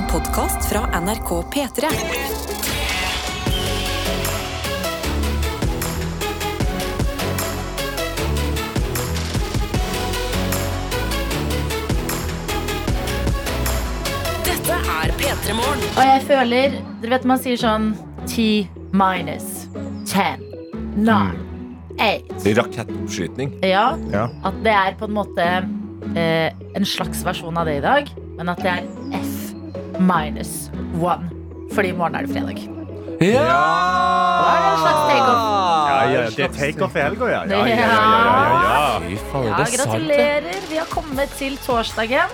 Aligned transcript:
En 0.00 0.06
podkast 0.06 0.68
fra 0.68 1.00
NRK 1.00 1.42
P3. 1.54 1.86
Dette 14.44 14.76
er 14.76 15.12
P3 15.18 15.54
Morgen. 15.56 15.84
Og 15.96 16.02
jeg 16.04 16.22
føler 16.28 16.76
Dere 17.00 17.12
vet 17.14 17.26
man 17.28 17.40
sier 17.42 17.60
sånn 17.60 17.90
T 18.28 18.46
minus 18.96 19.66
10 20.08 20.48
9 21.00 21.18
8 22.00 22.54
Rakettoppskyting. 22.56 23.52
Ja, 23.66 23.92
Ja. 24.12 24.28
at 24.44 24.62
det 24.64 24.72
er 24.72 24.96
på 24.96 25.08
en 25.10 25.16
måte 25.18 25.46
eh, 26.16 26.48
en 26.74 26.88
slags 26.88 27.24
versjon 27.26 27.58
av 27.60 27.68
det 27.68 27.76
i 27.78 27.84
dag 27.84 28.08
Men 28.38 28.48
at 28.48 28.62
det 28.64 28.72
er 28.72 28.86
minus 30.00 30.70
1 30.98 31.30
Fordi 31.74 31.92
i 31.92 31.96
morgen 31.96 32.18
er 32.18 32.26
det 32.26 32.34
fredag 32.34 32.60
Ja! 33.20 33.44
Da 34.40 34.50
er 34.50 34.60
det 34.64 34.68
en 34.70 34.78
slags 34.80 35.02
take-off. 35.10 35.40
Ja, 35.90 35.96
ja, 36.08 36.20
det 36.32 36.44
er 36.46 36.54
takeoff 36.56 36.94
i 36.96 37.02
helga, 37.04 37.26
ja. 37.28 37.40
Ja, 37.44 37.58
ja, 37.58 37.74
ja, 37.74 37.74
ja, 37.76 37.96
ja, 39.04 39.42
ja. 39.44 39.58
Er 39.60 39.74
gratulerer, 39.76 40.62
vi 40.70 40.78
har 40.80 40.88
kommet 40.88 41.34
til 41.36 41.58
torsdagen 41.66 42.32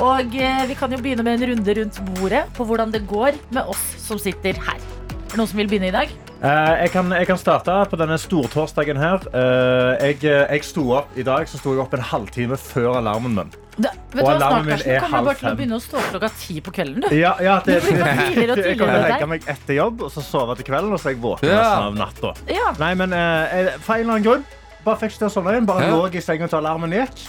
Og 0.00 0.36
eh, 0.40 0.62
vi 0.70 0.76
kan 0.78 0.94
jo 0.94 1.02
begynne 1.04 1.26
med 1.26 1.36
en 1.36 1.50
runde 1.52 1.74
rundt 1.82 2.00
bordet 2.16 2.46
På 2.56 2.64
hvordan 2.64 2.94
det 2.94 3.04
går 3.10 3.36
med 3.52 3.68
oss 3.68 3.82
som 4.00 4.20
sitter 4.20 4.56
her 4.56 4.80
Er 4.80 5.34
det 5.34 5.40
noen 5.40 5.50
som 5.52 5.60
vil 5.60 5.68
begynne 5.68 5.92
i 5.92 5.96
dag? 6.00 6.08
Eh, 6.42 6.72
jeg, 6.82 6.90
kan, 6.90 7.12
jeg 7.14 7.26
kan 7.28 7.38
starte 7.38 7.74
på 7.86 7.96
denne 8.00 8.16
stortorsdagen 8.18 8.98
her. 8.98 9.22
Eh, 9.30 10.08
jeg, 10.08 10.16
jeg 10.26 10.64
sto 10.66 10.88
opp 10.98 11.12
I 11.14 11.22
dag 11.22 11.46
så 11.46 11.60
sto 11.60 11.70
jeg 11.76 11.82
opp 11.84 11.92
en 11.94 12.02
halvtime 12.02 12.56
før 12.58 12.96
alarmen 12.98 13.36
min. 13.36 13.52
Da, 13.76 13.92
vet 14.10 14.18
du 14.18 14.20
Og 14.20 14.26
hva, 14.26 14.32
alarmen 14.40 14.66
min 14.66 14.80
snart 14.80 14.82
Karsten, 14.82 14.98
Du 14.98 15.06
kommer 15.06 15.28
bare 15.28 15.38
til 15.38 15.48
å 15.48 15.52
begynne 15.60 15.76
å 15.78 15.84
stå 15.84 16.02
klokka 16.10 16.30
ti 16.36 16.56
på 16.60 16.74
kvelden 16.76 17.06
du 17.06 17.14
Ja, 17.16 17.30
ja, 17.40 17.54
det, 17.64 17.78
bare 17.86 18.16
tidligere 18.26 18.56
og 18.56 18.58
jeg 18.58 18.66
tidligere 18.66 18.74
kommer 18.82 18.98
med 18.98 19.06
legge 19.14 19.28
meg 19.30 19.46
etter 19.54 19.78
jobb 19.78 20.02
og 20.08 20.10
så 20.12 20.24
sove 20.26 20.56
til 20.58 20.66
kvelden. 20.68 20.90
Og 20.92 21.00
så 21.00 21.08
er 21.12 21.14
jeg 21.14 21.22
våken 21.22 21.48
Ja. 21.48 21.60
resten 21.62 21.86
av 21.86 22.00
natta. 22.02 22.34
Ja, 22.52 22.72
Nei, 22.82 22.90
men 22.98 23.14
eh, 23.16 23.54
jeg- 23.62 23.78
For 23.86 23.94
en 23.94 24.00
eller 24.02 24.16
annen 24.18 24.26
grunn 24.26 24.44
bare 24.84 24.98
fikk 24.98 25.14
ikke 25.14 25.22
til 25.22 25.30
å 25.30 25.34
sovne 25.38 25.56
inn. 25.56 25.66
Bare 25.70 25.86
Ja. 25.86 25.94
lå 25.94 26.10
i 26.10 26.20
senga 26.26 26.48
til 26.50 26.58
alarmen 26.58 26.90
gikk. 26.98 27.22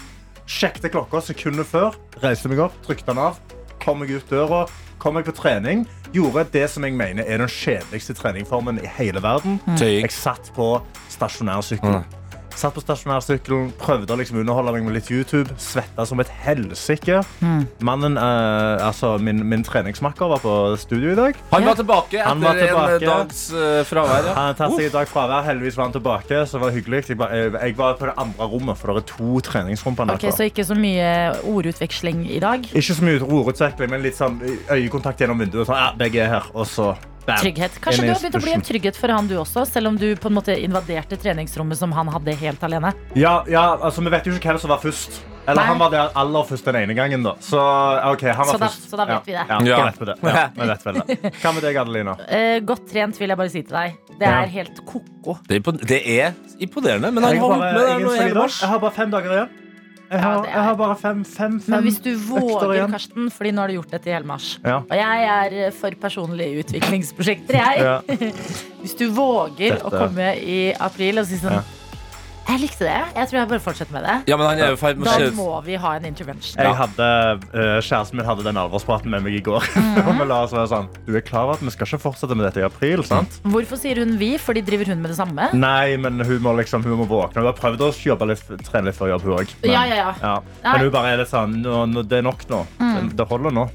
Sjekket 0.49 0.89
klokka 0.91 1.21
sekundet 1.21 1.69
før. 1.69 1.93
Reiste 2.25 2.49
meg 2.49 2.59
opp, 2.65 2.73
trykte 2.83 3.13
den 3.13 3.21
av. 3.21 3.37
Kom 3.85 3.99
meg 4.01 4.09
ut 4.09 4.25
døra. 4.27 4.65
Kom 4.97 5.13
meg 5.13 5.25
på 5.29 5.35
trening. 5.37 5.85
Gjorde 6.13 6.45
det 6.53 6.67
som 6.69 6.83
jeg 6.85 6.93
mener 6.93 7.25
er 7.25 7.41
den 7.41 7.49
kjedeligste 7.49 8.13
treningformen 8.13 8.77
i 8.83 8.89
hele 8.99 9.21
verden. 9.23 9.59
Mm. 9.65 9.79
Jeg 9.81 10.11
satt 10.13 10.51
på 10.53 10.75
stasjonærsykkelen. 11.09 12.03
Satt 12.55 12.75
på 12.77 12.81
stasjonærsykkelen, 12.83 13.71
prøvde 13.81 14.13
å 14.13 14.17
liksom 14.19 14.37
underholde 14.41 14.71
meg 14.75 14.85
med 14.87 14.95
litt 14.97 15.09
YouTube. 15.11 15.49
Svetta 15.59 16.05
som 16.07 16.19
et 16.23 16.29
helsike. 16.43 17.21
Mannen, 17.83 18.17
eh, 18.17 18.85
altså 18.87 19.15
min, 19.19 19.41
min 19.49 19.63
treningsmakker, 19.65 20.29
var 20.31 20.41
på 20.43 20.53
studio 20.79 21.11
i 21.11 21.17
dag. 21.17 21.39
Han 21.51 21.65
var 21.67 21.79
tilbake 21.79 22.19
etter 22.21 22.43
var 22.43 22.59
tilbake. 22.61 22.93
en 22.99 23.07
dags 23.09 23.41
eh, 23.53 23.81
fravær. 23.89 24.27
Ja. 24.29 24.33
Han 24.37 24.49
har 24.51 24.57
tatt 24.61 24.75
seg 24.77 24.87
i 24.89 24.93
dag 24.93 25.09
fravær. 25.11 25.43
Heldigvis 25.49 25.77
var 25.79 25.89
han 25.89 25.95
tilbake. 25.97 26.43
Så 26.47 26.57
det 26.59 26.63
var 26.65 26.75
hyggelig. 26.77 27.03
Jeg, 27.09 27.17
ba- 27.19 27.31
jeg, 27.35 27.51
jeg 27.57 27.77
var 27.77 27.97
på 27.99 28.09
det 28.09 28.15
andre 28.25 28.49
rommet, 28.53 28.77
for 28.79 28.93
det 28.93 29.03
er 29.03 29.09
to 29.15 29.39
treningsrom 29.49 29.95
på 29.97 30.07
ok, 30.13 30.27
så 30.35 30.45
ikke 30.49 30.65
så 30.67 30.75
mye 30.77 31.07
ordutveksling 31.47 32.25
i 32.31 32.39
dag 32.43 32.65
Ikke 32.73 32.93
så 32.95 33.03
mye 33.05 33.21
ordutveksling, 33.23 33.89
men 33.91 34.03
litt 34.05 34.17
sånn 34.19 34.39
øyekontakt 34.69 35.21
gjennom 35.23 35.39
vinduet. 35.41 35.67
Sånn, 35.69 35.79
ja, 35.79 35.91
begge 35.97 36.21
er 36.25 36.31
her, 36.37 36.47
og 36.53 36.67
så 36.69 36.93
bam. 37.25 37.37
Trygghet. 37.41 37.79
Kanskje 37.83 38.01
Inn 38.03 38.07
du 38.09 38.13
har 38.13 38.21
begynt 38.21 38.35
å 38.39 38.43
bli 38.43 38.53
en 38.53 38.61
trygghet 38.61 38.95
for 38.99 39.07
han 39.15 39.27
du 39.27 39.35
også, 39.39 39.65
selv 39.69 39.87
om 39.87 39.97
du 39.97 40.15
på 40.15 40.27
en 40.31 40.35
måte 40.37 40.55
invaderte 40.59 41.17
treningsrommet 41.19 41.77
som 41.79 41.91
han 41.95 42.07
hadde 42.13 42.35
helt 42.39 42.63
alene. 42.63 42.93
Ja, 43.15 43.43
ja, 43.47 43.77
altså 43.81 44.03
Vi 44.03 44.09
vet 44.13 44.25
jo 44.27 44.33
ikke 44.33 44.51
hvem 44.53 44.59
som 44.59 44.69
var 44.73 44.79
først. 44.83 45.21
Eller 45.45 45.59
Nei. 45.59 45.65
han 45.67 45.79
var 45.79 45.89
der 45.91 46.11
aller 46.15 46.43
først 46.47 46.63
den 46.65 46.75
ene 46.79 46.93
gangen. 46.95 47.23
da 47.23 47.33
Så, 47.43 47.59
ok, 47.59 48.21
han 48.31 48.37
var 48.47 48.53
Så 48.53 48.57
da- 48.59 48.67
først. 48.67 48.89
så 48.89 48.97
da 48.97 49.05
vet 49.05 49.13
ja. 49.13 49.21
vi 49.25 49.31
det. 49.33 49.45
Ja, 49.49 49.77
Ja. 49.77 49.85
vet 49.89 49.99
vi 49.99 50.05
det. 50.05 50.15
Ja, 50.23 50.49
vi 50.55 50.67
vet 50.67 50.83
det. 50.83 51.33
Hva 51.41 51.51
med 51.53 51.63
deg, 51.63 51.75
Adelina? 51.75 52.15
Eh, 52.29 52.59
godt 52.61 52.87
trent, 52.91 53.17
vil 53.19 53.27
jeg 53.29 53.37
bare 53.37 53.49
si 53.49 53.61
til 53.61 53.75
deg. 53.75 53.97
Det 54.19 54.21
Ja. 54.27 54.41
er 54.43 54.47
helt 54.47 54.85
ko-ko. 54.85 55.37
Det, 55.47 55.59
er 55.59 55.71
det 55.83 56.01
er 56.19 56.33
imponerende, 56.59 57.11
men 57.11 57.23
han 57.23 57.35
har 57.37 57.43
holdt 57.43 57.59
med 57.59 57.75
det. 57.75 58.61
jeg 58.61 58.69
har 58.69 58.79
bare 58.79 58.91
fem 58.91 59.11
dager 59.11 59.31
igjen. 59.35 59.49
Jeg 60.13 60.21
har, 60.21 60.45
jeg 60.45 60.65
har 60.67 60.75
bare 60.79 60.95
fem, 60.99 61.21
fem, 61.25 61.59
fem 61.63 61.73
Men 61.73 61.85
hvis 61.87 61.99
du 62.03 62.11
våger, 62.27 62.73
igjen. 62.77 62.91
Karsten, 62.93 63.29
fordi 63.33 63.53
nå 63.55 63.63
har 63.63 63.71
du 63.71 63.77
gjort 63.79 63.93
dette 63.95 64.11
i 64.11 64.13
hele 64.13 64.29
mars 64.29 64.49
Ja. 64.63 64.79
Og 64.83 64.97
jeg 64.99 65.29
er 65.35 65.71
for 65.77 65.99
personlige 66.01 66.63
utviklingsprosjekter, 66.63 67.57
jeg. 67.59 67.85
Ja. 67.87 67.99
Hvis 68.83 68.97
du 68.99 69.07
våger 69.15 69.79
å 69.81 69.89
komme 69.93 70.33
i 70.43 70.59
april 70.75 71.23
og 71.23 71.29
si 71.29 71.39
sånn 71.41 71.57
Ja. 71.59 71.63
Jeg 72.43 72.59
likte 72.59 72.83
det. 72.85 72.97
Jeg 73.15 73.27
tror 73.29 73.37
jeg 73.39 73.47
bare 73.49 73.61
fortsetter 73.63 73.93
med 73.95 74.03
det. 74.03 74.15
Ja, 74.29 74.35
men 74.37 74.45
han 74.49 74.59
er 74.59 74.73
jo 74.73 74.77
feil 74.79 74.97
med 74.99 75.07
Da 75.07 75.29
må 75.37 75.45
vi 75.65 75.77
ha 75.79 75.93
en 75.97 76.05
intervention. 76.09 76.59
Jeg 76.59 76.75
hadde, 76.75 77.07
eh, 77.55 77.77
Kjæresten 77.81 78.19
min 78.19 78.25
hadde 78.27 78.43
den 78.45 78.59
alvorspraten 78.59 79.09
med 79.13 79.23
meg 79.25 79.37
i 79.39 79.43
går. 79.45 79.63
Mhm. 79.83 80.07
Og 80.09 80.19
vi 80.19 80.25
la 80.27 80.37
oss 80.43 80.51
være 80.55 80.67
sånn, 80.71 80.87
du 81.05 81.15
er 81.15 81.21
klar 81.21 81.45
over 81.47 81.53
at 81.57 81.61
vi 81.63 81.69
skal 81.73 81.87
ikke 81.87 82.01
fortsette 82.03 82.35
med 82.35 82.45
dette 82.47 82.61
i 82.61 82.65
april, 82.65 83.03
sant? 83.07 83.39
Hvorfor 83.45 83.77
sier 83.79 83.99
hun 84.01 84.15
vi? 84.19 84.33
Fordi 84.41 84.61
driver 84.65 84.89
hun 84.91 85.01
med 85.03 85.11
det 85.13 85.17
samme? 85.19 85.49
Nei, 85.53 85.95
men 86.01 86.19
hun 86.25 86.39
må 86.43 86.53
liksom, 86.57 86.83
hun 86.83 86.97
må 87.03 87.07
våkne. 87.09 87.41
Hun 87.43 87.49
har 87.49 87.57
prøvd 87.57 87.83
å 87.85 87.91
jobbe 87.93 88.27
litt, 88.33 88.43
trene 88.67 88.89
litt 88.89 88.97
før 88.97 89.13
jobb, 89.13 89.25
hun 89.27 89.37
òg. 89.39 89.53
Men, 89.61 89.71
Ja, 89.71 89.83
ja, 89.89 89.95
ja. 90.01 90.13
ja. 90.21 90.33
Nei. 90.63 90.73
Men 90.73 90.85
hun 90.87 90.91
bare 90.97 91.13
er 91.13 91.21
litt 91.23 91.31
sånn, 91.31 91.57
nå, 91.63 91.85
nå, 91.93 92.03
det 92.09 92.19
er 92.21 92.25
nok 92.27 92.43
nå. 92.49 92.63
Det, 92.79 93.03
det 93.21 93.27
holder 93.29 93.55
nå. 93.55 93.67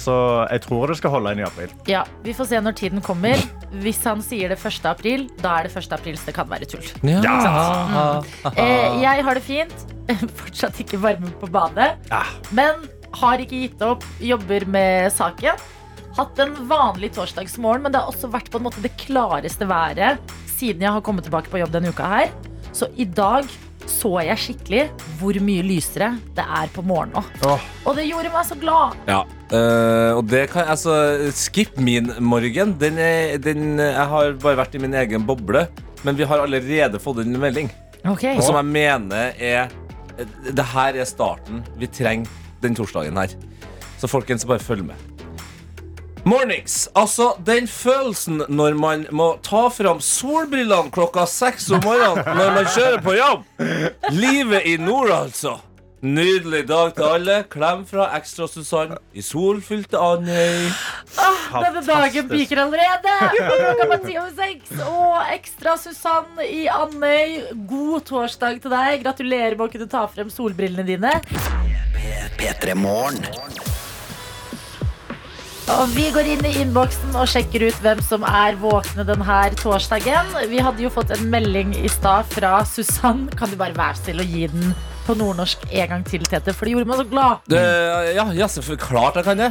Så 0.00 0.14
jeg 0.50 0.64
tror 0.64 0.90
det 0.90 0.96
skal 0.98 1.12
holde 1.14 1.32
inn 1.36 1.42
i 1.44 1.46
april. 1.46 1.70
Ja, 1.86 2.00
Vi 2.24 2.32
får 2.34 2.48
se 2.50 2.58
når 2.64 2.74
tiden 2.80 3.02
kommer. 3.04 3.38
Hvis 3.82 4.00
han 4.08 4.22
sier 4.22 4.50
det 4.50 4.58
1. 4.58 4.86
april, 4.90 5.28
da 5.42 5.58
er 5.60 5.68
det 5.68 5.76
1. 5.76 5.92
april, 5.94 6.16
så 6.18 6.30
det 6.30 6.34
kan 6.34 6.48
være 6.50 6.66
tull. 6.70 6.86
Ja. 7.06 8.13
Eh, 8.54 9.00
jeg 9.02 9.24
har 9.26 9.38
det 9.38 9.44
fint. 9.46 9.86
Fortsatt 10.40 10.80
ikke 10.84 11.00
varme 11.02 11.32
på 11.40 11.48
badet. 11.52 11.94
Men 12.54 12.84
har 13.20 13.42
ikke 13.42 13.62
gitt 13.64 13.82
opp. 13.86 14.04
Jobber 14.22 14.66
med 14.70 15.12
saken. 15.14 15.60
Hatt 16.14 16.38
en 16.38 16.54
vanlig 16.70 17.10
torsdagsmorgen, 17.16 17.82
men 17.86 17.94
det 17.94 18.02
har 18.02 18.10
også 18.12 18.30
vært 18.30 18.50
på 18.52 18.60
en 18.60 18.68
måte 18.68 18.82
det 18.84 18.92
klareste 19.00 19.66
været 19.66 20.20
siden 20.54 20.84
jeg 20.84 20.94
har 20.94 21.02
kommet 21.02 21.26
tilbake 21.26 21.50
på 21.50 21.58
jobb 21.58 21.72
denne 21.74 21.90
uka 21.90 22.06
her. 22.06 22.34
Så 22.74 22.86
i 22.94 23.06
dag 23.06 23.48
så 23.90 24.14
jeg 24.24 24.40
skikkelig 24.40 24.84
hvor 25.20 25.36
mye 25.44 25.64
lysere 25.66 26.14
det 26.36 26.44
er 26.44 26.70
på 26.72 26.84
morgenen 26.86 27.18
nå. 27.18 27.50
Åh, 27.50 27.64
Og 27.84 27.98
det 27.98 28.06
gjorde 28.08 28.30
meg 28.32 28.46
så 28.48 28.56
glad. 28.56 28.94
Ja, 29.10 29.20
eh, 29.50 30.10
og 30.16 30.24
det 30.30 30.46
kan 30.54 30.70
altså 30.72 30.94
Skip 31.36 31.76
min 31.76 32.12
morgen. 32.24 32.76
Den 32.80 32.96
er, 32.98 33.36
den, 33.42 33.76
jeg 33.82 34.06
har 34.14 34.32
bare 34.40 34.62
vært 34.62 34.78
i 34.78 34.82
min 34.86 34.96
egen 35.02 35.26
boble, 35.28 35.66
men 36.04 36.16
vi 36.16 36.24
har 36.28 36.46
allerede 36.46 37.00
fått 37.02 37.20
en 37.24 37.36
melding 37.40 37.68
Ok, 38.04 38.24
som 38.44 38.58
jeg 38.60 38.68
mener 38.68 39.32
er 39.40 39.72
Det 40.52 40.64
her 40.74 40.94
er 41.00 41.08
starten 41.08 41.62
vi 41.80 41.88
trenger 41.90 42.30
den 42.62 42.76
torsdagen 42.76 43.16
her. 43.18 43.32
Så 43.98 44.08
folkens, 44.08 44.44
bare 44.46 44.62
følg 44.62 44.84
med. 44.84 44.94
Mornings. 46.24 46.88
Altså, 46.96 47.34
den 47.44 47.66
følelsen 47.68 48.42
når 48.48 48.76
man 48.80 49.02
må 49.12 49.34
ta 49.44 49.66
fram 49.72 50.00
solbrillene 50.00 50.92
klokka 50.94 51.26
seks 51.28 51.66
om 51.74 51.82
morgenen 51.84 52.24
når 52.38 52.54
man 52.54 52.70
kjører 52.72 53.02
på 53.04 53.16
jobb. 53.18 53.42
Livet 54.14 54.64
i 54.70 54.76
nord, 54.80 55.12
altså. 55.12 55.58
Nydelig 56.04 56.66
dag 56.68 56.90
til 56.92 57.06
alle. 57.08 57.34
Klem 57.48 57.86
fra 57.88 58.10
Ekstra-Susann 58.18 58.90
i 59.16 59.22
solfylte 59.24 59.96
Andøy. 59.96 60.66
Denne 61.54 61.80
dagen 61.86 62.28
piker 62.28 62.60
allerede! 62.66 63.14
Klokka 63.38 63.86
var 63.88 64.02
ti 64.02 64.18
over 64.20 64.34
seks. 64.36 64.74
Og 64.84 65.32
ekstra 65.32 65.78
Susann 65.80 66.44
i 66.44 66.66
Andøy. 66.68 67.56
God 67.70 68.04
torsdag 68.10 68.60
til 68.60 68.76
deg. 68.76 69.00
Gratulerer 69.06 69.56
med 69.56 69.64
å 69.64 69.72
kunne 69.72 69.88
ta 69.88 70.04
frem 70.12 70.28
solbrillene 70.28 70.84
dine. 70.84 71.16
Og 75.74 75.84
vi 75.96 76.10
går 76.12 76.34
inn 76.34 76.44
i 76.44 76.56
innboksen 76.60 77.16
og 77.16 77.30
sjekker 77.32 77.64
ut 77.70 77.78
hvem 77.80 78.04
som 78.04 78.28
er 78.28 78.60
våkne 78.60 79.08
denne 79.08 79.44
torsdagen. 79.56 80.34
Vi 80.52 80.60
hadde 80.60 80.84
jo 80.84 80.92
fått 80.92 81.16
en 81.16 81.30
melding 81.32 81.72
i 81.80 81.88
stad 81.88 82.28
fra 82.36 82.58
Susann. 82.68 83.30
Kan 83.40 83.48
du 83.48 83.56
bare 83.56 83.72
være 83.78 84.02
snill 84.02 84.20
og 84.20 84.36
gi 84.36 84.50
den 84.52 84.74
på 85.06 85.16
nordnorsk 85.18 85.66
en 85.70 85.90
gang 85.92 86.04
til, 86.08 86.24
Tete? 86.28 86.54
For 86.56 86.66
det 86.66 86.74
gjorde 86.74 86.90
meg 86.90 87.02
så 87.02 87.08
glad. 87.10 87.44
Det, 87.50 87.60
ja, 88.16 88.26
ja. 88.36 88.48
Klart 88.80 89.20
jeg 89.20 89.26
kan 89.26 89.42
det. 89.44 89.50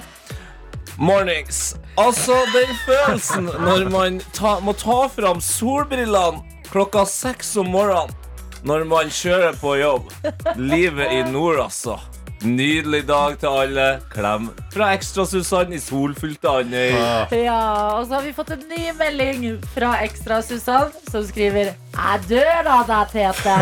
Mornings. 0.98 1.76
Altså, 1.98 2.36
den 2.54 2.74
følelsen 2.86 3.48
når 3.62 3.88
man 3.94 4.20
ta, 4.34 4.60
må 4.62 4.76
ta 4.78 5.08
fram 5.14 5.42
solbrillene 5.42 6.44
klokka 6.70 7.06
seks 7.10 7.56
om 7.62 7.72
morgenen 7.74 8.14
når 8.64 8.86
man 8.88 9.10
kjører 9.12 9.58
på 9.60 9.76
jobb. 9.82 10.12
Livet 10.56 11.12
i 11.12 11.24
nord, 11.28 11.60
altså. 11.66 11.98
Nydelig 12.44 13.06
dag 13.08 13.38
til 13.40 13.48
alle. 13.48 13.86
Klem 14.12 14.50
fra 14.74 14.90
Ekstra-Susann 14.98 15.72
i 15.72 15.80
solfylte 15.80 16.52
Andøy. 16.52 16.92
Ja, 17.40 17.60
og 17.96 18.08
så 18.08 18.18
har 18.18 18.26
vi 18.26 18.34
fått 18.36 18.52
en 18.56 18.66
ny 18.68 18.90
melding 19.00 19.46
fra 19.72 19.94
Ekstra 20.04 20.42
Susann, 20.44 20.92
som 21.08 21.24
skriver 21.24 21.72
Jeg 21.72 22.26
dør 22.28 22.70
av 22.74 22.90
deg, 22.90 23.14
Tete. 23.14 23.56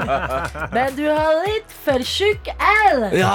Men 0.76 0.98
du 0.98 1.06
har 1.08 1.40
litt 1.46 1.72
for 1.86 2.04
tjukk 2.04 2.52
L. 2.92 3.08
Ja! 3.16 3.32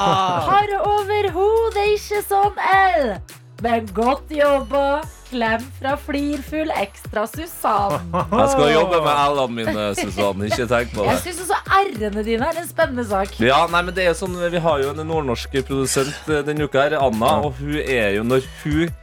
Har 0.52 0.76
overhodet 0.84 1.90
ikke 1.96 2.22
sånn 2.28 2.62
L. 2.76 3.16
men 3.64 3.88
godt 3.96 4.32
jobba. 4.32 5.02
Klem 5.26 5.64
fra 5.80 5.96
Flirfull 5.98 6.70
Ekstra 6.78 7.24
Susann. 7.28 7.96
Jeg 8.14 8.50
skal 8.52 8.70
jobbe 8.76 9.00
med 9.02 9.22
L-ene 9.34 9.56
mine, 9.58 9.86
Susanne. 9.98 10.46
Ikke 10.46 10.68
tenk 10.70 10.94
på 10.94 11.04
Jeg 11.08 11.18
det. 11.18 11.24
syns 11.26 11.40
også 11.48 11.58
r-ene 11.80 12.24
dine 12.28 12.46
er 12.52 12.60
en 12.62 12.68
spennende 12.70 13.06
sak. 13.10 13.34
Ja, 13.42 13.64
nei, 13.74 13.82
men 13.88 13.96
det 13.98 14.06
er 14.06 14.14
sånn, 14.16 14.38
Vi 14.54 14.62
har 14.62 14.84
jo 14.84 14.92
en 14.94 15.02
nordnorsk 15.10 15.58
produsent 15.66 16.30
eh, 16.30 16.44
denne 16.46 16.68
uka, 16.70 16.86
her, 16.86 16.98
Anna. 17.02 17.32
Og 17.50 17.58
hun 17.58 17.74
er 17.82 18.14
jo 18.20 18.24
når 18.24 18.46
hun 18.64 18.94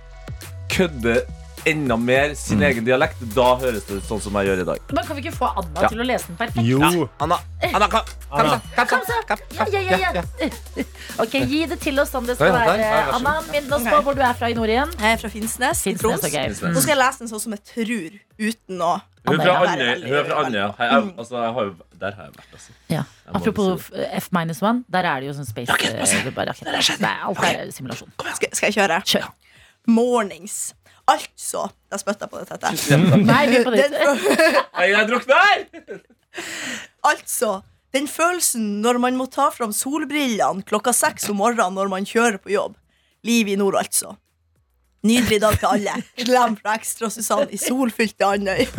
kødder 0.72 1.24
enda 1.68 1.96
mer 1.96 2.34
sin 2.38 2.62
egen 2.62 2.84
dialekt, 2.86 3.20
da 3.34 3.52
høres 3.60 3.84
det 3.86 3.98
ut 4.00 4.06
sånn 4.08 4.20
som 4.24 4.34
jeg 4.40 4.48
gjør 4.50 4.62
i 4.62 4.66
dag. 4.68 4.80
Men 4.92 5.06
kan 5.06 5.16
vi 5.18 5.22
ikke 5.24 5.34
få 5.36 5.50
Anna 5.60 5.82
Ja. 5.84 5.88
til 5.92 6.00
å 6.02 6.06
lese 6.06 6.26
den 6.30 6.36
perfekt? 6.40 6.66
Jo. 6.66 7.08
Anna, 7.22 7.38
Anna, 7.72 7.88
kom, 7.88 8.00
kom, 8.30 8.48
kom, 8.76 8.88
Kom 8.88 9.04
så. 9.06 9.18
Ja, 9.56 9.66
ja, 9.70 9.96
ja, 9.96 10.12
ja. 10.18 10.22
Ok, 11.22 11.36
Gi 11.46 11.66
det 11.70 11.78
til 11.84 11.98
oss 12.00 12.10
som 12.10 12.26
det 12.26 12.36
skal 12.38 12.52
være. 12.56 12.76
Ja, 12.80 13.04
så. 13.10 13.14
Anna, 13.20 13.34
minn 13.52 13.70
oss 13.72 13.86
på 13.86 14.02
hvor 14.02 14.14
du 14.18 14.22
er 14.24 14.34
fra 14.38 14.50
i 14.50 14.56
nord 14.58 14.72
igjen. 14.72 14.92
Jeg 14.98 15.12
er 15.18 15.22
fra 15.22 15.30
Finnsnes, 15.32 15.80
i 15.86 15.90
Finnsnes, 15.92 16.02
Troms. 16.02 16.26
ok. 16.28 16.36
Finnsnes. 16.38 16.74
Nå 16.74 16.82
skal 16.84 16.94
jeg 16.96 17.00
lese 17.04 17.24
den 17.24 17.32
sånn 17.32 17.42
som 17.46 17.56
jeg 17.56 17.64
tror, 17.72 18.20
uten 18.42 18.82
å 18.82 18.92
Hun 19.28 19.38
er 19.38 20.24
fra 20.26 20.42
Andøya. 20.42 20.68
Altså, 21.16 21.74
Der 22.02 22.16
har 22.18 22.24
jeg 22.26 22.34
vært, 22.34 22.52
altså. 22.56 22.72
Ja. 22.90 23.04
Apropos 23.30 23.90
F 24.18 24.28
minus 24.34 24.62
one, 24.62 24.82
der 24.90 25.06
er 25.06 25.20
det 25.20 25.28
jo 25.30 25.34
sånn 25.38 25.46
space 25.46 25.70
Rakett, 25.70 25.94
det 26.26 26.34
bare 26.34 26.50
raketter. 26.50 26.98
Nei, 27.04 27.14
Alt 27.22 27.38
er 27.46 27.70
simulasjon. 27.70 28.10
skal 28.34 28.72
jeg 28.72 28.74
kjøre? 28.80 28.98
Kjør. 29.06 29.28
Mornings. 29.86 30.74
Altså 31.10 31.66
Da 31.90 31.98
spytta 31.98 32.28
jeg 32.28 32.30
på 32.30 32.40
det. 32.40 33.18
Nei, 33.26 33.42
på 33.64 33.74
jeg 34.92 35.08
drukner! 35.10 35.66
altså 37.12 37.60
den 37.92 38.06
følelsen 38.08 38.80
når 38.80 38.98
man 39.02 39.18
må 39.20 39.26
ta 39.28 39.50
fram 39.52 39.72
solbrillene 39.76 40.64
klokka 40.64 40.94
seks 40.96 41.28
om 41.28 41.42
morgenen 41.42 41.76
når 41.76 41.90
man 41.92 42.08
kjører 42.08 42.38
på 42.40 42.54
jobb. 42.54 42.78
Liv 43.22 43.52
i 43.52 43.56
nord, 43.60 43.76
altså. 43.78 44.16
Nydelig 45.02 45.40
dag 45.42 45.58
til 45.58 45.66
alle. 45.66 45.94
Klem 46.22 46.56
fra 46.56 46.76
Ekstra 46.78 47.10
Susann 47.10 47.50
i 47.50 47.58
solfylte 47.58 48.26
Andøy. 48.26 48.64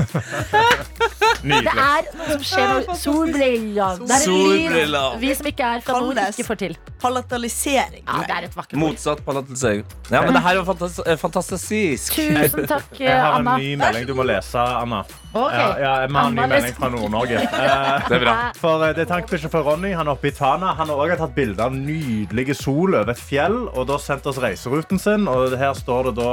Det 1.43 1.59
er 1.59 2.07
noe 2.15 2.27
som 2.29 2.45
skjer 2.47 2.69
nå. 2.87 2.95
solbrillene 2.95 4.07
Det 4.07 4.17
er 4.17 4.27
en 4.31 4.37
lyd 4.71 5.19
vi 5.19 5.33
som 5.35 5.49
ikke 5.51 5.71
er 5.75 5.83
fra 5.83 5.99
nord, 5.99 6.21
ikke 6.29 6.47
får 6.47 6.61
til. 6.63 6.77
Palatalisering. 7.03 8.03
Ja, 8.07 8.21
det 8.27 8.35
er 8.37 8.45
et 8.47 8.55
vakkert 8.55 8.77
ord. 8.77 8.81
Motsatt 8.85 9.21
palatalisering. 9.25 9.83
Ja, 10.09 10.21
men 10.23 10.33
det 10.37 10.41
her 10.45 10.59
er 10.61 10.65
fantas 10.67 10.99
eh, 11.03 11.17
fantastisk. 11.19 12.15
Tusen 12.15 12.67
takk, 12.69 12.87
Anna. 12.95 13.03
Jeg 13.03 13.19
har 13.19 13.39
en 13.41 13.49
ny 13.59 13.73
melding 13.81 14.07
du 14.07 14.13
må 14.17 14.25
lese, 14.27 14.59
Anna. 14.63 15.01
Okay. 15.33 15.57
Ja, 15.57 15.69
ja, 15.81 15.91
jeg 16.03 16.11
må 16.13 16.21
ha 16.21 16.29
en 16.29 16.35
ny 16.37 16.43
melding 16.51 16.75
fra 16.77 16.89
Nord-Norge. 16.93 17.39
Eh, 17.63 18.07
Det 18.09 18.17
er 18.19 18.23
bra. 18.23 18.35
For 18.59 18.83
eh, 18.87 18.93
det 18.95 19.03
er 19.05 19.09
tankbilsjåfør 19.13 19.63
Ronny. 19.71 19.91
Han 19.97 20.07
er 20.07 20.15
oppe 20.15 20.29
i 20.29 20.33
Tana. 20.35 20.73
Han 20.79 20.91
har 20.91 21.01
også 21.07 21.19
tatt 21.23 21.35
bilde 21.35 21.63
av 21.65 21.73
nydelige 21.75 22.55
sol 22.57 22.93
over 22.95 23.11
et 23.15 23.19
fjell 23.21 23.59
og 23.73 23.87
da 23.89 23.97
sendt 24.01 24.27
oss 24.29 24.39
reiseruten 24.43 25.01
sin. 25.01 25.27
Og 25.31 25.55
her 25.59 25.73
står 25.77 26.11
det 26.11 26.15
da 26.21 26.31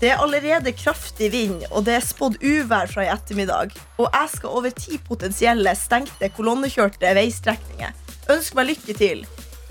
Det 0.00 0.10
er 0.12 0.20
allerede 0.20 0.72
kraftig 0.76 1.30
vind, 1.32 1.62
og 1.70 1.84
det 1.86 1.94
er 1.96 2.02
spådd 2.04 2.40
uvær 2.42 2.90
fra 2.90 3.04
i 3.06 3.10
ettermiddag. 3.12 3.72
Og 4.00 4.08
jeg 4.10 4.32
skal 4.34 4.56
over 4.58 4.74
ti 4.76 4.98
potensielle 5.06 5.72
stengte 5.78 6.28
kolonnekjørte 6.36 7.12
veistrekninger. 7.16 7.94
Ønsk 8.32 8.54
meg 8.56 8.70
lykke 8.72 8.94
til. 8.96 9.24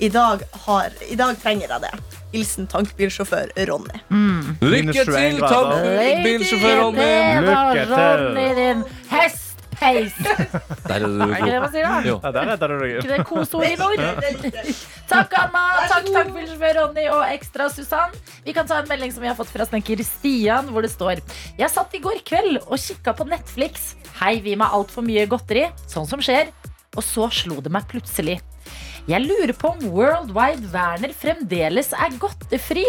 I 0.04 0.10
dag, 0.10 0.42
har, 0.66 0.94
I 1.10 1.16
dag 1.18 1.38
trenger 1.42 1.70
jeg 1.70 1.84
det. 1.86 1.94
Hilsen 2.34 2.66
tankbilsjåfør 2.70 3.52
Ronny. 3.70 4.00
Lykke 4.62 4.94
til, 4.98 5.14
21 5.14 5.40
Tom! 5.40 5.70
grader. 5.70 6.22
Bilsjåfør 6.26 6.80
Ronny. 6.82 7.08
Lykke 7.46 7.86
til. 7.86 7.94
Ronny, 7.94 8.46
din 8.58 8.84
hestpeis. 9.12 10.18
Der 10.90 10.96
er 10.96 11.06
Er 11.06 11.06
det 11.06 11.06
du 11.06 11.60
man 11.62 11.72
sier, 11.74 11.86
da? 11.88 12.00
Jo. 12.08 12.16
ja, 12.24 12.32
Der 12.36 12.50
redda 12.52 12.68
du 12.72 12.76
Ikke 12.88 13.12
det 13.14 13.26
koseord 13.30 13.70
i 13.70 13.78
nord? 13.80 14.02
Takk, 15.14 15.38
Anna. 15.44 15.64
Takk, 15.94 16.10
takk, 16.16 16.34
bilsjåfør 16.40 16.80
Ronny 16.82 17.06
og 17.14 17.24
ekstra 17.30 17.70
Susann. 17.74 18.18
Vi 18.46 18.54
kan 18.58 18.68
ta 18.70 18.82
en 18.82 18.90
melding 18.90 19.14
som 19.14 19.22
vi 19.26 19.30
har 19.30 19.38
fått 19.38 19.54
fra 19.54 19.70
snekker 19.70 20.02
Stian, 20.08 20.74
hvor 20.74 20.86
det 20.86 20.92
står 20.94 21.22
Jeg 21.60 21.70
satt 21.74 21.94
i 21.94 22.02
går 22.02 22.22
kveld 22.26 22.62
og 22.66 22.78
kikka 22.82 23.14
på 23.18 23.30
Netflix. 23.30 23.94
Hei, 24.22 24.40
vi 24.46 24.58
med 24.58 24.74
altfor 24.74 25.06
mye 25.06 25.26
godteri, 25.30 25.68
sånn 25.90 26.10
som 26.10 26.22
skjer. 26.24 26.50
Og 26.96 27.06
så 27.06 27.30
slo 27.34 27.60
det 27.64 27.72
meg 27.74 27.88
plutselig. 27.92 28.40
Jeg 29.10 29.26
lurer 29.26 29.52
på 29.58 29.74
om 29.74 29.82
Worldwide 29.92 30.70
Werner 30.72 31.12
fremdeles 31.18 31.92
er 31.98 32.16
godtefri. 32.22 32.86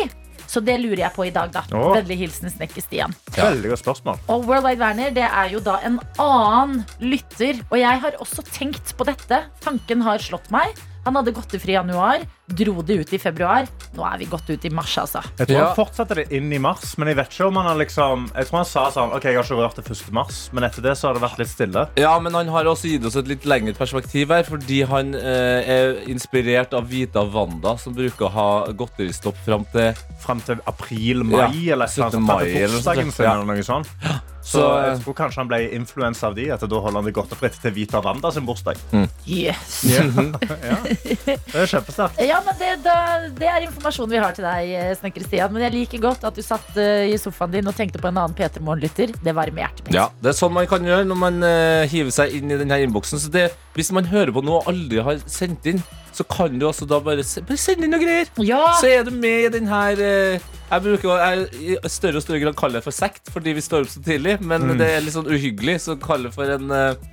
Så 0.47 0.61
det 0.61 0.77
lurer 0.83 1.07
jeg 1.07 1.15
på 1.17 1.25
i 1.27 1.33
dag, 1.35 1.51
da. 1.55 1.63
Åh. 1.73 1.95
Vennlig 1.97 2.19
hilsen 2.21 2.53
snekker 2.53 2.85
Stian. 2.85 3.15
Veldig 3.35 3.73
godt 3.73 3.83
spørsmål. 3.83 4.19
Og 4.31 4.45
Worldwide 4.47 4.83
Werner 4.83 5.15
det 5.17 5.25
er 5.27 5.49
jo 5.55 5.63
da 5.65 5.79
en 5.89 5.97
annen 6.21 6.85
lytter. 7.03 7.63
Og 7.71 7.79
jeg 7.81 8.03
har 8.05 8.19
også 8.23 8.45
tenkt 8.53 8.93
på 8.99 9.07
dette. 9.09 9.41
Tanken 9.65 10.05
har 10.05 10.23
slått 10.23 10.51
meg. 10.55 10.77
Han 11.05 11.17
hadde 11.19 11.33
godtefri 11.37 11.75
i 11.75 11.77
januar, 11.77 12.23
dro 12.49 12.81
det 12.83 12.95
ut 13.03 13.11
i 13.13 13.19
februar. 13.21 13.67
Nå 13.97 14.05
er 14.09 14.19
vi 14.23 14.29
godt 14.31 14.49
ut 14.51 14.65
i 14.65 14.71
mars, 14.73 14.95
altså. 14.99 15.21
Jeg 15.39 15.49
tror 15.51 15.59
Ja. 15.59 15.65
han 15.67 15.77
fortsatte 15.77 16.15
det 16.17 16.25
inn 16.33 16.51
i 16.53 16.59
mars, 16.59 16.97
men 16.99 17.09
jeg 17.09 17.17
vet 17.19 17.29
ikke 17.35 17.47
om 17.49 17.57
han 17.61 17.67
har 17.67 17.77
liksom 17.77 18.31
Jeg 18.35 18.47
tror 18.49 18.57
han 18.57 18.65
sa 18.65 18.85
sånn 18.91 19.13
OK, 19.13 19.25
jeg 19.25 19.37
har 19.37 19.45
ikke 19.45 19.59
rørt 19.61 19.77
det 19.77 19.85
1. 19.91 20.13
mars, 20.13 20.49
men 20.53 20.65
etter 20.65 20.83
det 20.83 20.97
så 20.97 21.09
har 21.09 21.15
det 21.15 21.23
vært 21.23 21.39
litt 21.39 21.49
stille. 21.53 21.89
Ja, 22.01 22.19
men 22.19 22.33
han 22.35 22.49
har 22.49 22.65
også 22.65 22.89
gitt 22.89 23.05
oss 23.05 23.17
et 23.17 23.29
litt 23.29 23.45
lengre 23.45 23.75
perspektiv 23.77 24.29
her, 24.33 24.43
fordi 24.49 24.83
han 24.89 25.15
eh, 25.15 25.71
er 25.77 25.95
inspirert 26.09 26.73
av 26.75 26.89
Vita 26.89 27.23
Wanda, 27.25 27.77
som 27.77 27.95
bruker 27.95 28.27
å 28.27 28.33
ha 28.33 28.49
godteristopp 28.73 29.37
fram 29.45 29.65
til 29.73 29.93
Fram 30.25 30.41
til 30.41 30.57
april-mai 30.67 31.37
Ja, 31.37 31.75
eller 31.75 31.85
et 31.87 31.99
eller 31.99 32.11
17. 32.11 32.15
annet 32.15 32.15
sånt, 32.15 32.27
mai 32.27 33.11
fram 33.13 33.41
eller 33.41 33.55
noe 33.55 33.63
sånt, 33.63 33.89
ja. 34.03 34.21
Så 34.45 34.61
Så, 34.61 34.65
jeg 34.85 34.99
tror 35.01 35.15
kanskje 35.17 35.41
han 35.41 35.49
ble 35.49 35.59
influensa 35.73 36.29
av 36.29 36.35
de, 36.37 36.45
at 36.53 36.61
da 36.69 36.81
holder 36.85 37.01
han 37.01 37.07
det 37.09 37.15
godt 37.17 37.33
og 37.33 37.39
fritt 37.41 37.57
til 37.63 37.73
Vita 37.75 38.03
Wanda 38.05 38.29
sin 38.35 38.45
bursdag. 38.45 38.77
Yes. 39.25 39.79
Det 39.89 41.63
er 41.63 41.71
kjempesterkt. 41.71 42.21
Ja, 42.27 42.41
men 42.45 42.57
det, 42.61 42.71
da, 42.85 42.97
det 43.39 43.49
er 43.49 43.65
informasjonen 43.65 44.13
vi 44.13 44.21
har 44.21 44.37
til 44.37 44.45
deg, 44.45 44.73
eh, 44.77 44.93
snekker 44.99 45.25
Stian. 45.25 45.53
Men 45.55 45.65
jeg 45.67 45.75
liker 45.79 46.03
godt 46.03 46.27
at 46.29 46.37
du 46.37 46.43
satt 46.45 46.77
uh, 46.77 47.07
i 47.09 47.17
sofaen 47.21 47.55
din 47.55 47.71
og 47.71 47.77
tenkte 47.79 48.03
på 48.03 48.11
en 48.11 48.21
annen 48.21 48.37
P3 48.37 48.61
Morgen-lytter. 48.65 49.15
Det 49.25 49.37
varmer 49.37 49.65
hjertet 49.65 49.89
mitt. 49.89 49.97
Ja, 49.97 50.11
Det 50.21 50.35
er 50.35 50.39
sånn 50.39 50.55
man 50.55 50.69
kan 50.71 50.85
gjøre 50.85 51.09
når 51.09 51.21
man 51.25 51.41
uh, 51.47 51.89
hiver 51.91 52.13
seg 52.15 52.37
inn 52.37 52.53
i 52.53 52.61
denne 52.61 52.83
innboksen. 52.85 53.23
Så 53.23 53.33
det, 53.33 53.49
hvis 53.79 53.93
man 53.97 54.11
hører 54.13 54.35
på 54.35 54.45
noe 54.45 54.61
og 54.61 54.73
aldri 54.75 55.01
har 55.09 55.25
sendt 55.31 55.73
inn, 55.73 55.81
så 56.15 56.25
kan 56.31 56.59
du 56.59 56.67
også 56.69 56.87
da 56.89 57.01
bare, 57.03 57.25
bare 57.49 57.61
sende 57.61 57.87
inn 57.87 57.95
noen 57.95 58.05
greier. 58.05 58.31
Ja. 58.47 58.63
Så 58.81 58.91
er 58.91 59.07
du 59.07 59.11
med 59.15 59.49
i 59.49 59.53
den 59.57 59.67
her 59.71 59.99
eh, 59.99 60.45
Jeg 60.71 60.85
bruker 60.85 61.11
å 61.11 61.17
jeg, 61.19 61.49
i 61.75 61.91
større 61.91 62.21
og 62.21 62.25
større 62.25 62.43
grad 62.45 62.59
kalle 62.59 62.79
det 62.79 62.87
for 62.87 62.95
sekt, 62.95 63.33
fordi 63.35 63.57
vi 63.57 63.65
står 63.65 63.87
opp 63.87 63.93
så 63.93 64.03
tidlig. 64.05 64.39
Men 64.45 64.77
det 64.79 64.91
er 64.95 65.03
litt 65.05 65.17
sånn 65.17 65.31
uhyggelig, 65.31 65.81
så 65.87 65.99
kalle 66.01 66.31
det 66.31 66.37
for 66.37 66.55
en 66.55 66.71
eh, 66.75 67.11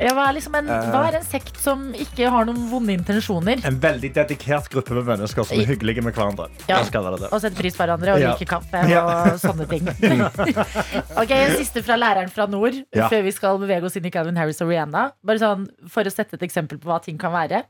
Ja, 0.00 0.12
hva, 0.16 0.28
er 0.30 0.36
liksom 0.38 0.54
en, 0.56 0.66
hva 0.66 1.00
er 1.08 1.16
en 1.18 1.24
sekt 1.26 1.58
som 1.60 1.90
ikke 1.92 2.30
har 2.32 2.46
noen 2.48 2.68
vonde 2.70 2.94
intensjoner? 2.94 3.60
En 3.68 3.78
veldig 3.82 4.10
dedikert 4.16 4.68
gruppe 4.72 4.94
med 4.96 5.04
mennesker 5.10 5.44
som 5.44 5.58
er 5.60 5.66
hyggelige 5.68 6.02
med 6.04 6.14
hverandre. 6.16 6.46
Ja. 6.70 6.78
Og 6.80 7.40
setter 7.42 7.56
pris 7.58 7.76
på 7.76 7.84
hverandre 7.84 8.14
og 8.14 8.20
Ja. 8.22 8.32
liker 8.34 8.48
kaffe 8.56 8.84
Ja. 8.88 9.02
og 9.32 9.40
sånne 9.42 9.66
ting. 9.68 9.88
ok, 11.20 11.30
En 11.30 11.56
siste 11.58 11.82
fra 11.86 11.96
læreren 12.00 12.30
fra 12.32 12.46
nord 12.46 12.74
Ja. 12.94 13.08
før 13.08 13.22
vi 13.26 13.30
skal 13.36 13.58
bevege 13.58 13.84
oss 13.84 13.96
inn 13.96 14.06
i 14.06 14.10
Calvin 14.14 14.36
Harris 14.36 14.60
og 14.62 14.68
Rihanna. 14.72 15.10
Bare 15.24 15.38
sånn 15.42 15.68
For 15.88 16.04
å 16.04 16.12
sette 16.12 16.34
et 16.38 16.42
eksempel 16.48 16.78
på 16.80 16.88
hva 16.90 17.00
ting 17.02 17.18
kan 17.18 17.32
være. 17.32 17.64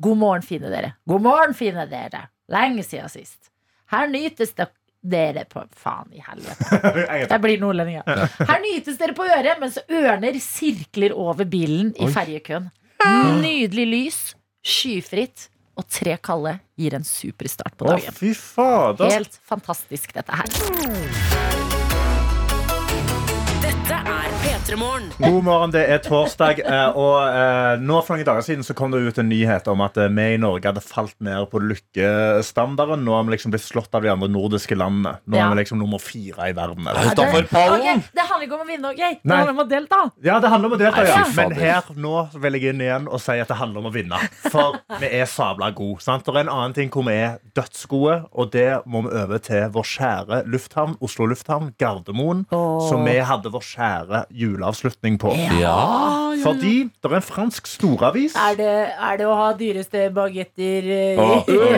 God 0.00 0.18
morgen, 0.18 0.42
fine 0.42 0.70
dere. 0.70 0.94
God 1.08 1.22
morgen, 1.22 1.54
fine 1.54 1.86
dere. 1.90 2.28
Lenge 2.50 2.82
siden 2.84 3.08
sist. 3.12 3.50
Her 3.90 4.06
nytes 4.08 4.52
det 4.54 4.68
dere 5.00 5.46
på 5.48 5.62
Faen 5.80 6.10
i 6.12 6.20
helvete. 6.24 6.80
Jeg 7.30 7.40
blir 7.44 7.60
nordlending, 7.62 8.00
ja. 8.02 8.26
Her 8.50 8.60
nytes 8.64 8.98
dere 9.00 9.14
på 9.16 9.24
øret 9.24 9.60
mens 9.62 9.78
ørner 9.88 10.36
sirkler 10.44 11.14
over 11.16 11.48
bilen 11.48 11.94
i 11.96 12.08
ferjekøen. 12.12 12.68
Nydelig 13.40 13.86
lys, 13.88 14.18
skyfritt 14.66 15.48
og 15.80 15.86
tre 15.88 16.18
kalde 16.20 16.58
gir 16.76 16.92
en 16.98 17.06
super 17.08 17.48
start 17.48 17.78
på 17.80 17.88
dagen. 17.88 18.12
Helt 19.16 19.40
fantastisk, 19.48 20.12
dette 20.18 20.42
her. 20.42 21.39
God 24.70 25.42
morgen, 25.42 25.72
det 25.74 25.80
er 25.90 25.98
torsdag. 25.98 26.60
eh, 26.62 26.92
Og 26.94 27.16
eh, 27.26 27.80
nå 27.82 27.96
for 28.06 28.14
noen 28.14 28.26
dager 28.28 28.44
siden 28.46 28.62
så 28.62 28.74
kom 28.78 28.92
det 28.94 29.00
ut 29.02 29.16
en 29.18 29.26
nyhet 29.26 29.66
om 29.72 29.80
at 29.82 29.96
eh, 29.98 30.06
vi 30.14 30.26
i 30.36 30.38
Norge 30.38 30.62
hadde 30.70 30.82
falt 30.84 31.16
ned 31.18 31.48
på 31.50 31.58
lykkestandarden. 31.58 33.02
Nå 33.02 33.16
har 33.16 33.24
vi 33.26 33.34
liksom 33.34 33.50
blitt 33.50 33.64
slått 33.66 33.90
av 33.98 34.04
de 34.06 34.12
andre 34.12 34.28
nordiske 34.30 34.78
landene. 34.78 35.16
Nå 35.26 35.40
Ja. 35.40 35.48
er 35.48 35.54
vi 35.56 35.62
liksom 35.64 35.80
nummer 35.82 35.98
fire 35.98 36.50
i 36.50 36.54
verden. 36.54 36.86
eller? 36.86 37.10
Utenfor 37.10 37.48
pallen! 37.50 37.80
Ok, 37.98 38.12
det 38.14 38.26
handler 38.28 38.46
ikke 38.46 38.54
om 38.54 38.62
å 38.62 38.68
vinne, 38.70 38.92
ok? 38.92 39.00
Det 39.00 39.18
Nei. 39.24 39.36
handler 39.40 39.54
om 39.56 39.64
å 39.64 39.68
delta. 39.72 40.00
Ja, 40.22 40.38
det 40.38 40.52
handler 40.54 40.70
om 40.70 40.76
å 40.76 40.78
delta, 40.84 41.04
ja. 41.08 41.24
Men 41.34 41.52
her 41.58 41.82
nå 41.96 42.14
vil 42.38 42.52
jeg 42.60 42.70
inn 42.74 42.80
igjen 42.86 43.08
og 43.10 43.20
si 43.20 43.40
at 43.42 43.48
det 43.50 43.58
handler 43.58 43.82
om 43.82 43.90
å 43.90 43.94
vinne. 43.94 44.22
For 44.54 44.78
vi 45.02 45.10
er 45.18 45.26
sabla 45.26 45.72
gode. 45.74 45.98
Sant? 46.06 46.24
Det 46.30 46.36
er 46.36 46.44
en 46.46 46.54
annen 46.54 46.74
ting 46.78 46.90
hvor 46.94 47.02
vi 47.10 47.18
er 47.18 47.40
dødsgode, 47.58 48.20
og 48.30 48.52
det 48.54 48.68
må 48.86 49.02
vi 49.08 49.16
over 49.18 49.38
til 49.42 49.66
vår 49.74 49.90
kjære 49.96 50.44
lufthavn, 50.46 50.94
Oslo 51.02 51.26
lufthavn, 51.26 51.74
Gardermoen. 51.80 52.46
Som 52.86 53.02
vi 53.04 53.18
hadde 53.18 53.50
vår 53.50 53.66
kjære 53.74 54.24
juleavslutning 54.60 55.18
på. 55.18 55.34
Ja, 55.60 56.32
Fordi 56.42 56.90
det 57.02 57.10
er 57.10 57.16
en 57.16 57.22
fransk 57.22 57.66
storavis. 57.66 58.34
Er 58.36 58.56
det, 58.56 58.68
er 59.10 59.16
det 59.18 59.26
å 59.26 59.34
ha 59.36 59.48
dyreste 59.56 60.06
bagetter 60.14 60.88
oh, 61.20 61.48
oh, 61.48 61.74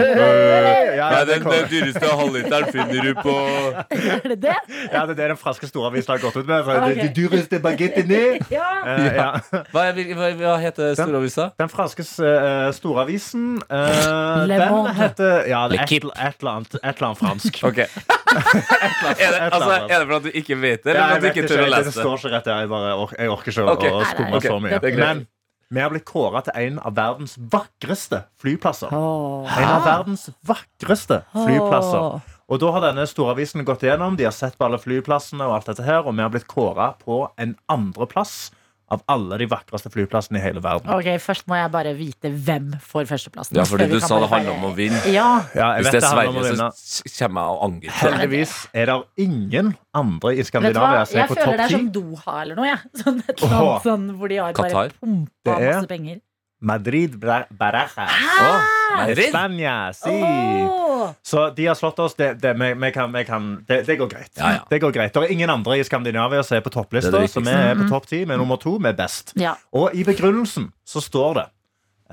Ja, 0.97 1.09
Nei, 1.13 1.23
det 1.27 1.39
den, 1.41 1.47
den 1.51 1.69
dyreste 1.71 2.11
halvliteren 2.21 2.69
finner 2.73 3.09
du 3.09 3.15
på 3.23 3.35
Er 3.35 4.29
det 4.33 4.39
det? 4.45 4.57
Ja, 4.93 5.05
det 5.07 5.15
er 5.15 5.15
det 5.15 5.29
den 5.35 5.41
franske 5.41 5.67
storavisen 5.67 6.15
har 6.15 6.23
gått 6.23 6.37
ut 6.37 6.47
med. 6.47 6.63
Okay. 6.63 6.99
De 7.01 7.09
dyreste 7.17 7.61
bagettene. 7.63 8.23
Ja. 8.53 8.71
Uh, 8.87 9.07
ja. 9.17 9.29
Hva, 9.73 9.87
er, 9.91 10.03
hva, 10.17 10.33
hva 10.39 10.57
heter 10.63 10.97
storavisa? 10.99 11.51
Den 11.61 11.71
franske 11.73 12.07
uh, 12.23 12.71
storavisen 12.77 13.55
uh, 13.69 14.43
Le 14.49 14.59
Den 14.59 14.75
Monde. 14.75 14.95
heter 14.99 15.49
ja, 15.51 15.67
er 15.69 15.85
et, 15.85 15.97
et, 15.99 16.11
eller 16.41 16.53
annet, 16.57 16.79
et 16.81 16.91
eller 16.93 17.13
annet 17.13 17.23
fransk. 17.23 17.63
Ok 17.67 17.85
er, 18.33 19.31
det, 19.31 19.41
altså, 19.53 19.71
er 19.71 19.99
det 19.99 20.07
for 20.07 20.17
at 20.17 20.25
du 20.25 20.31
ikke 20.35 20.57
vet 20.61 20.85
det, 20.85 20.91
eller 20.91 21.01
ja, 21.01 21.17
at 21.17 21.23
du 21.23 21.29
ikke 21.31 21.49
tør 21.49 21.63
å 21.63 21.65
det 21.65 21.73
lese 21.75 21.91
det? 21.91 21.95
står 21.97 22.19
ikke 22.19 22.33
rett 22.35 22.49
der. 22.49 22.71
Jeg, 22.73 22.99
bare, 22.99 23.19
jeg 23.19 23.31
orker 23.31 23.53
ikke 23.53 23.65
å- 23.65 23.77
Ok. 23.77 23.85
å 23.85 24.03
skumme 24.11 24.37
okay. 24.37 24.51
så 24.51 24.59
mye. 24.61 24.97
Men 24.97 25.27
vi 25.73 25.81
har 25.81 25.91
blitt 25.91 26.05
kåra 26.05 26.43
til 26.45 26.53
en 26.55 26.79
av 26.79 26.95
verdens 26.95 27.37
vakreste 27.37 28.25
flyplasser. 28.43 28.93
Oh. 28.93 29.49
En 29.57 29.69
av 29.69 29.85
verdens 29.87 30.31
vakreste 30.45 31.23
flyplasser. 31.33 32.21
Og 32.53 32.61
da 32.61 32.73
har 32.75 32.83
denne 32.85 33.07
storavisen 33.09 33.65
gått 33.65 33.85
igjennom, 33.87 34.17
de 34.17 34.25
har 34.25 34.35
sett 34.37 34.59
på 34.59 34.67
alle 34.67 34.77
flyplassene, 34.83 35.47
og 35.47 35.55
alt 35.57 35.71
dette 35.71 35.87
her, 35.87 36.03
og 36.05 36.15
vi 36.15 36.21
har 36.21 36.29
blitt 36.35 36.47
kåra 36.51 36.93
på 37.01 37.23
en 37.41 37.57
andreplass 37.73 38.51
av 38.93 39.01
alle 39.11 39.39
de 39.41 39.47
vakreste 39.51 39.91
flyplassene 39.93 40.37
i 40.41 40.43
hele 40.45 40.61
verden. 40.65 40.91
Ok, 40.93 41.09
Først 41.23 41.47
må 41.51 41.57
jeg 41.57 41.71
bare 41.73 41.95
vite 41.97 42.31
hvem 42.33 42.73
får 42.85 43.07
førsteplassen. 43.11 43.57
Ja, 43.57 43.65
fordi 43.69 43.87
du 43.91 43.97
sa 44.05 44.19
det 44.21 44.29
handler 44.33 44.53
om 44.59 44.67
å 44.69 44.73
vinne. 44.77 45.01
Ja, 45.13 45.29
Ja, 45.57 45.71
jeg 45.79 45.87
Hvis 45.87 45.89
vet 45.89 45.97
det 45.97 46.03
er 46.03 46.09
Sverige, 46.13 46.45
vinne. 46.49 46.69
så 46.77 47.13
kommer 47.19 47.47
jeg 47.47 47.57
og 47.57 47.63
angrer. 47.69 47.97
Heldigvis 48.03 48.55
er 48.75 48.91
det 48.93 48.99
ingen 49.27 49.73
andre 50.03 50.35
i 50.37 50.45
Skandinavia 50.45 51.07
som 51.09 51.23
er 51.23 51.31
på 51.33 51.39
topp 51.39 51.39
ti. 51.39 51.41
Jeg 51.41 51.47
føler 51.47 51.57
det 51.57 51.67
er 51.69 51.77
som 51.79 51.89
Doha 51.97 52.37
eller 52.43 52.61
noe. 52.61 52.69
ja. 52.69 52.79
Sånn, 53.03 53.23
et 53.29 53.33
eller 53.43 53.57
annet 53.63 53.89
sånn 53.89 54.07
hvor 54.19 54.29
de 54.33 54.37
har 54.43 54.53
bare 54.61 54.85
pumpa 55.01 55.57
masse 55.59 55.89
penger. 55.91 56.21
Madrid 56.63 57.17
Bra- 57.19 57.45
Barajas. 57.51 58.13
Å, 58.43 58.51
Madrid? 58.97 59.29
Spania, 59.33 59.75
si. 59.97 60.13
Åh. 60.13 61.13
Så 61.27 61.49
de 61.57 61.67
har 61.67 61.75
slått 61.79 61.99
oss. 62.05 62.15
Det, 62.15 62.35
det, 62.43 62.53
vi, 62.61 62.69
vi 62.79 62.91
kan, 62.95 63.13
vi 63.13 63.25
kan, 63.27 63.47
det, 63.69 63.81
det 63.89 63.97
går 63.99 64.11
greit. 64.13 64.31
Ja, 64.39 64.53
ja. 64.59 64.61
Det 64.71 64.79
går 64.85 64.93
greit. 64.95 65.15
Det 65.17 65.25
er 65.27 65.33
ingen 65.35 65.51
andre 65.51 65.79
i 65.81 65.85
Skandinavia 65.87 66.45
som 66.47 66.57
er 66.59 66.63
på 66.65 66.71
topplista, 66.75 67.25
så 67.27 67.43
vi 67.43 67.51
er 67.57 67.75
på 67.81 67.89
topp 67.91 68.07
ti. 68.11 68.23
Vi 68.23 68.31
er 68.37 68.39
nummer 68.41 68.61
to. 68.63 68.77
Vi 68.79 68.91
er 68.93 68.97
best. 68.99 69.35
Ja. 69.41 69.57
Og 69.75 69.97
i 69.99 70.05
begrunnelsen 70.07 70.71
så 70.87 71.03
står 71.03 71.35
det 71.41 71.47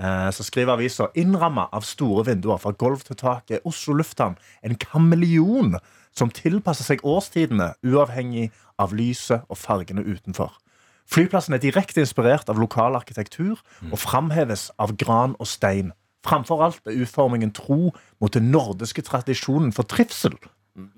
eh, 0.01 0.29
Så 0.35 0.47
skriver 0.47 0.73
avisa 0.79 1.09
innramma 1.19 1.67
av 1.75 1.85
store 1.87 2.25
vinduer 2.31 2.57
fra 2.63 2.73
gulv 2.73 3.03
til 3.07 3.19
tak 3.19 3.51
er 3.53 3.61
Oslo 3.69 3.93
lufthavn 3.99 4.39
en 4.65 4.79
kameleon 4.81 5.77
som 6.17 6.31
tilpasser 6.33 6.87
seg 6.87 7.03
årstidene, 7.05 7.73
uavhengig 7.85 8.49
av 8.81 8.95
lyset 8.97 9.45
og 9.47 9.59
fargene 9.61 10.01
utenfor. 10.07 10.55
Flyplassen 11.09 11.55
er 11.57 11.63
direkte 11.63 12.03
inspirert 12.03 12.49
av 12.51 12.59
lokal 12.61 12.97
arkitektur 12.99 13.57
og 13.89 13.97
framheves 13.97 14.69
av 14.77 14.93
gran 14.99 15.35
og 15.41 15.49
stein. 15.49 15.91
Framfor 16.27 16.61
alt 16.65 16.87
er 16.89 16.99
utformingen 17.01 17.53
tro 17.55 17.89
mot 18.21 18.33
den 18.35 18.51
nordiske 18.53 19.01
tradisjonen 19.07 19.71
for 19.73 19.87
trivsel. 19.89 20.35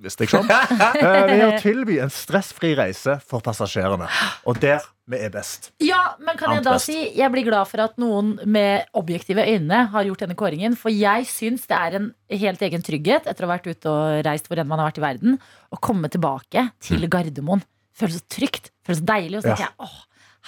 Hvis 0.04 0.18
det 0.20 0.28
sånn? 0.30 0.50
Eh, 0.52 1.22
Ved 1.32 1.44
å 1.46 1.52
tilby 1.62 1.96
en 2.04 2.12
stressfri 2.14 2.74
reise 2.78 3.16
for 3.26 3.42
passasjerene. 3.46 4.10
Og 4.50 4.60
der 4.62 4.84
vi 5.12 5.18
er 5.26 5.32
best. 5.34 5.72
Ja, 5.84 6.14
men 6.22 6.38
kan 6.40 6.54
jeg 6.56 6.64
da 6.68 6.76
best. 6.76 6.92
si 6.92 6.98
Jeg 7.18 7.32
blir 7.34 7.48
glad 7.48 7.68
for 7.72 7.82
at 7.84 7.98
noen 8.02 8.36
med 8.46 8.86
objektive 8.98 9.44
øyne 9.48 9.86
har 9.94 10.08
gjort 10.08 10.26
denne 10.26 10.38
kåringen. 10.40 10.78
For 10.80 10.94
jeg 10.94 11.26
syns 11.32 11.66
det 11.72 11.78
er 11.80 11.98
en 11.98 12.12
helt 12.44 12.62
egen 12.68 12.86
trygghet 12.86 13.28
etter 13.32 13.46
å 13.46 13.50
ha 13.50 13.56
vært 13.56 13.72
ute 13.72 13.92
og 13.92 14.22
reist 14.28 14.48
hvor 14.52 14.62
enn 14.62 14.70
man 14.70 14.82
har 14.84 14.92
vært 14.92 15.02
i 15.02 15.08
verden, 15.08 15.40
å 15.72 15.80
komme 15.82 16.12
tilbake 16.14 16.70
til 16.84 17.08
Gardermoen. 17.12 17.64
Føles 17.98 18.20
så 18.22 18.24
trygt, 18.30 18.72
føles 18.86 19.02
så 19.02 19.06
deilig. 19.12 19.38
Og 19.38 19.44
så 19.44 19.52
tenker 19.56 19.68
jeg 19.70 19.88
åh, 19.88 20.00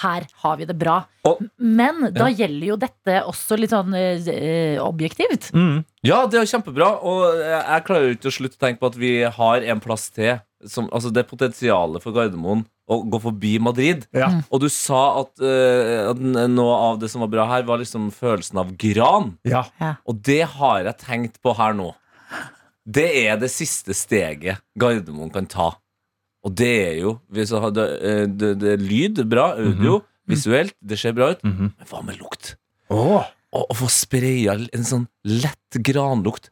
her 0.04 0.24
har 0.42 0.56
vi 0.58 0.66
det 0.66 0.78
bra. 0.80 0.96
Og- 1.30 1.44
Men 1.60 2.14
da 2.14 2.26
gjelder 2.34 2.66
jo 2.68 2.76
dette 2.82 3.20
også 3.30 3.58
litt 3.60 3.70
sånn 3.70 3.94
eh, 3.94 4.78
objektivt. 4.82 5.52
Ja, 6.04 6.26
det 6.28 6.40
er 6.40 6.50
kjempebra. 6.50 7.04
Og 7.04 7.38
jeg 7.38 7.84
klarer 7.86 8.08
jo 8.10 8.16
ikke 8.18 8.32
å 8.32 8.38
slutte 8.40 8.58
å 8.58 8.64
tenke 8.66 8.80
på 8.80 8.88
at 8.90 8.96
vi 8.96 9.22
har 9.24 9.62
en 9.62 9.80
plass 9.80 10.10
til. 10.10 10.40
Som, 10.66 10.88
altså 10.96 11.12
det 11.12 11.28
potensialet 11.28 12.02
for 12.02 12.14
Gardermoen 12.16 12.66
å 12.90 13.02
gå 13.12 13.20
forbi 13.22 13.60
Madrid. 13.60 14.06
Ja. 14.16 14.30
Og 14.50 14.62
du 14.64 14.70
sa 14.70 15.20
at, 15.22 15.34
uh, 15.44 16.10
at 16.12 16.18
noe 16.50 16.76
av 16.92 17.00
det 17.02 17.10
som 17.12 17.20
var 17.20 17.28
bra 17.28 17.46
her, 17.48 17.64
var 17.68 17.78
liksom 17.80 18.10
følelsen 18.16 18.58
av 18.60 18.72
gran. 18.80 19.38
Ja. 19.44 19.66
Og 20.08 20.22
det 20.24 20.42
har 20.56 20.84
jeg 20.84 20.98
tenkt 21.04 21.42
på 21.44 21.54
her 21.58 21.74
nå. 21.76 21.94
Det 22.86 23.06
er 23.28 23.38
det 23.40 23.50
siste 23.52 23.94
steget 23.96 24.60
Gardermoen 24.80 25.32
kan 25.32 25.46
ta. 25.46 25.70
Og 26.44 26.56
det 26.60 26.72
er 26.90 26.98
jo 27.02 27.18
hvis 27.32 27.54
det 27.54 27.62
hadde, 27.64 27.86
eh, 28.02 28.26
det, 28.28 28.50
det 28.60 28.74
er 28.74 28.82
lyd, 28.84 29.24
bra. 29.32 29.54
Audio, 29.60 30.02
visuelt, 30.28 30.76
det 30.84 31.00
ser 31.00 31.16
bra 31.16 31.32
ut. 31.34 31.44
Mhm. 31.44 31.72
Men 31.78 31.90
hva 31.90 32.04
med 32.06 32.20
lukt? 32.20 32.56
Åh. 32.92 33.24
Å, 33.54 33.60
å 33.70 33.76
få 33.78 33.86
spraya 33.92 34.56
en 34.74 34.86
sånn 34.88 35.04
lett 35.24 35.78
granlukt 35.86 36.50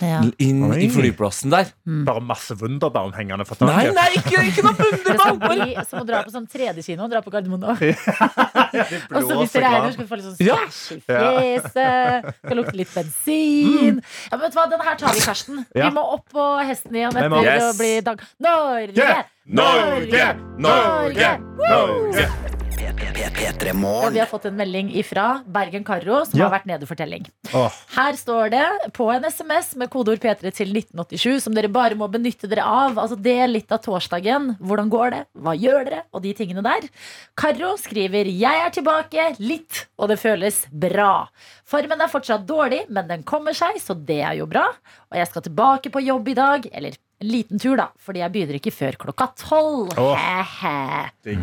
Ja. 0.00 0.22
inn 0.40 0.62
Oi. 0.64 0.86
i 0.86 0.88
flyplassen 0.88 1.52
der. 1.52 1.68
Bare 2.06 2.22
masse 2.24 2.54
Wunderbaum 2.56 3.12
hengende 3.12 3.44
for 3.44 3.60
Nei, 3.68 3.90
taket. 3.90 3.94
nei, 3.98 4.06
ikke, 4.16 4.44
ikke 4.48 4.64
noe 4.64 4.88
Det 5.04 5.16
skal 5.18 5.36
bli 5.42 5.74
som 5.90 6.00
å 6.00 6.04
dra 6.08 6.22
på 6.24 6.32
sånn 6.32 6.46
3D-kino. 6.48 7.08
Dra 7.12 7.20
på 7.20 7.32
Gardermoen 7.34 7.60
nå. 7.60 7.74
ja, 7.84 8.86
Og 9.12 9.28
så 9.28 9.36
hvis 9.42 9.52
det 9.52 9.60
er 9.60 9.76
der, 9.76 9.92
skal 9.92 10.06
du 10.06 10.08
få 10.08 10.20
litt 10.20 10.28
sånn 10.30 10.46
Ja. 10.48 10.56
stæsj 10.64 10.96
i 10.96 11.00
fjeset. 11.10 12.30
Skal 12.40 12.56
lukte 12.62 12.76
litt 12.80 12.94
bensin. 12.96 14.00
Ja, 14.00 14.38
men 14.38 14.46
vet 14.46 14.56
du 14.56 14.60
hva, 14.62 14.68
Den 14.72 14.86
her 14.88 15.02
tar 15.02 15.18
vi, 15.18 15.26
Karsten. 15.26 15.60
Ja. 15.76 15.90
Vi 15.90 15.98
må 15.98 16.06
opp 16.16 16.24
på 16.32 16.46
hesten 16.64 16.96
igjen 16.96 17.20
etter 17.20 17.44
yes. 17.44 17.66
å 17.68 17.76
bli 17.76 17.92
dag... 18.08 18.24
Norge! 18.40 18.96
Yeah. 18.96 19.28
Norge! 19.44 20.32
Norge! 20.56 21.36
Norge! 21.60 22.59
Og 22.90 24.12
vi 24.12 24.18
har 24.18 24.26
fått 24.26 24.46
en 24.48 24.56
melding 24.58 24.88
ifra 24.98 25.42
Bergen 25.46 25.84
Karro, 25.86 26.24
som 26.26 26.38
Ja. 26.38 26.48
har 26.48 26.58
vært 26.58 26.66
nede 26.66 26.86
for 26.88 26.96
telling. 26.96 27.26
Oh. 27.54 27.70
Her 27.94 28.12
står 28.18 28.50
det 28.50 28.92
på 28.92 29.06
en 29.14 29.24
SMS 29.24 29.76
med 29.76 29.90
kodeord 29.90 30.18
P3 30.18 30.50
til 30.50 30.72
1987, 30.72 31.40
som 31.40 31.54
dere 31.54 31.68
bare 31.68 31.94
må 31.94 32.10
benytte 32.10 32.48
dere 32.48 32.64
av. 32.64 32.98
Altså 32.98 33.16
er 33.24 33.46
litt 33.48 33.70
av 33.70 33.78
torsdagen. 33.82 34.56
Hvordan 34.58 34.90
går 34.90 35.10
det? 35.10 35.26
Hva 35.38 35.54
gjør 35.54 35.84
dere? 35.84 36.02
Og 36.12 36.22
de 36.22 36.34
tingene 36.34 36.62
der. 36.62 36.88
Karro 37.36 37.76
skriver 37.76 38.26
'Jeg 38.26 38.66
er 38.66 38.70
tilbake', 38.70 39.38
litt, 39.38 39.86
og 39.98 40.08
det 40.08 40.18
føles 40.18 40.66
bra. 40.72 41.28
Formen 41.64 42.00
er 42.00 42.08
fortsatt 42.08 42.46
dårlig, 42.46 42.90
men 42.90 43.06
den 43.06 43.22
kommer 43.22 43.52
seg, 43.52 43.76
så 43.78 43.94
det 43.94 44.20
er 44.22 44.34
jo 44.34 44.46
bra. 44.46 44.66
Og 45.12 45.14
jeg 45.16 45.28
skal 45.28 45.42
tilbake 45.42 45.90
på 45.90 46.04
jobb 46.04 46.28
i 46.28 46.34
dag. 46.34 46.66
Eller 46.72 46.96
liten 47.24 47.60
tur, 47.60 47.76
da, 47.80 47.90
fordi 48.00 48.22
jeg 48.24 48.34
begynner 48.34 48.60
ikke 48.60 48.74
før 48.74 49.00
klokka 49.06 49.30
tolv. 49.40 49.92
He-he. 49.96 51.36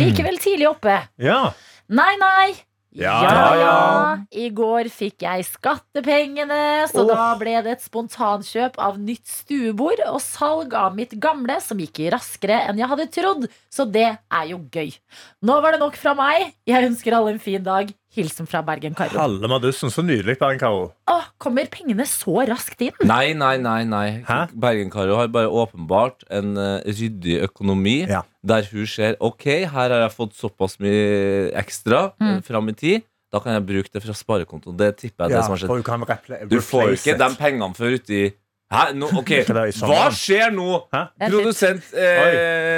Likevel 0.00 0.40
tidlig 0.42 0.70
oppe. 0.70 0.96
Ja. 1.20 1.44
Nei, 1.90 2.12
nei. 2.20 2.48
Ja, 2.90 3.22
ja, 3.22 3.50
ja. 3.54 3.74
I 4.34 4.48
går 4.50 4.88
fikk 4.90 5.22
jeg 5.22 5.44
skattepengene, 5.46 6.88
så 6.90 7.04
oh. 7.04 7.10
da 7.12 7.28
ble 7.38 7.52
det 7.62 7.76
et 7.76 7.84
spontankjøp 7.84 8.80
av 8.82 8.98
nytt 8.98 9.30
stuebord 9.30 10.02
og 10.08 10.18
salg 10.24 10.74
av 10.74 10.96
mitt 10.98 11.14
gamle, 11.22 11.60
som 11.62 11.78
gikk 11.78 12.02
raskere 12.10 12.58
enn 12.66 12.82
jeg 12.82 12.90
hadde 12.90 13.06
trodd. 13.14 13.46
Så 13.70 13.86
det 13.86 14.08
er 14.10 14.50
jo 14.50 14.58
gøy. 14.74 14.90
Nå 15.46 15.60
var 15.62 15.76
det 15.76 15.82
nok 15.84 15.98
fra 16.00 16.16
meg. 16.18 16.50
Jeg 16.66 16.90
ønsker 16.90 17.14
alle 17.14 17.36
en 17.36 17.42
fin 17.42 17.62
dag. 17.62 17.94
Hilsen 18.10 18.48
fra 18.50 18.58
Bergen 18.66 18.96
Karo. 18.98 19.14
Halve 19.14 19.48
madussen. 19.50 19.90
Så 19.94 20.02
nydelig, 20.02 20.34
Bergen 20.40 20.58
Karo. 20.58 20.88
Åh, 21.10 21.28
kommer 21.38 21.68
pengene 21.70 22.02
så 22.10 22.40
raskt 22.48 22.82
inn? 22.82 22.96
Nei, 23.06 23.36
nei, 23.38 23.54
nei. 23.62 23.84
nei 23.86 24.06
Hæ? 24.26 24.48
Bergen-Karo 24.50 25.14
har 25.20 25.30
bare 25.30 25.46
åpenbart 25.46 26.26
en 26.26 26.56
uh, 26.58 26.80
ryddig 26.86 27.38
økonomi. 27.46 28.00
Ja. 28.10 28.24
Der 28.42 28.66
hun 28.72 28.88
ser 28.90 29.14
ok, 29.22 29.46
her 29.70 29.94
har 29.94 30.02
jeg 30.08 30.14
fått 30.16 30.34
såpass 30.38 30.80
mye 30.82 31.52
ekstra 31.60 32.08
mm. 32.18 32.42
fram 32.48 32.72
i 32.72 32.76
tid. 32.82 33.06
Da 33.30 33.38
kan 33.38 33.54
jeg 33.54 33.62
bruke 33.68 33.94
det 33.94 34.02
fra 34.02 34.14
sparekontoen. 34.16 34.74
Det 34.74 34.90
tipper 34.98 35.28
jeg 35.28 35.36
ja, 35.36 35.38
det 35.38 35.46
som 35.46 35.54
har 35.54 35.62
skjedd. 35.62 36.50
du 36.50 36.58
får 36.66 36.88
jo 36.88 36.98
ikke 36.98 37.18
de 37.20 37.28
pengene 37.38 37.78
før 37.78 37.94
uti 37.94 38.24
Hæ? 38.70 38.82
No, 38.94 39.08
ok, 39.18 39.30
det 39.48 39.62
Hva 39.82 40.04
skjer 40.14 40.52
nå? 40.54 40.66
Hæ? 40.94 41.00
Produsent 41.26 41.88
eh, 41.90 42.20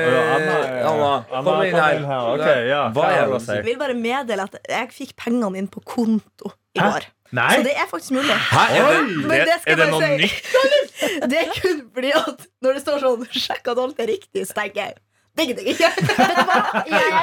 Ja, 0.09 0.23
Anna. 0.37 0.55
Anna, 0.89 1.11
Anna, 1.29 1.43
kom 1.45 1.65
inn 1.67 1.77
her. 1.77 2.07
Okay, 2.33 2.63
ja. 2.71 2.87
Hva 2.97 3.11
er 3.13 3.27
det 3.29 3.37
å 3.37 3.41
si? 3.45 3.57
Jeg 3.59 3.67
vil 3.67 3.81
bare 3.83 3.97
meddele 3.99 4.47
at 4.49 4.57
jeg 4.73 4.89
fikk 4.97 5.13
pengene 5.21 5.61
inn 5.61 5.69
på 5.73 5.83
konto 5.85 6.55
i 6.73 6.81
går. 6.81 7.11
Nei? 7.37 7.51
Så 7.57 7.65
det 7.65 7.75
er 7.77 7.87
faktisk 7.91 8.17
mulig. 8.17 8.33
Hæ, 8.33 8.65
er 8.77 8.89
det, 8.89 9.05
Men 9.29 9.47
det 9.49 9.59
er 9.67 9.79
det 9.81 9.91
noe 9.93 10.01
si. 10.01 10.17
nytt? 10.25 10.51
Det 11.33 11.39
er 11.41 11.49
kun 11.57 11.81
fordi 11.93 12.11
at 12.15 12.45
når 12.63 12.77
det 12.77 12.81
står 12.85 13.01
sånn 13.03 13.25
'sjekk 13.27 13.71
at 13.73 13.81
alt 13.83 13.99
er 14.01 14.09
riktig', 14.13 14.45
så 14.47 14.55
tenker 14.55 14.81
jeg 14.85 14.93
det 15.37 15.45
gidder 15.49 15.63
jeg 15.65 15.79
er 15.81 15.93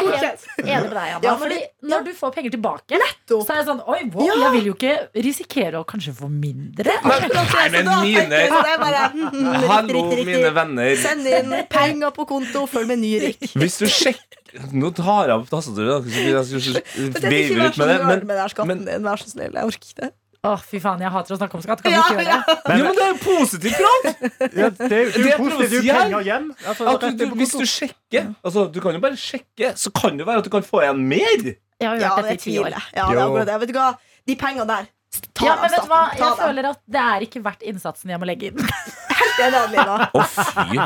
helt 0.01 0.45
enig 0.63 0.79
med 0.81 0.93
deg, 0.95 1.09
Anna. 1.13 1.19
Ja, 1.23 1.33
fordi 1.37 1.57
fordi- 1.59 1.89
når 1.91 2.03
du 2.07 2.11
får 2.17 2.31
penger 2.35 2.51
tilbake, 2.55 2.97
Nettopp. 3.01 3.43
så 3.45 3.53
er 3.53 3.59
jeg 3.59 3.67
sånn 3.67 3.81
Oi, 3.87 3.99
wow, 4.13 4.25
Ja. 4.25 4.35
jeg 4.43 4.51
vil 4.55 4.65
jo 4.69 4.73
ikke 4.73 4.95
risikere 5.27 5.81
å 5.81 5.85
kanskje 5.85 6.13
få 6.17 6.29
mindre. 6.31 6.95
Men, 7.05 7.27
nei, 7.29 7.69
men 7.75 7.85
mine 8.01 8.41
bare, 8.49 9.03
mm, 9.13 9.29
mm, 9.29 9.67
Hallo, 9.69 9.93
riktig, 9.93 10.17
riktig. 10.17 10.25
mine 10.31 10.53
venner. 10.57 10.95
Send 11.03 11.27
inn 11.27 11.53
penger 11.69 12.11
på 12.17 12.25
konto, 12.27 12.65
følg 12.67 12.87
med 12.87 12.99
ny 13.03 13.13
rik. 13.27 13.39
Hvis 13.53 13.77
du 13.79 13.85
sjekker 13.85 14.25
Nå 14.73 14.89
tar 14.97 15.27
jeg 15.29 15.35
opp 15.37 15.49
tastaturet. 15.51 16.01
da. 16.01 16.09
Jeg 16.09 16.45
skal- 16.49 17.29
veive 17.29 17.67
ut 17.67 17.75
så 17.75 17.85
med 17.85 17.87
det. 17.87 18.05
Men, 18.05 18.25
med 18.25 18.35
den 18.39 18.49
skatten 18.49 18.85
din. 18.87 19.03
Vær 19.05 19.21
så 19.21 19.29
snill. 19.29 19.53
Jeg 19.53 19.63
orker 19.69 19.85
ikke 19.85 20.01
det. 20.01 20.13
Å, 20.39 20.53
fy 20.63 20.79
faen, 20.79 21.01
jeg 21.03 21.11
hater 21.11 21.35
å 21.35 21.37
snakke 21.39 21.57
om 21.57 21.63
skatt. 21.65 21.81
Kan 21.83 21.91
vi 21.91 21.97
ikke 21.99 22.13
gjøre 22.15 22.27
det? 22.29 22.53
Jo, 22.79 22.83
men 22.85 22.93
det 22.95 23.03
er 23.03 23.09
jo 23.11 23.17
positiv 23.25 23.73
Frank! 23.75 24.05
Ja, 24.05 24.69
det, 24.69 24.69
er- 24.69 24.69
det 24.79 24.89
Det 24.89 25.23
jo 25.25 25.31
er 25.33 25.41
positivt. 25.41 25.71
Det 25.73 25.79
er 25.79 25.83
jo 25.83 25.95
penger 25.99 26.21
hjem. 26.29 26.45
Altså, 26.63 26.85
At 26.93 27.01
du, 27.03 27.09
du, 27.19 27.25
hvis 27.41 27.55
du 27.59 27.65
sjekker 27.67 28.29
altså, 28.47 28.63
Du 28.71 28.79
kan 28.85 28.95
jo 28.95 29.01
bare 29.03 29.19
sjekke, 29.19 29.73
så 29.75 29.91
kan 29.99 30.15
det 30.21 30.27
være 30.29 30.39
at 30.39 30.47
du 30.47 30.51
kan 30.53 30.63
få 30.63 30.79
igjen 30.85 31.01
mer. 31.11 31.43
Jeg 31.79 31.89
har 31.89 31.99
Ja, 31.99 32.13
det 32.15 32.23
dette 32.29 32.37
i 32.37 32.43
ti 32.45 32.53
år. 32.55 32.69
tviler 32.69 32.77
jeg. 32.77 32.87
Ja, 32.95 33.09
det 33.09 33.19
er 33.19 33.27
Jo. 33.35 33.43
det. 33.51 33.57
Vet 33.65 33.73
du 33.73 33.75
hva? 33.81 33.89
De 34.31 34.35
pengene 34.39 34.67
der, 34.71 34.87
ta 35.35 35.45
Ja, 35.49 35.57
men 35.59 35.71
vet 35.75 35.83
du 35.83 35.91
hva? 35.91 35.99
Ta 36.15 36.23
Jeg 36.29 36.39
føler 36.39 36.69
at 36.71 36.79
det 36.95 37.03
er 37.03 37.27
ikke 37.27 37.43
verdt 37.49 37.67
innsatsen 37.73 38.09
jeg 38.15 38.19
må 38.23 38.29
legge 38.31 38.53
inn. 38.53 38.63
Det 38.63 39.43
er 39.43 39.51
det, 39.51 39.59
Adelina. 39.59 40.07
Å, 40.15 40.23
fy. 40.23 40.79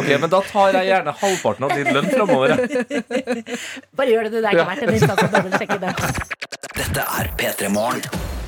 Ok, 0.00 0.08
men 0.24 0.32
da 0.32 0.40
tar 0.48 0.72
jeg 0.80 0.88
gjerne 0.88 1.12
halvparten 1.20 1.68
av 1.68 1.76
din 1.76 1.92
lønn 1.92 2.08
framover. 2.08 2.56
Bare 4.00 4.08
gjør 4.12 4.28
det, 4.28 4.32
du. 4.32 4.40
Det 4.40 4.48
er 4.48 4.56
ikke 4.56 4.68
verdt 4.72 4.84
en 4.88 4.96
innsats 4.96 5.24
å 5.24 5.30
dobbeltsjekke 5.36 5.78
det. 5.84 5.94
Dette 6.80 7.06
er 7.20 7.32
P3 7.40 7.72
Morgen. 7.76 8.47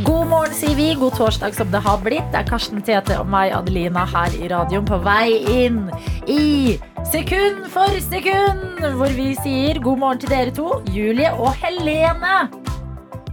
God 0.00 0.26
morgen, 0.30 0.54
sier 0.56 0.72
vi. 0.72 0.94
God 0.96 1.12
torsdag 1.18 1.52
som 1.54 1.68
det 1.68 1.82
har 1.84 1.98
blitt. 2.00 2.24
Det 2.32 2.40
er 2.40 2.46
Karsten 2.48 2.80
Tete 2.80 3.18
og 3.20 3.28
meg, 3.28 3.52
Adelina, 3.52 4.06
her 4.08 4.32
i 4.40 4.48
radioen 4.48 4.86
på 4.88 4.96
vei 5.04 5.42
inn 5.52 5.82
i 6.24 6.78
Sekund 7.12 7.66
for 7.74 7.92
sekund, 8.00 8.80
hvor 8.96 9.12
vi 9.12 9.34
sier 9.42 9.80
god 9.84 10.00
morgen 10.00 10.22
til 10.22 10.32
dere 10.32 10.54
to, 10.56 10.78
Julie 10.94 11.28
og 11.34 11.52
Helene. 11.60 12.38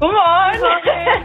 God 0.01 0.15
morgen! 0.17 0.59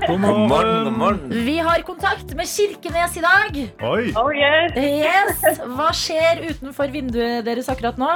God 0.04 0.06
God 0.06 0.20
morgen, 0.20 0.46
god 0.46 0.54
morgen. 0.54 0.98
morgen. 1.02 1.44
Vi 1.48 1.58
har 1.58 1.82
kontakt 1.86 2.30
med 2.36 2.46
Kirkenes 2.46 3.18
i 3.18 3.26
dag. 3.26 3.58
Oi. 3.90 4.06
Oh 4.14 4.30
yes. 4.34 4.78
Yes. 4.78 5.60
Hva 5.66 5.90
skjer 5.94 6.46
utenfor 6.46 6.94
vinduet 6.94 7.42
deres 7.46 7.70
akkurat 7.74 7.98
nå? 7.98 8.12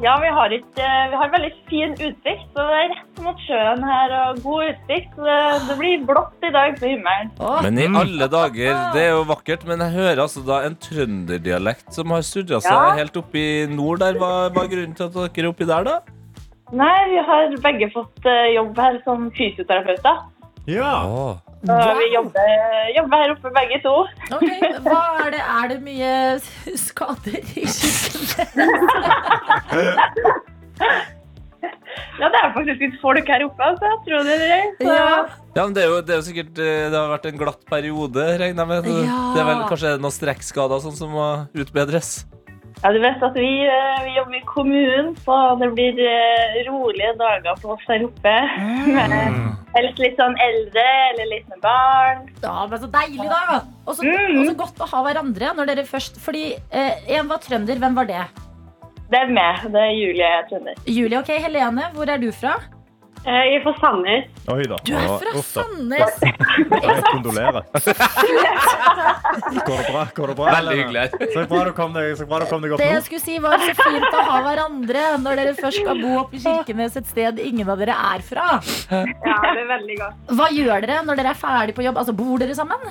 Ja, 0.00 0.16
vi 0.22 0.28
har, 0.34 0.50
et, 0.50 0.78
vi 1.10 1.16
har 1.20 1.30
veldig 1.30 1.50
fin 1.68 1.92
utsikt, 1.94 2.46
så 2.56 2.64
det 2.66 2.78
er 2.80 2.88
rett 2.94 3.20
mot 3.22 3.42
sjøen 3.44 3.84
her 3.86 4.14
og 4.18 4.40
god 4.42 4.64
utsikt. 4.72 5.12
Så 5.14 5.26
det, 5.28 5.36
det 5.68 5.76
blir 5.78 6.06
blått 6.08 6.46
i 6.48 6.50
dag 6.54 6.74
på 6.80 6.88
himmelen. 6.90 7.30
Men 7.66 7.78
i 7.78 7.86
alle 8.00 8.28
dager, 8.32 8.80
det 8.96 9.04
er 9.04 9.12
jo 9.12 9.20
vakkert, 9.28 9.62
men 9.68 9.84
jeg 9.84 9.94
hører 9.98 10.24
altså 10.24 10.42
da 10.48 10.62
en 10.66 10.74
trønderdialekt 10.88 11.92
som 11.94 12.10
har 12.16 12.24
surra 12.26 12.58
seg 12.64 12.72
Ja. 12.72 12.96
helt 12.98 13.16
opp 13.20 13.36
i 13.38 13.46
nord 13.70 14.02
der. 14.02 14.18
Hva, 14.18 14.32
hva 14.50 14.64
er 14.64 14.72
grunnen 14.74 14.96
til 14.98 15.06
at 15.06 15.14
dere 15.20 15.44
er 15.46 15.50
oppi 15.52 15.68
der, 15.70 15.86
da? 15.86 16.00
Nei, 16.72 16.98
vi 17.12 17.20
har 17.28 17.50
begge 17.62 17.90
fått 17.92 18.26
eh, 18.26 18.54
jobb 18.56 18.78
her 18.80 18.98
som 19.04 19.26
fysioterapeuter. 19.36 20.22
Ja. 20.66 20.92
Så 21.66 21.94
vi 21.98 22.06
jobber, 22.14 22.50
jobber 22.96 23.16
her 23.22 23.32
oppe 23.34 23.50
begge 23.54 23.78
to. 23.82 23.94
ok. 24.34 24.50
Hva 24.86 25.00
er 25.26 25.30
det? 25.34 25.40
Er 25.42 25.68
det 25.72 25.78
mye 25.82 26.12
skader 26.78 27.36
i 27.38 27.64
Kirkenes? 27.66 28.36
Ja, 32.20 32.28
det 32.30 32.38
er 32.38 32.52
faktisk 32.54 32.80
litt 32.82 32.94
folk 33.02 33.28
her 33.30 33.42
oppe, 33.46 33.62
altså. 33.66 33.88
Jeg 33.88 33.98
tror 34.06 34.26
det 34.26 34.34
er 34.34 34.42
det. 34.42 34.62
Så, 34.80 34.86
Ja. 34.88 35.12
Ja, 35.56 35.64
men 35.66 35.74
det 35.76 35.82
er, 35.84 35.88
jo, 35.92 35.96
det 36.00 36.14
er 36.14 36.16
jo 36.16 36.24
sikkert 36.24 36.58
eh, 36.64 36.86
Det 36.88 36.96
har 36.96 37.10
vært 37.12 37.26
en 37.28 37.36
glatt 37.40 37.64
periode, 37.68 38.22
regner 38.40 38.62
jeg 38.62 38.68
med. 38.70 38.84
Det- 38.86 39.04
Ja. 39.06 39.18
Det 39.34 39.40
er 39.42 39.48
vel 39.50 39.62
kanskje 39.68 39.90
noen 40.00 40.14
strekkskader 40.16 40.80
sånn 40.84 40.96
som 40.96 41.10
må 41.12 41.26
utbedres. 41.54 42.24
Ja, 42.82 42.90
du 42.92 42.98
vet 43.02 43.22
at 43.22 43.34
vi, 43.38 43.50
eh, 43.70 43.98
vi 44.04 44.14
jobber 44.16 44.36
i 44.38 44.42
kommunen, 44.48 45.12
så 45.24 45.36
det 45.60 45.68
blir 45.76 45.98
eh, 46.02 46.60
rolige 46.68 47.12
dager 47.20 47.58
på 47.62 47.72
oss 47.76 47.84
her 47.88 48.04
oppe. 48.08 48.36
Mm. 48.58 49.50
Helst 49.76 49.98
litt 50.02 50.18
sånn 50.20 50.34
eldre 50.44 50.82
eller 51.12 51.30
litt 51.30 51.46
med 51.48 51.62
barn. 51.64 52.26
Ja, 52.42 52.66
men 52.68 52.78
Så 52.82 52.90
deilig, 52.92 53.28
da! 53.30 53.62
Og 53.86 53.96
så 53.96 54.04
Mm. 54.04 54.50
godt 54.58 54.82
å 54.84 54.88
ha 54.90 55.02
hverandre 55.06 55.54
når 55.56 55.66
dere 55.72 55.84
først 55.88 56.18
Fordi 56.20 56.52
eh, 56.70 56.92
en 57.16 57.28
var 57.30 57.38
trønder. 57.42 57.78
Hvem 57.80 57.94
var 57.96 58.04
det? 58.10 58.20
Det 59.12 59.18
er 59.20 59.32
meg. 59.32 59.64
Det 59.72 59.80
er 59.80 59.90
Julie 59.96 60.28
Trønder. 60.50 60.74
Julie. 60.86 61.18
Ok, 61.18 61.28
Helene, 61.44 61.88
hvor 61.94 62.08
er 62.08 62.18
du 62.20 62.30
fra? 62.32 62.54
Eh, 63.22 63.44
Jeg 63.46 63.58
er 63.60 63.62
fra 63.62 63.72
Sandnes. 63.78 64.24
Oi 64.50 64.64
da. 64.66 64.76
Du 64.82 64.88
er 64.98 65.04
fra 65.20 65.32
uff 65.38 65.50
da. 65.54 65.62
Sandnes! 65.62 66.14
Jeg 66.82 67.02
kondolerer. 67.06 67.62
Går 69.62 69.76
det 69.78 69.86
bra? 69.92 70.02
Går 70.16 70.32
det 70.32 70.36
bra? 70.40 70.46
Veldig 70.56 70.74
hyggelig. 70.80 71.04
Så 71.36 71.44
bra 71.52 71.60
du 71.68 71.70
kom 71.76 71.94
deg, 71.94 72.08
så 72.18 72.26
bra 72.26 72.40
du 72.42 72.46
kom 72.50 72.64
deg 72.66 72.74
opp 72.74 72.82
Det 72.82 72.88
jeg 72.90 73.04
skulle 73.06 73.22
si 73.22 73.36
var 73.44 73.62
så 73.62 73.76
fint 73.78 74.08
å 74.18 74.24
ha 74.26 74.40
hverandre 74.48 75.04
når 75.22 75.38
dere 75.38 75.54
først 75.60 75.78
skal 75.84 76.02
bo 76.02 76.16
oppe 76.24 76.34
i 76.40 76.42
Kirkenes, 76.42 76.98
et 76.98 77.06
sted 77.12 77.38
ingen 77.46 77.70
av 77.70 77.78
dere 77.84 77.94
er 78.10 78.26
fra. 78.26 78.48
Ja, 78.90 79.04
det 79.06 79.62
er 79.62 79.70
veldig 79.70 79.96
godt. 80.02 80.18
Hva 80.40 80.50
gjør 80.58 80.82
dere 80.88 80.98
når 81.06 81.22
dere 81.22 81.30
er 81.36 81.40
ferdig 81.46 81.78
på 81.78 81.86
jobb? 81.86 82.02
Altså, 82.02 82.16
Bor 82.18 82.42
dere 82.42 82.58
sammen? 82.58 82.90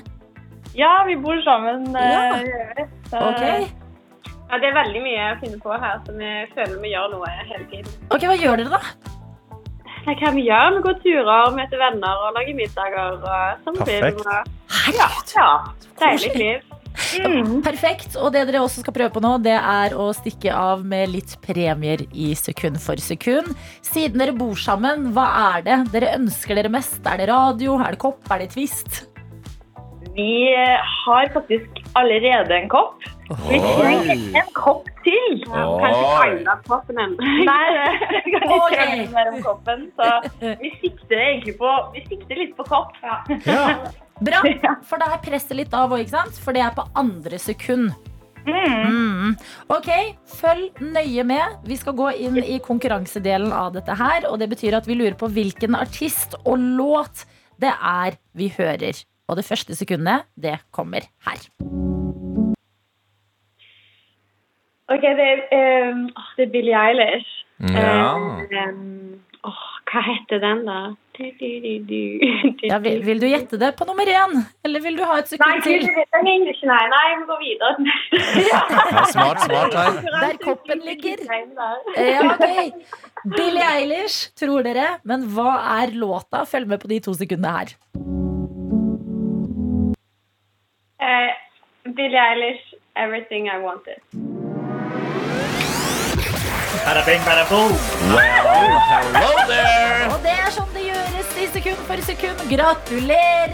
Ja, 0.79 0.93
vi 1.07 1.17
bor 1.19 1.35
sammen. 1.43 1.89
eh, 1.91 2.11
Ja. 2.15 2.39
gjør 2.39 2.75
vi. 2.79 2.89
Så- 3.11 3.27
Ok, 3.27 3.43
Ja, 4.51 4.57
det 4.59 4.67
er 4.67 4.73
veldig 4.75 5.01
mye 5.03 5.27
å 5.31 5.39
finne 5.39 5.57
på 5.63 5.71
her, 5.79 5.99
så 6.07 6.11
vi 6.15 6.29
føler 6.55 6.79
vi 6.81 6.89
gjør 6.95 7.11
noe 7.11 7.27
hele 7.51 7.65
tiden. 7.71 7.91
Ok, 8.11 8.21
Hva 8.27 8.35
gjør 8.39 8.57
dere, 8.59 8.69
da? 8.69 8.79
Hva 10.01 10.15
kan 10.17 10.33
vi 10.35 10.47
gjøre? 10.47 10.75
Vi 10.77 10.81
går 10.87 10.99
turer, 11.03 11.51
møter 11.55 11.77
venner 11.81 12.21
og 12.25 12.33
lager 12.37 12.55
middager. 12.57 13.17
Og 13.21 13.65
sånn 13.65 13.77
Perfekt. 13.81 14.21
film, 14.21 14.27
og- 14.27 14.95
Ja, 14.97 15.09
ja. 15.35 15.49
Deilig 16.01 16.35
liv. 16.35 16.61
Mm. 17.21 17.61
Perfekt. 17.63 18.15
Og 18.17 18.33
det 18.33 18.47
dere 18.47 18.61
også 18.61 18.81
skal 18.81 18.93
prøve 18.93 19.13
på 19.13 19.21
nå, 19.21 19.41
det 19.43 19.53
er 19.55 19.93
å 19.95 20.09
stikke 20.13 20.51
av 20.53 20.83
med 20.83 21.09
litt 21.09 21.35
premier 21.41 22.01
i 22.11 22.33
sekund 22.33 22.79
for 22.81 22.95
sekund. 22.95 23.55
Siden 23.81 24.17
dere 24.17 24.33
bor 24.33 24.55
sammen, 24.55 25.13
hva 25.13 25.27
er 25.57 25.61
det 25.61 25.91
dere 25.93 26.15
ønsker 26.17 26.55
dere 26.55 26.69
mest? 26.69 26.99
Er 27.05 27.17
det 27.17 27.29
radio? 27.29 27.77
Er 27.79 27.91
det 27.91 27.99
kopp? 27.99 28.19
Er 28.31 28.39
det 28.39 28.51
twist? 28.55 29.05
Vi 30.15 30.51
har 31.05 31.29
faktisk 31.29 31.80
allerede 31.99 32.55
en 32.55 32.69
kopp. 32.69 33.03
Vi 33.47 33.59
trenger 33.59 34.41
en 34.41 34.51
kopp 34.53 34.87
til. 35.05 35.41
Oi. 35.55 36.43
koppen 36.67 36.99
ennå. 36.99 37.31
Nei, 37.47 37.65
det 38.11 38.21
kan 38.27 38.43
Ok. 38.43 38.71
ikke 38.71 38.85
okay. 38.85 39.07
mer 39.13 39.31
om 39.31 39.41
koppen. 39.43 39.89
Så 39.95 40.55
vi 40.59 40.71
sikter 40.81 41.17
egentlig 41.17 41.57
på 41.57 41.71
Vi 41.95 42.05
sikter 42.09 42.35
litt 42.43 42.55
på 42.57 42.67
kopp. 42.67 42.95
Ja. 43.01 43.21
Bra, 44.21 44.43
for 44.89 45.01
da 45.01 45.13
er 45.15 45.23
presset 45.23 45.57
litt 45.57 45.73
av 45.73 45.91
òg, 45.91 46.03
ikke 46.03 46.17
sant? 46.17 46.41
For 46.43 46.53
det 46.53 46.65
er 46.65 46.73
på 46.75 46.85
andre 46.95 47.39
sekund. 47.41 47.91
Mm. 48.41 48.85
Mm. 48.89 49.35
Ok, 49.69 49.89
følg 50.39 50.81
nøye 50.81 51.25
med. 51.27 51.59
Vi 51.67 51.77
skal 51.77 51.95
gå 51.97 52.09
inn 52.25 52.41
i 52.41 52.57
konkurransedelen 52.63 53.53
av 53.53 53.75
dette 53.77 53.95
her. 53.97 54.27
Og 54.31 54.39
det 54.41 54.49
betyr 54.53 54.77
at 54.79 54.89
vi 54.89 54.97
lurer 54.97 55.17
på 55.17 55.29
hvilken 55.31 55.77
artist 55.77 56.35
og 56.43 56.57
låt 56.59 57.25
det 57.61 57.73
er 57.77 58.17
vi 58.37 58.49
hører. 58.57 59.05
Og 59.29 59.37
det 59.39 59.47
første 59.47 59.77
sekundet, 59.77 60.27
det 60.35 60.57
kommer 60.75 61.07
her. 61.27 61.47
OK, 64.91 65.05
det 65.19 65.27
er, 65.33 65.41
um, 65.91 66.07
oh, 66.19 66.31
det 66.37 66.47
er 66.47 66.51
Billie 66.51 66.75
Eilish. 66.75 67.29
Ja. 67.71 68.15
Um, 68.17 69.21
oh, 69.47 69.61
hva 69.91 70.01
heter 70.07 70.41
den, 70.43 70.65
da? 70.67 70.79
Du, 71.17 71.23
du, 71.39 71.47
du, 71.85 71.99
Ja, 72.65 72.77
vil, 72.81 73.01
vil 73.05 73.19
du 73.21 73.27
gjette 73.27 73.59
det 73.61 73.69
på 73.77 73.85
nummer 73.85 74.07
én? 74.09 74.33
Eller 74.65 74.81
vil 74.81 74.97
du 74.97 75.03
ha 75.05 75.19
et 75.21 75.29
Nei, 75.35 75.37
sekund 75.37 75.63
til? 75.67 75.85
henger 76.15 76.51
ikke. 76.53 76.67
Nei, 76.71 76.81
nei, 76.93 77.03
vi 77.19 77.27
går 77.29 77.41
videre. 77.43 77.71
Ja, 78.49 78.61
smart, 79.11 79.43
smart 79.45 79.77
her. 79.77 80.01
Der 80.07 80.39
koppen 80.43 80.81
ligger. 80.87 81.21
Ja, 81.29 82.25
ok. 82.33 82.73
Billie 83.37 83.69
Eilish, 83.77 84.31
tror 84.39 84.65
dere. 84.65 84.87
Men 85.07 85.27
hva 85.35 85.55
er 85.77 85.93
låta? 85.93 86.43
Følg 86.49 86.67
med 86.73 86.81
på 86.81 86.89
de 86.91 86.99
to 87.05 87.13
sekundene 87.13 87.55
her. 87.59 87.75
Uh, 91.01 91.31
Billie 91.95 92.23
Eilish, 92.27 92.73
'Everything 92.95 93.47
I 93.47 93.59
Wanted'. 93.61 94.40
Bada 96.71 97.03
bing, 97.05 97.21
bada 97.27 97.43
boom. 97.49 97.71
Hello 98.07 99.31
there! 99.47 100.07
Og 100.13 100.19
det 100.23 100.31
er 100.39 100.51
sånn 100.55 100.69
det 100.75 100.83
gjøres 100.87 101.33
i 101.43 101.45
sekund 101.55 101.81
for 101.89 101.97
sekund. 102.07 102.37
Gratulerer! 102.51 103.51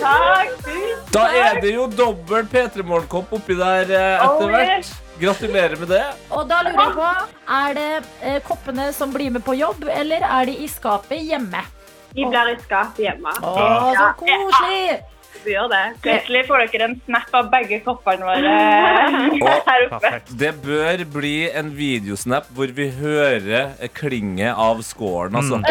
Takk, 0.00 0.54
tusen 0.64 1.12
Da 1.12 1.24
er 1.36 1.60
det 1.62 1.72
jo 1.76 1.84
dobbel 1.92 2.48
P3 2.52 2.82
Morgenkopp 2.88 3.34
oppi 3.36 3.54
der 3.60 3.92
eh, 3.92 4.24
etter 4.24 4.46
Oh, 4.46 4.48
hvert. 4.48 4.72
yes. 4.80 4.90
Gratulerer 5.20 5.76
med 5.82 5.88
det. 5.92 6.02
Og 6.32 6.48
da 6.50 6.62
lurer 6.66 6.80
jeg 6.80 6.94
på, 6.96 7.10
er 7.60 7.70
det 7.78 7.90
eh, 8.24 8.40
koppene 8.48 8.88
som 8.96 9.12
blir 9.14 9.30
med 9.36 9.44
på 9.46 9.54
jobb, 9.60 9.84
eller 9.92 10.24
er 10.26 10.48
de 10.48 10.54
i 10.64 10.68
skapet 10.72 11.20
hjemme? 11.28 11.60
De 12.16 12.22
blir 12.24 12.54
i 12.54 12.58
skapet 12.64 13.04
hjemme. 13.06 13.32
Å, 13.44 13.54
så 14.00 14.08
koselig! 14.24 15.02
Vi 15.44 15.54
gjør 15.56 15.68
det. 15.72 15.82
Plutselig 16.04 16.42
får 16.48 16.64
dere 16.72 16.86
en 16.90 16.96
snap 17.06 17.32
av 17.34 17.48
begge 17.52 17.80
koppene 17.84 18.26
våre 18.28 18.52
her 19.68 19.86
oppe. 19.88 19.98
Perfekt. 19.98 20.32
Det 20.38 20.52
bør 20.64 21.04
bli 21.16 21.34
en 21.50 21.72
videosnap 21.76 22.46
hvor 22.54 22.70
vi 22.76 22.88
hører 23.00 23.72
klinget 23.98 24.54
av 24.54 24.82
skålen, 24.86 25.38
altså. 25.42 25.62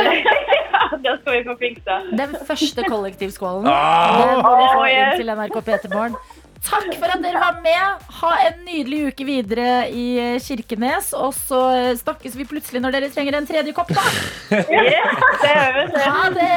Ja, 0.71 0.97
det 0.99 1.11
skal 1.21 1.33
vi 1.33 1.39
få 1.47 1.53
fiksa. 1.59 1.95
Den 2.19 2.33
første 2.47 2.83
kollektivskålen. 2.89 3.67
Ah! 3.71 4.17
Den 4.19 4.41
får 4.43 4.57
vi 4.59 4.65
få 4.75 4.83
inn 4.91 5.13
til 5.21 5.31
NRK 5.37 5.55
P3morgen. 5.69 6.17
Takk 6.61 6.93
for 7.01 7.09
at 7.09 7.23
dere 7.23 7.39
var 7.41 7.55
med. 7.63 8.03
Ha 8.21 8.31
en 8.45 8.59
nydelig 8.67 8.99
uke 9.09 9.25
videre 9.25 9.87
i 9.89 10.03
eh, 10.21 10.35
Kirkenes. 10.43 11.09
Og 11.17 11.33
så 11.33 11.59
eh, 11.73 11.89
snakkes 11.97 12.35
vi 12.37 12.45
plutselig 12.47 12.83
når 12.83 12.93
dere 12.95 13.09
trenger 13.13 13.37
en 13.39 13.47
tredje 13.49 13.73
kopp, 13.77 13.89
da. 13.97 14.03
Yes, 14.81 15.23
det 15.41 15.51
gjør 15.55 15.73
vi. 15.77 15.85
det. 15.95 16.05
Ha 16.05 16.27
det! 16.35 16.51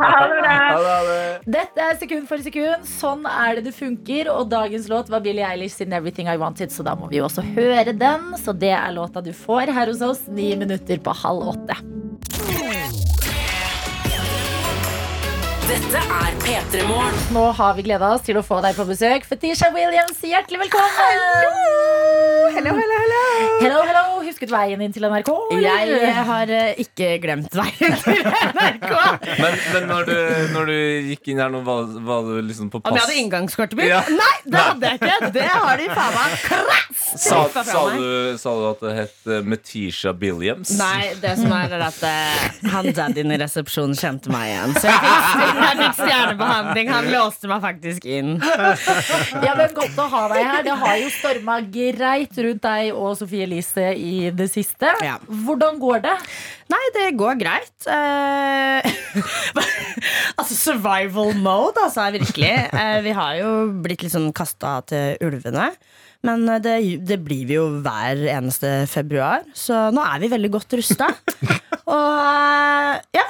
Ha 0.00 0.10
det 0.26 0.40
bra. 0.40 0.56
Ja, 0.56 0.78
det 0.82 0.96
det. 1.10 1.54
Dette 1.58 1.86
er 1.86 2.00
sekund 2.00 2.26
for 2.30 2.42
sekund. 2.42 2.88
Sånn 2.90 3.22
er 3.30 3.60
det 3.60 3.68
det 3.68 3.76
funker. 3.76 4.32
Og 4.34 4.50
dagens 4.50 4.90
låt 4.92 5.12
var 5.14 5.22
Billie 5.24 5.46
Eilish 5.46 5.78
sin 5.78 5.94
'Everything 5.94 6.26
I 6.32 6.36
Wanted', 6.42 6.74
så 6.74 6.82
da 6.86 6.96
må 6.98 7.10
vi 7.12 7.20
jo 7.20 7.28
også 7.30 7.46
høre 7.54 7.94
den. 7.94 8.32
Så 8.42 8.56
det 8.56 8.74
er 8.74 8.90
låta 8.98 9.22
du 9.22 9.30
får 9.36 9.70
her 9.78 9.92
hos 9.92 10.02
oss 10.02 10.26
ni 10.26 10.54
minutter 10.58 10.98
på 10.98 11.14
halv 11.22 11.54
åtte. 11.54 11.78
Dette 15.76 16.00
er 16.00 16.36
P3 16.40 16.86
Morgen. 16.88 17.16
Nå 17.34 17.42
har 17.58 17.74
vi 17.76 17.82
gleda 17.84 18.08
oss 18.14 18.22
til 18.24 18.38
å 18.40 18.42
få 18.44 18.62
deg 18.64 18.78
på 18.78 18.86
besøk. 18.88 19.26
Fetisha 19.28 19.68
Williams, 19.74 20.22
hjertelig 20.24 20.62
velkommen! 20.62 20.94
Hello, 22.56 22.72
hello, 22.72 22.96
hello. 23.02 23.24
Hello, 23.60 23.80
hello. 23.84 24.04
Husket 24.24 24.48
veien 24.50 24.80
inn 24.80 24.94
til 24.94 25.04
NRK? 25.04 25.28
eller? 25.52 25.92
Jeg 26.00 26.22
har 26.30 26.52
eh, 26.56 26.80
ikke 26.80 27.10
glemt 27.20 27.52
veien 27.56 27.92
til 28.06 28.22
NRK. 28.24 28.94
Men, 29.42 29.58
men 29.74 29.86
når, 29.90 30.08
du, 30.08 30.16
når 30.54 30.70
du 30.72 30.78
gikk 31.10 31.28
inn 31.34 31.42
her 31.44 31.52
nå, 31.52 31.60
var, 31.66 31.92
var 32.08 32.24
du 32.24 32.40
liksom 32.48 32.70
på 32.72 32.80
Om 32.80 32.96
jeg 32.96 33.04
hadde 33.04 33.18
inngangskortet 33.20 33.76
mitt? 33.78 33.92
Ja. 33.92 34.00
Nei, 34.08 34.32
det 34.48 34.64
hadde 34.70 34.90
jeg 34.94 35.00
ikke. 35.02 35.30
Det 35.36 35.44
har 35.52 35.82
de 35.82 35.90
faen 35.92 36.16
meg 36.16 36.38
krass 36.46 37.04
Sa, 37.16 37.42
fra 37.52 37.62
sa, 37.68 37.84
meg. 37.90 38.00
du, 38.00 38.40
sa 38.40 38.52
du 38.56 38.64
at 38.70 38.80
det 38.82 38.94
het 38.96 39.28
uh, 39.30 39.36
Metisha 39.46 40.14
Billiams? 40.16 40.72
Nei, 40.80 41.12
det 41.20 41.36
som 41.38 41.52
er, 41.54 41.76
er 41.76 41.84
at 41.86 42.00
eh, 42.08 42.48
han 42.72 42.88
daddyen 42.96 43.36
i 43.36 43.38
resepsjonen 43.44 43.94
kjente 43.96 44.32
meg 44.32 44.48
igjen. 44.54 44.74
Så 44.80 44.88
jeg 44.90 45.04
fikk, 45.04 45.60
jeg 45.66 45.78
fikk 45.82 45.98
stjernebehandling. 46.00 46.90
Han 46.94 47.10
låste 47.12 47.50
meg 47.50 47.62
faktisk 47.64 48.06
inn. 48.08 48.36
Ja, 48.40 49.54
men 49.58 49.74
Godt 49.76 49.98
å 50.00 50.06
ha 50.08 50.22
deg 50.32 50.46
her. 50.46 50.62
Det 50.64 50.76
har 50.80 50.98
jo 51.02 51.08
storma 51.12 51.58
greit 51.60 52.38
rundt 52.46 52.62
deg 52.64 52.92
og 52.96 53.16
Sofie 53.18 53.44
Elise 53.44 53.90
i 53.92 54.30
det 54.34 54.48
siste. 54.52 54.92
Ja. 55.04 55.18
Hvordan 55.26 55.80
går 55.82 56.04
det? 56.06 56.14
Nei, 56.72 56.82
det 56.96 57.10
går 57.18 57.36
greit. 57.38 57.74
Uh, 57.86 58.80
altså 60.40 60.56
survival 60.56 61.34
mode, 61.36 61.78
altså, 61.82 62.08
virkelig. 62.16 62.54
Uh, 62.72 62.98
vi 63.04 63.14
har 63.16 63.36
jo 63.42 63.52
blitt 63.84 64.06
litt 64.06 64.14
sånn 64.16 64.32
kasta 64.36 64.80
til 64.90 65.28
ulvene. 65.28 65.70
Men 66.26 66.48
eh, 66.48 66.60
det, 66.62 66.76
det 67.06 67.20
blir 67.22 67.46
vi 67.48 67.58
jo 67.58 67.66
hver 67.84 68.24
eneste 68.32 68.70
februar, 68.90 69.44
så 69.54 69.88
nå 69.94 70.02
er 70.02 70.22
vi 70.22 70.32
veldig 70.32 70.52
godt 70.56 70.78
rusta. 70.80 71.10
Og 71.86 71.92
uh, 71.94 72.96
ja. 73.14 73.26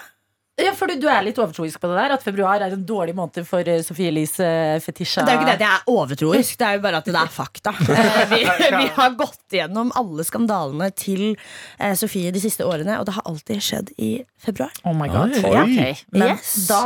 Ja, 0.56 0.70
for 0.72 0.88
du, 0.88 0.94
du 0.96 1.04
er 1.12 1.20
litt 1.20 1.36
overtroisk 1.36 1.76
på 1.82 1.88
det 1.90 1.96
der 1.98 2.12
At 2.14 2.22
februar 2.24 2.62
er 2.64 2.72
en 2.72 2.84
dårlig 2.88 3.12
måned 3.18 3.44
for 3.44 3.60
uh, 3.68 3.80
Sofie 3.84 4.08
Elise 4.08 4.46
Fetisha. 4.80 5.20
Det 5.26 5.34
er 5.34 5.36
jo 5.36 5.42
ikke 5.42 5.50
det 5.50 5.56
at 5.58 5.64
jeg 5.66 5.74
er 5.82 5.90
overtroisk, 5.92 6.54
det 6.62 6.64
er 6.70 6.78
jo 6.78 6.82
bare 6.86 7.00
at 7.02 7.10
det 7.10 7.18
er 7.20 7.32
fakta. 7.34 7.74
Uh, 7.76 8.22
Vi, 8.32 8.38
vi 8.72 8.86
har 8.96 9.12
gått 9.18 9.52
gjennom 9.52 9.90
alle 10.00 10.24
skandalene 10.24 10.88
til 10.96 11.26
eh, 11.36 11.92
Sofie 11.98 12.32
de 12.32 12.40
siste 12.40 12.64
årene, 12.64 12.96
og 13.00 13.04
det 13.08 13.14
har 13.18 13.26
alltid 13.28 13.60
skjedd 13.62 13.92
i 14.02 14.08
februar. 14.42 14.72
Oh 14.88 14.94
my 14.96 15.06
god. 15.12 15.36
Oi. 15.36 15.52
Ja, 15.52 15.62
okay. 15.66 15.92
Men 16.16 16.32
Yes. 16.36 16.54
da 16.70 16.80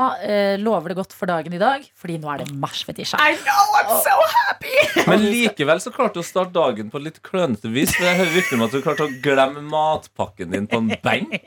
lover 0.61 0.93
det 0.93 0.99
godt 0.99 1.15
for 1.17 1.31
dagen 1.31 1.55
i 1.57 1.61
dag, 1.63 1.87
Fordi 1.99 2.19
nå 2.21 2.29
er 2.35 2.43
det 2.43 2.55
mars, 2.61 2.83
Fetisha. 2.87 3.19
I 3.23 3.39
know, 3.39 3.79
I'm 3.79 3.91
so 4.03 4.17
happy! 4.35 4.75
Men 5.11 5.25
likevel 5.31 5.81
så 5.83 5.93
klarte 5.95 6.19
du 6.19 6.25
å 6.25 6.27
starte 6.27 6.55
dagen 6.57 6.91
på 6.93 7.01
litt 7.03 7.21
klønete 7.27 7.71
vis. 7.73 7.95
For 7.97 8.07
jeg 8.09 8.19
hører 8.21 8.35
rykter 8.37 8.59
om 8.59 8.67
at 8.67 8.75
du 8.75 8.81
klarte 8.85 9.07
å 9.07 9.15
glemme 9.25 9.63
matpakken 9.71 10.55
din 10.57 10.69
på 10.71 10.83
en 10.83 10.91
benk. 11.07 11.39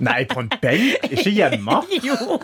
Nei, 0.00 0.18
på 0.32 0.42
en 0.46 0.50
benk? 0.62 1.08
Ikke 1.12 1.32
hjemme? 1.34 1.56
Jo, 2.08 2.38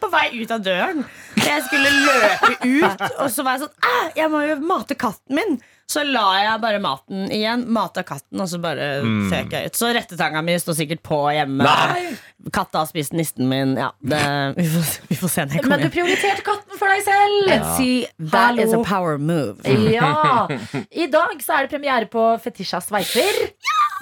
på 0.00 0.10
vei 0.12 0.26
ut 0.40 0.50
av 0.54 0.64
døren. 0.66 1.04
Jeg 1.38 1.62
skulle 1.68 1.92
løpe 1.92 2.52
ut, 2.66 3.06
og 3.22 3.30
så 3.32 3.44
var 3.46 3.56
jeg 3.56 3.66
sånn 3.66 4.12
Jeg 4.18 4.30
må 4.32 4.42
jo 4.48 4.60
mate 4.66 4.98
katten 4.98 5.38
min. 5.38 5.58
Så 5.86 6.02
la 6.02 6.24
jeg 6.42 6.58
bare 6.64 6.78
maten 6.82 7.28
igjen, 7.30 7.60
mata 7.70 8.02
katten, 8.02 8.40
og 8.42 8.48
så 8.50 8.58
bare 8.58 8.88
føk 9.30 9.52
jeg 9.54 9.68
ut. 9.70 9.76
Så 9.78 9.92
rettetanga 9.94 10.40
mi 10.42 10.56
står 10.58 10.74
sikkert 10.80 11.02
på 11.06 11.20
hjemme. 11.30 11.62
Nei! 11.62 12.16
Katta 12.54 12.82
har 12.82 12.88
spist 12.90 13.14
nisten 13.14 13.46
min. 13.50 13.76
Ja, 13.78 13.92
det, 14.02 14.18
vi, 14.56 14.66
får, 14.72 14.88
vi 15.06 15.18
får 15.20 15.30
se 15.30 15.44
når 15.44 15.54
jeg 15.54 15.62
kommer 15.62 15.78
Men 15.78 15.86
du 15.86 15.94
prioriterte 15.94 16.42
katten 16.46 16.80
for 16.80 16.90
deg 16.90 17.04
selv. 17.06 17.54
See, 17.78 18.00
that 18.34 18.58
is 18.58 18.74
a 18.74 18.82
power 18.82 19.14
move. 19.18 19.62
Ja. 19.94 20.48
I 21.04 21.06
dag 21.12 21.38
så 21.46 21.60
er 21.60 21.68
det 21.68 21.76
premiere 21.76 22.10
på 22.10 22.26
Fetisha 22.42 22.82
sveiper. 22.82 23.38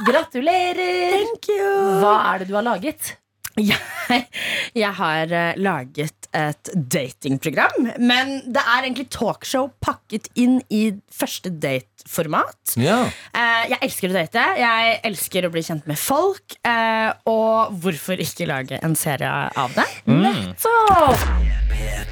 Gratulerer! 0.08 1.18
Thank 1.18 1.52
you. 1.52 1.68
Hva 2.00 2.16
er 2.32 2.42
det 2.42 2.48
du 2.48 2.56
har 2.56 2.64
laget? 2.64 3.12
Jeg, 3.54 4.24
jeg 4.74 4.90
har 4.98 5.30
eh, 5.30 5.58
laget 5.62 6.26
et 6.34 6.70
datingprogram, 6.74 7.86
men 8.02 8.32
det 8.50 8.62
er 8.62 8.80
egentlig 8.82 9.06
talkshow 9.14 9.68
pakket 9.84 10.26
inn 10.34 10.58
i 10.74 10.88
første 11.14 11.52
dateformat. 12.04 12.76
Ja. 12.76 13.04
Eh, 13.32 13.68
jeg 13.70 13.78
elsker 13.82 14.10
å 14.10 14.14
date, 14.14 14.44
jeg 14.58 15.00
elsker 15.04 15.46
å 15.46 15.52
bli 15.52 15.62
kjent 15.62 15.86
med 15.86 15.98
folk, 15.98 16.56
eh, 16.64 17.12
og 17.26 17.72
hvorfor 17.80 18.20
ikke 18.20 18.46
lage 18.46 18.78
en 18.82 18.94
serie 18.94 19.50
av 19.56 19.72
det? 19.74 19.86
Så, 20.58 20.70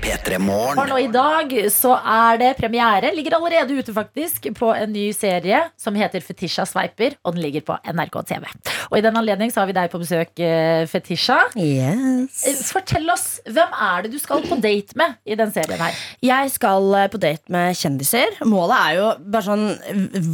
P3 0.02 0.38
for 0.74 0.88
nå 0.88 0.96
i 0.98 1.10
dag 1.12 1.52
så 1.70 1.94
er 1.94 2.38
det 2.40 2.56
premiere. 2.58 3.12
Ligger 3.14 3.36
allerede 3.36 3.76
ute 3.78 3.92
faktisk 3.94 4.48
på 4.58 4.72
en 4.74 4.90
ny 4.92 5.12
serie 5.14 5.68
som 5.78 5.94
heter 5.94 6.20
Fetisha 6.24 6.64
sveiper, 6.66 7.14
og 7.24 7.36
den 7.36 7.44
ligger 7.44 7.62
på 7.68 7.76
NRK 7.86 8.18
TV. 8.26 8.48
Og 8.90 8.98
i 8.98 9.04
den 9.04 9.16
anledning 9.16 9.52
så 9.52 9.62
har 9.62 9.70
vi 9.70 9.76
deg 9.76 9.92
på 9.92 10.00
besøk, 10.02 10.32
eh, 10.42 10.86
Fetisha. 10.90 11.38
Yes. 11.54 12.72
Fortell 12.72 13.08
oss, 13.12 13.40
hvem 13.46 13.76
er 13.86 14.02
det 14.02 14.12
du 14.12 14.18
skal 14.18 14.42
på 14.48 14.58
date 14.62 14.96
med 14.98 15.14
i 15.24 15.38
den 15.38 15.52
serien 15.54 15.78
her? 15.78 15.94
Jeg 16.24 16.50
skal 16.56 16.90
på 17.12 17.20
date 17.22 17.52
med 17.52 17.76
kjendiser. 17.78 18.34
Målet 18.48 18.78
er 18.80 18.98
jo 18.98 19.08
bare 19.22 19.46
sånn 19.46 19.66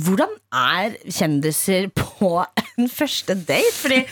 Hvordan 0.05 0.35
er 0.53 0.97
kjendiser 1.09 1.89
på 1.97 2.33
en 2.79 2.89
første 2.93 3.35
date? 3.49 3.75
Fordi 3.79 4.03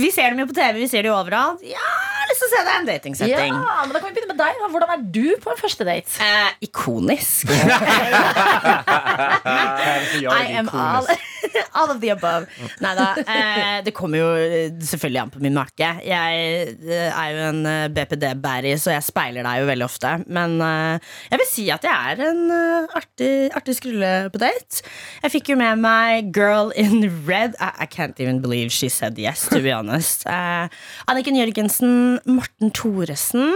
vi 0.00 0.10
ser 0.14 0.30
dem 0.32 0.42
jo 0.44 0.50
på 0.50 0.56
TV, 0.58 0.82
vi 0.82 0.90
ser 0.90 1.06
dem 1.06 1.16
overalt. 1.16 1.62
Ja, 1.66 1.90
jeg 2.40 2.48
å 2.48 2.52
se 2.52 2.60
det 2.64 2.72
er 2.72 2.80
en 2.80 2.88
Ja, 3.30 3.84
men 3.84 3.92
Da 3.94 4.00
kan 4.00 4.08
vi 4.10 4.14
begynne 4.16 4.32
med 4.34 4.40
deg. 4.40 4.52
da. 4.60 4.68
Hvordan 4.72 4.90
er 4.94 5.00
du 5.14 5.26
på 5.42 5.50
en 5.52 5.60
første 5.60 5.84
date? 5.86 6.10
Eh, 6.20 6.50
ikonisk. 6.68 7.50
I 10.30 10.46
am 10.56 10.68
all, 10.72 11.06
all 11.74 11.90
of 11.90 12.00
the 12.00 12.10
above. 12.10 12.46
Neida, 12.80 13.08
eh, 13.24 13.80
det 13.84 13.92
kommer 13.96 14.18
jo 14.20 14.28
eh, 14.36 14.70
selvfølgelig 14.80 15.20
an 15.22 15.32
på 15.34 15.42
min 15.44 15.54
make. 15.56 15.90
Jeg 16.06 16.74
eh, 16.86 17.10
er 17.10 17.28
jo 17.34 17.38
en 17.50 17.60
eh, 17.66 17.88
BPD-bæri, 17.94 18.74
så 18.80 18.94
jeg 18.96 19.06
speiler 19.06 19.46
deg 19.46 19.62
jo 19.62 19.68
veldig 19.70 19.86
ofte. 19.86 20.14
Men 20.28 20.56
eh, 20.64 21.12
jeg 21.32 21.42
vil 21.42 21.50
si 21.50 21.66
at 21.74 21.84
jeg 21.86 22.14
er 22.14 22.24
en 22.30 22.42
artig, 22.96 23.32
artig 23.56 23.76
skrulle 23.78 24.12
på 24.32 24.38
date. 24.42 24.82
Jeg 25.24 25.34
fikk 25.36 25.52
jo 25.52 25.58
med 25.60 25.82
meg 25.82 26.32
Girl 26.36 26.72
in 26.78 27.04
Red. 27.28 27.56
I, 27.60 27.70
I 27.84 27.86
can't 27.86 28.18
even 28.20 28.40
believe 28.40 28.72
she 28.72 28.88
said 28.88 29.18
yes, 29.18 29.48
to 29.50 29.60
be 29.62 29.72
honest. 29.74 30.26
Eh, 30.26 30.68
Anniken 31.10 31.36
Jørgensen, 31.38 32.20
Morten 32.36 32.72
Thoresen, 32.76 33.54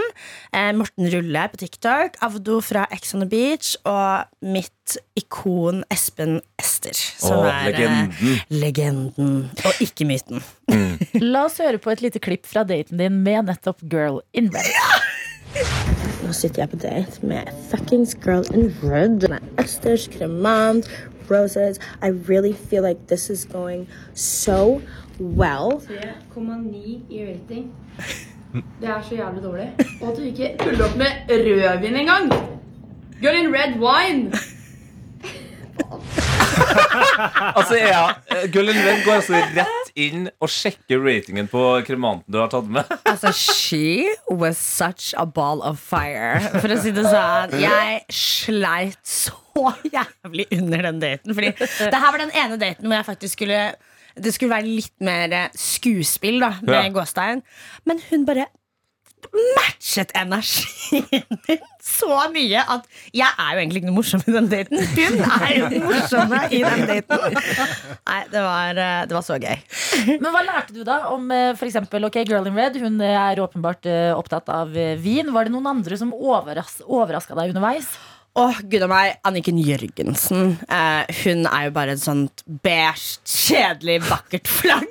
eh, 0.51 0.71
Morten 0.75 1.09
Rulle 1.13 1.47
på 1.51 1.61
TikTok, 1.61 2.19
Avdo 2.25 2.59
fra 2.61 2.85
Ex 2.91 3.13
on 3.15 3.23
the 3.23 3.29
Beach 3.31 3.75
og 3.85 4.27
mitt 4.41 4.97
ikon 5.17 5.83
Espen 5.93 6.39
Ester. 6.61 6.93
Som 6.93 7.39
Åh, 7.39 7.49
er 7.49 7.71
legenden. 7.71 8.13
Eh, 8.35 8.45
legenden, 8.49 9.35
og 9.65 9.81
ikke 9.83 10.07
myten. 10.09 10.43
La 11.33 11.45
oss 11.47 11.59
høre 11.63 11.81
på 11.81 11.93
et 11.93 12.05
lite 12.05 12.21
klipp 12.23 12.45
fra 12.49 12.65
daten 12.67 13.01
din 13.01 13.23
med 13.25 13.49
nettopp 13.49 13.83
Girl 13.91 14.21
in 14.33 14.51
Red. 14.53 14.71
Nå 16.25 16.33
sitter 16.33 16.63
jeg 16.63 16.69
på 16.71 16.77
date 16.81 17.27
med 17.27 17.49
fuckings 17.69 18.15
girl 18.17 18.43
in 18.53 18.71
red. 18.81 19.27
Østers, 19.61 20.07
kremant, 20.11 20.89
roses. 21.29 21.79
I 22.01 22.09
really 22.27 22.53
feel 22.53 22.81
like 22.81 23.07
this 23.07 23.29
is 23.29 23.45
going 23.45 23.87
so 24.13 24.81
well. 25.19 25.81
3,9 25.87 27.05
i 27.09 27.25
rating. 27.25 27.71
Det 28.81 28.89
er 28.89 29.01
så 29.05 29.15
jævlig 29.17 29.43
dårlig. 29.43 29.69
Og 30.01 30.09
at 30.11 30.17
du 30.17 30.23
ikke 30.29 30.51
puller 30.59 30.85
opp 30.87 30.95
med 30.99 31.31
rødvin 31.31 31.95
engang. 32.03 32.29
Girl 33.21 33.39
in 33.39 33.53
red 33.53 33.79
wine. 33.81 34.31
Altså, 37.55 37.75
ja, 37.75 38.03
Gullin 38.53 38.77
Red 38.85 39.01
går 39.05 39.17
altså 39.19 39.39
rett 39.55 39.89
inn 39.99 40.27
og 40.43 40.51
sjekker 40.51 41.01
ratingen 41.03 41.47
på 41.51 41.61
kremanten 41.87 42.31
du 42.31 42.39
har 42.39 42.51
tatt 42.51 42.69
med. 42.71 42.87
Altså, 43.11 43.31
she 43.35 44.05
was 44.31 44.57
such 44.59 45.13
a 45.17 45.25
ball 45.25 45.61
of 45.67 45.79
fire. 45.79 46.39
For 46.61 46.71
å 46.71 46.79
si 46.81 46.93
det 46.95 47.05
sånn, 47.07 47.57
jeg 47.61 48.01
sleit 48.13 49.01
så 49.07 49.35
jævlig 49.87 50.47
under 50.59 50.87
den 50.89 51.01
daten. 51.03 51.35
Fordi 51.35 51.51
det 51.55 52.01
her 52.05 52.11
var 52.15 52.23
den 52.23 52.33
ene 52.35 52.59
daten 52.61 52.87
hvor 52.87 52.97
jeg 52.99 53.09
faktisk 53.11 53.39
skulle 53.39 53.61
Det 54.15 54.31
skulle 54.35 54.55
være 54.55 54.69
litt 54.69 54.93
mer 55.03 55.33
eh, 55.35 55.49
skuespill 55.59 56.39
da 56.43 56.53
med 56.61 56.77
Ja. 56.77 56.89
gåstein. 57.01 57.41
Men 57.85 57.99
hun 58.09 58.25
bare 58.27 58.47
matchet 59.55 60.11
energien 60.13 61.05
min 61.47 61.61
så 61.85 62.09
mye 62.33 62.61
at 62.61 62.83
jeg 63.15 63.25
er 63.41 63.55
jo 63.55 63.61
egentlig 63.61 63.81
ikke 63.81 63.89
noe 63.89 63.95
morsom 63.97 64.21
i 64.29 64.33
den 64.35 64.47
daten. 64.51 64.77
Hun 64.95 65.17
er 65.25 65.53
jo 65.57 65.69
den 65.73 65.83
morsomme 65.85 66.39
i 66.53 66.59
den 66.61 66.83
daten. 66.89 67.37
Nei, 68.05 68.19
det 68.31 68.43
var, 68.45 68.77
eh, 68.85 69.01
det 69.09 69.17
var 69.17 69.25
så 69.25 69.39
gøy. 69.41 69.57
Men 70.21 70.29
hva 70.33 70.43
lærte 70.45 70.75
du 70.77 70.83
da 70.85 70.99
om 71.13 71.25
f.eks. 71.33 71.57
for 71.59 71.69
eksempel, 71.71 72.05
ok, 72.09 72.19
Girl 72.29 72.47
in 72.51 72.57
Red? 72.61 72.77
Hun 72.81 73.01
eh, 73.01 73.17
er 73.17 73.41
åpenbart 73.41 73.89
eh, 73.89 74.11
opptatt 74.13 74.49
av 74.53 74.77
eh, 74.77 74.93
vin. 75.01 75.33
Var 75.33 75.49
det 75.49 75.55
noen 75.57 75.71
andre 75.73 75.97
som 75.97 76.13
overras 76.13 76.77
overraska 76.85 77.37
deg 77.37 77.53
underveis? 77.55 77.89
Åh, 78.35 78.57
gud 78.67 78.83
og 78.83 78.89
meg, 78.91 79.13
Anniken 79.23 79.55
Jørgensen. 79.63 80.57
Eh, 80.67 81.11
hun 81.21 81.45
er 81.47 81.69
jo 81.69 81.71
bare 81.77 81.93
et 81.95 82.01
sånt 82.03 82.41
beige, 82.65 83.21
kjedelig, 83.23 84.01
vakkert 84.09 84.49
flagg. 84.51 84.89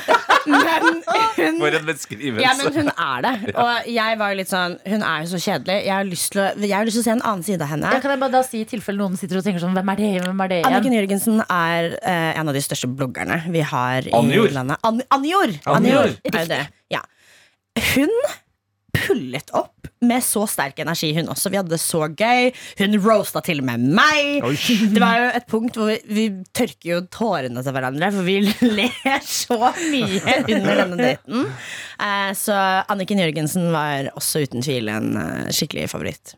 men 0.50 0.88
hun 1.36 1.60
For 1.60 1.76
en 1.78 1.86
beskrivelse. 1.86 2.42
ja, 2.42 2.56
men 2.58 2.74
hun 2.74 2.90
er 2.90 3.22
det. 3.22 3.34
Og 3.54 3.86
jeg 3.94 4.18
var 4.18 4.32
jo 4.32 4.38
litt 4.40 4.50
sånn 4.50 4.74
Hun 4.82 5.04
er 5.06 5.22
jo 5.22 5.30
så 5.30 5.38
kjedelig. 5.44 5.76
Jeg 5.86 5.94
har 5.94 6.08
lyst 6.08 6.32
til 6.34 6.42
å, 6.42 6.48
jeg 6.58 6.74
har 6.74 6.88
lyst 6.88 6.98
til 6.98 7.04
å 7.04 7.06
se 7.06 7.14
en 7.14 7.22
annen 7.30 7.46
side 7.46 7.62
av 7.62 7.70
henne. 7.70 7.92
Ja, 7.94 8.02
kan 8.02 8.16
jeg 8.16 8.22
bare 8.24 8.34
da 8.34 8.42
si 8.46 8.64
i 8.64 8.68
tilfelle 8.72 8.98
noen 8.98 9.14
sitter 9.20 9.38
og 9.38 9.46
tenker 9.46 9.62
sånn 9.62 9.78
Hvem 9.78 9.92
er 9.94 10.02
det? 10.02 10.10
Hvem 10.26 10.42
er 10.42 10.50
det 10.50 10.58
igjen? 10.58 10.70
Anniken 10.72 10.96
Jørgensen 10.98 11.44
er 11.46 11.90
eh, 12.02 12.32
en 12.40 12.50
av 12.50 12.58
de 12.58 12.64
største 12.66 12.90
bloggerne 12.90 13.38
vi 13.54 13.62
har 13.62 14.10
i 14.10 14.16
Anjor. 14.18 14.50
landet. 14.58 14.82
An 14.90 14.98
Anjor! 15.14 15.54
Anjor. 15.70 16.16
er 16.26 16.40
jo 16.42 16.48
det. 16.50 16.64
Ja. 16.98 17.04
Hun 17.94 18.10
pullet 18.98 19.54
opp 19.56 19.81
med 20.02 20.24
så 20.24 20.44
sterk 20.50 20.80
energi, 20.82 21.12
hun 21.16 21.30
også. 21.32 21.52
Vi 21.52 21.60
hadde 21.60 21.72
det 21.72 21.80
så 21.82 22.06
gøy. 22.08 22.50
Hun 22.80 22.98
roasta 23.04 23.42
til 23.44 23.62
og 23.62 23.68
med 23.68 23.86
meg. 23.98 24.42
Oi. 24.46 24.54
Det 24.92 25.02
var 25.02 25.20
jo 25.20 25.30
et 25.38 25.48
punkt 25.50 25.78
hvor 25.78 25.90
vi, 25.90 25.98
vi 26.10 26.26
tørker 26.54 26.88
jo 26.90 27.00
tårene 27.12 27.62
til 27.64 27.76
hverandre, 27.76 28.10
for 28.14 28.26
vi 28.26 28.38
ler 28.78 29.26
så 29.26 29.58
mye 29.92 30.36
under 30.42 30.82
denne 30.82 31.00
daten. 31.00 31.48
Eh, 32.02 32.30
så 32.38 32.58
Anniken 32.92 33.22
Jørgensen 33.22 33.70
var 33.74 34.10
også 34.16 34.44
uten 34.46 34.64
tvil 34.64 34.90
en 34.92 35.12
eh, 35.20 35.50
skikkelig 35.54 35.88
favoritt. 35.92 36.34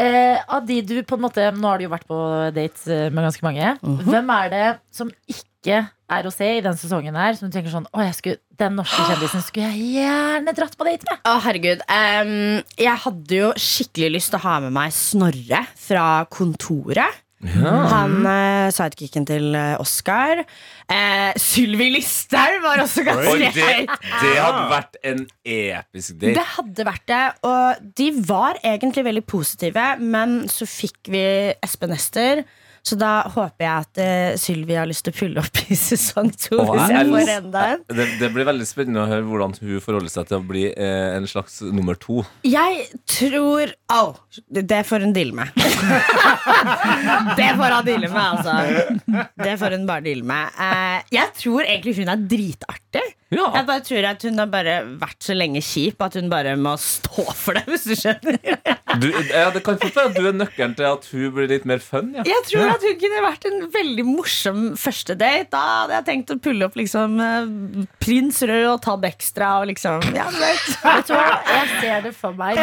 Eh, 0.00 0.38
av 0.42 0.66
de 0.68 0.80
du 0.82 0.94
på 1.04 1.18
en 1.18 1.24
måte 1.26 1.44
Nå 1.52 1.68
har 1.68 1.78
du 1.78 1.84
jo 1.84 1.92
vært 1.92 2.08
på 2.08 2.18
date 2.56 2.86
eh, 2.88 3.08
med 3.12 3.28
ganske 3.28 3.44
mange. 3.44 3.74
Mhm. 3.82 4.06
Hvem 4.08 4.32
er 4.38 4.52
det 4.52 4.68
som 4.94 5.12
ikke 5.30 5.84
er 6.18 6.28
å 6.28 6.34
se 6.34 6.48
i 6.58 6.62
den 6.64 6.78
sesongen 6.78 7.16
her, 7.18 7.34
som 7.38 7.48
du 7.48 7.56
tenker 7.56 7.72
sånn 7.72 7.88
Å, 7.90 8.04
jeg 8.06 8.18
skulle, 8.18 8.42
den 8.60 8.78
norske 8.78 9.08
kjendisen 9.08 9.44
skulle 9.44 9.72
jeg 9.72 9.98
gjerne 9.98 10.54
dratt 10.56 10.78
på 10.78 10.86
date 10.88 11.08
med? 11.08 11.24
Å, 11.28 11.34
herregud. 11.46 11.82
Um, 11.88 12.62
jeg 12.78 13.02
hadde 13.06 13.42
jo 13.42 13.50
skikkelig 13.58 14.16
lyst 14.18 14.32
til 14.32 14.40
å 14.40 14.46
ha 14.46 14.56
med 14.66 14.74
meg 14.76 14.94
Snorre 14.96 15.64
fra 15.80 16.06
Kontoret. 16.32 17.22
Han 17.42 18.20
uh, 18.22 18.70
sidekicken 18.70 19.24
til 19.26 19.56
eh, 19.58 19.74
Oscar. 19.82 20.44
Uh, 20.86 21.32
Sylvi 21.40 21.88
Listhaug 21.96 22.60
var 22.62 22.82
også 22.84 23.02
Oi, 23.02 23.48
det, 23.50 23.70
det 23.88 24.34
hadde 24.36 24.62
vært 24.70 24.98
en 25.10 25.24
episk 25.42 26.20
date. 26.20 26.36
Det 26.38 26.46
hadde 26.54 26.86
vært 26.86 27.06
det, 27.10 27.22
og 27.48 27.88
de 27.98 28.08
var 28.28 28.60
egentlig 28.62 29.06
veldig 29.08 29.24
positive, 29.26 29.88
men 29.98 30.44
så 30.52 30.68
fikk 30.70 31.10
vi 31.10 31.24
Espen 31.64 31.96
Ester. 31.96 32.44
Så 32.82 32.96
da 32.98 33.10
håper 33.30 33.62
jeg 33.62 33.84
at 33.84 34.00
uh, 34.02 34.38
Sylvi 34.40 34.74
har 34.74 34.88
lyst 34.90 35.04
til 35.06 35.14
å 35.14 35.18
pulle 35.20 35.42
opp 35.44 35.60
i 35.70 35.76
sesong 35.78 36.32
to. 36.34 36.58
Å, 36.58 36.64
hvis 36.72 36.90
jeg 36.90 37.10
får 37.12 37.30
enda 37.36 37.62
en. 37.76 37.84
Det, 37.86 38.06
det 38.18 38.30
blir 38.34 38.48
veldig 38.48 38.66
spennende 38.66 39.04
å 39.04 39.10
høre 39.10 39.26
hvordan 39.28 39.54
hun 39.60 39.84
forholder 39.84 40.10
seg 40.10 40.26
til 40.30 40.40
å 40.40 40.46
bli 40.48 40.64
eh, 40.72 41.14
en 41.14 41.28
slags 41.30 41.60
nummer 41.62 41.98
to. 42.02 42.24
Jeg 42.46 42.88
tror 43.06 43.70
Au! 43.94 44.16
det 44.50 44.82
får 44.88 45.06
hun 45.06 45.14
deale 45.14 45.36
med. 45.36 45.54
det 47.38 47.50
får 47.60 47.76
hun 47.76 47.86
deale 47.86 48.10
med, 48.10 48.22
altså. 48.22 49.22
Det 49.38 49.56
får 49.60 49.78
hun 49.78 49.86
bare 49.86 50.06
deale 50.08 50.26
med. 50.26 50.58
Uh, 50.58 50.98
jeg 51.14 51.34
tror 51.38 51.62
egentlig 51.68 51.96
hun 52.00 52.10
er 52.10 52.26
dritartig. 52.34 53.06
Ja. 53.32 53.46
Jeg 53.56 53.66
bare 53.68 53.82
tror 53.86 54.06
at 54.12 54.22
hun 54.28 54.38
har 54.42 54.50
bare 54.52 54.74
vært 55.00 55.24
så 55.24 55.34
lenge 55.36 55.62
kjip 55.64 56.02
at 56.04 56.18
hun 56.20 56.28
bare 56.32 56.52
må 56.60 56.74
stå 56.80 57.24
for 57.32 57.56
det, 57.56 57.64
hvis 57.70 57.88
du 57.88 57.94
skjønner. 57.96 58.38
Du, 58.92 59.06
ja, 59.08 59.46
det 59.48 59.62
kan 59.64 59.78
fort 59.80 59.94
være 59.96 60.10
at 60.10 60.16
du 60.18 60.26
er 60.28 60.34
nøkkelen 60.36 60.74
til 60.76 60.84
at 60.84 61.06
hun 61.14 61.30
blir 61.32 61.46
litt 61.48 61.62
mer 61.64 61.80
fun. 61.80 62.10
Ja. 62.12 62.26
Jeg 62.28 62.42
tror 62.50 62.74
at 62.74 62.82
hun 62.84 62.98
kunne 63.00 63.22
vært 63.24 63.46
en 63.48 63.62
veldig 63.72 64.04
morsom 64.04 64.58
første 64.76 65.16
date. 65.16 65.48
Da 65.54 65.62
hadde 65.86 65.94
jeg 65.96 66.04
tenkt 66.10 66.34
å 66.34 66.36
pulle 66.44 66.66
opp 66.68 66.76
liksom 66.76 67.14
eh, 67.24 67.86
Prins 68.04 68.42
Rød 68.44 68.66
og 68.74 68.82
Tab 68.84 69.06
Extra 69.08 69.54
og 69.62 69.70
liksom 69.72 70.04
Ja, 70.12 70.26
du 70.28 70.36
vet. 70.42 70.66
Jeg, 70.92 71.06
tror. 71.08 71.32
Jeg 71.48 71.70
ser 71.80 72.04
det 72.04 72.12
for 72.18 72.36
meg 72.36 72.60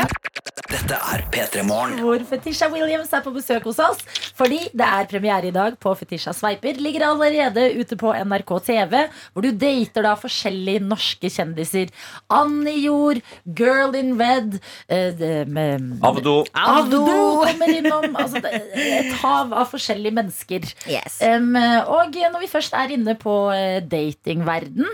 Dette 0.70 1.00
er 1.16 1.24
P3 1.34 1.64
Morgen. 1.66 1.98
hvor 2.06 2.22
Fetisha 2.30 2.70
Williams 2.70 3.10
er 3.18 3.24
på 3.26 3.34
besøk 3.34 3.66
hos 3.66 3.80
oss. 3.82 4.06
Fordi 4.38 4.60
det 4.70 4.86
er 4.86 5.10
premiere 5.10 5.50
i 5.50 5.56
dag 5.56 5.80
på 5.82 5.96
Fetisha 5.98 6.30
Sveiper. 6.38 6.78
Ligger 6.78 7.08
allerede 7.10 7.72
ute 7.80 7.98
på 7.98 8.14
NRK 8.14 8.54
TV, 8.70 8.96
hvor 9.34 9.48
du 9.48 9.50
dater 9.66 10.06
da 10.06 10.14
forskjellige 10.14 10.59
norske 10.84 11.30
kjendiser. 11.32 11.90
Annie 12.30 12.84
Jord, 12.86 13.22
Girl 13.46 13.96
in 13.96 14.16
Red 14.20 14.60
eh, 14.88 15.12
det- 15.18 15.48
med- 15.48 16.00
Avdo. 16.04 16.44
Avdo 16.54 17.04
kommer 17.46 17.76
innom. 17.76 18.16
Altså, 18.16 18.42
det 18.44 18.54
et 19.00 19.14
hav 19.24 19.54
av 19.54 19.70
forskjellige 19.72 20.14
mennesker. 20.14 20.66
Yes. 20.90 21.20
Um, 21.24 21.56
og 21.56 22.14
når 22.16 22.40
vi 22.44 22.48
først 22.52 22.74
er 22.74 22.92
inne 22.96 23.16
på 23.20 23.36
uh, 23.52 23.80
datingverden 23.80 24.86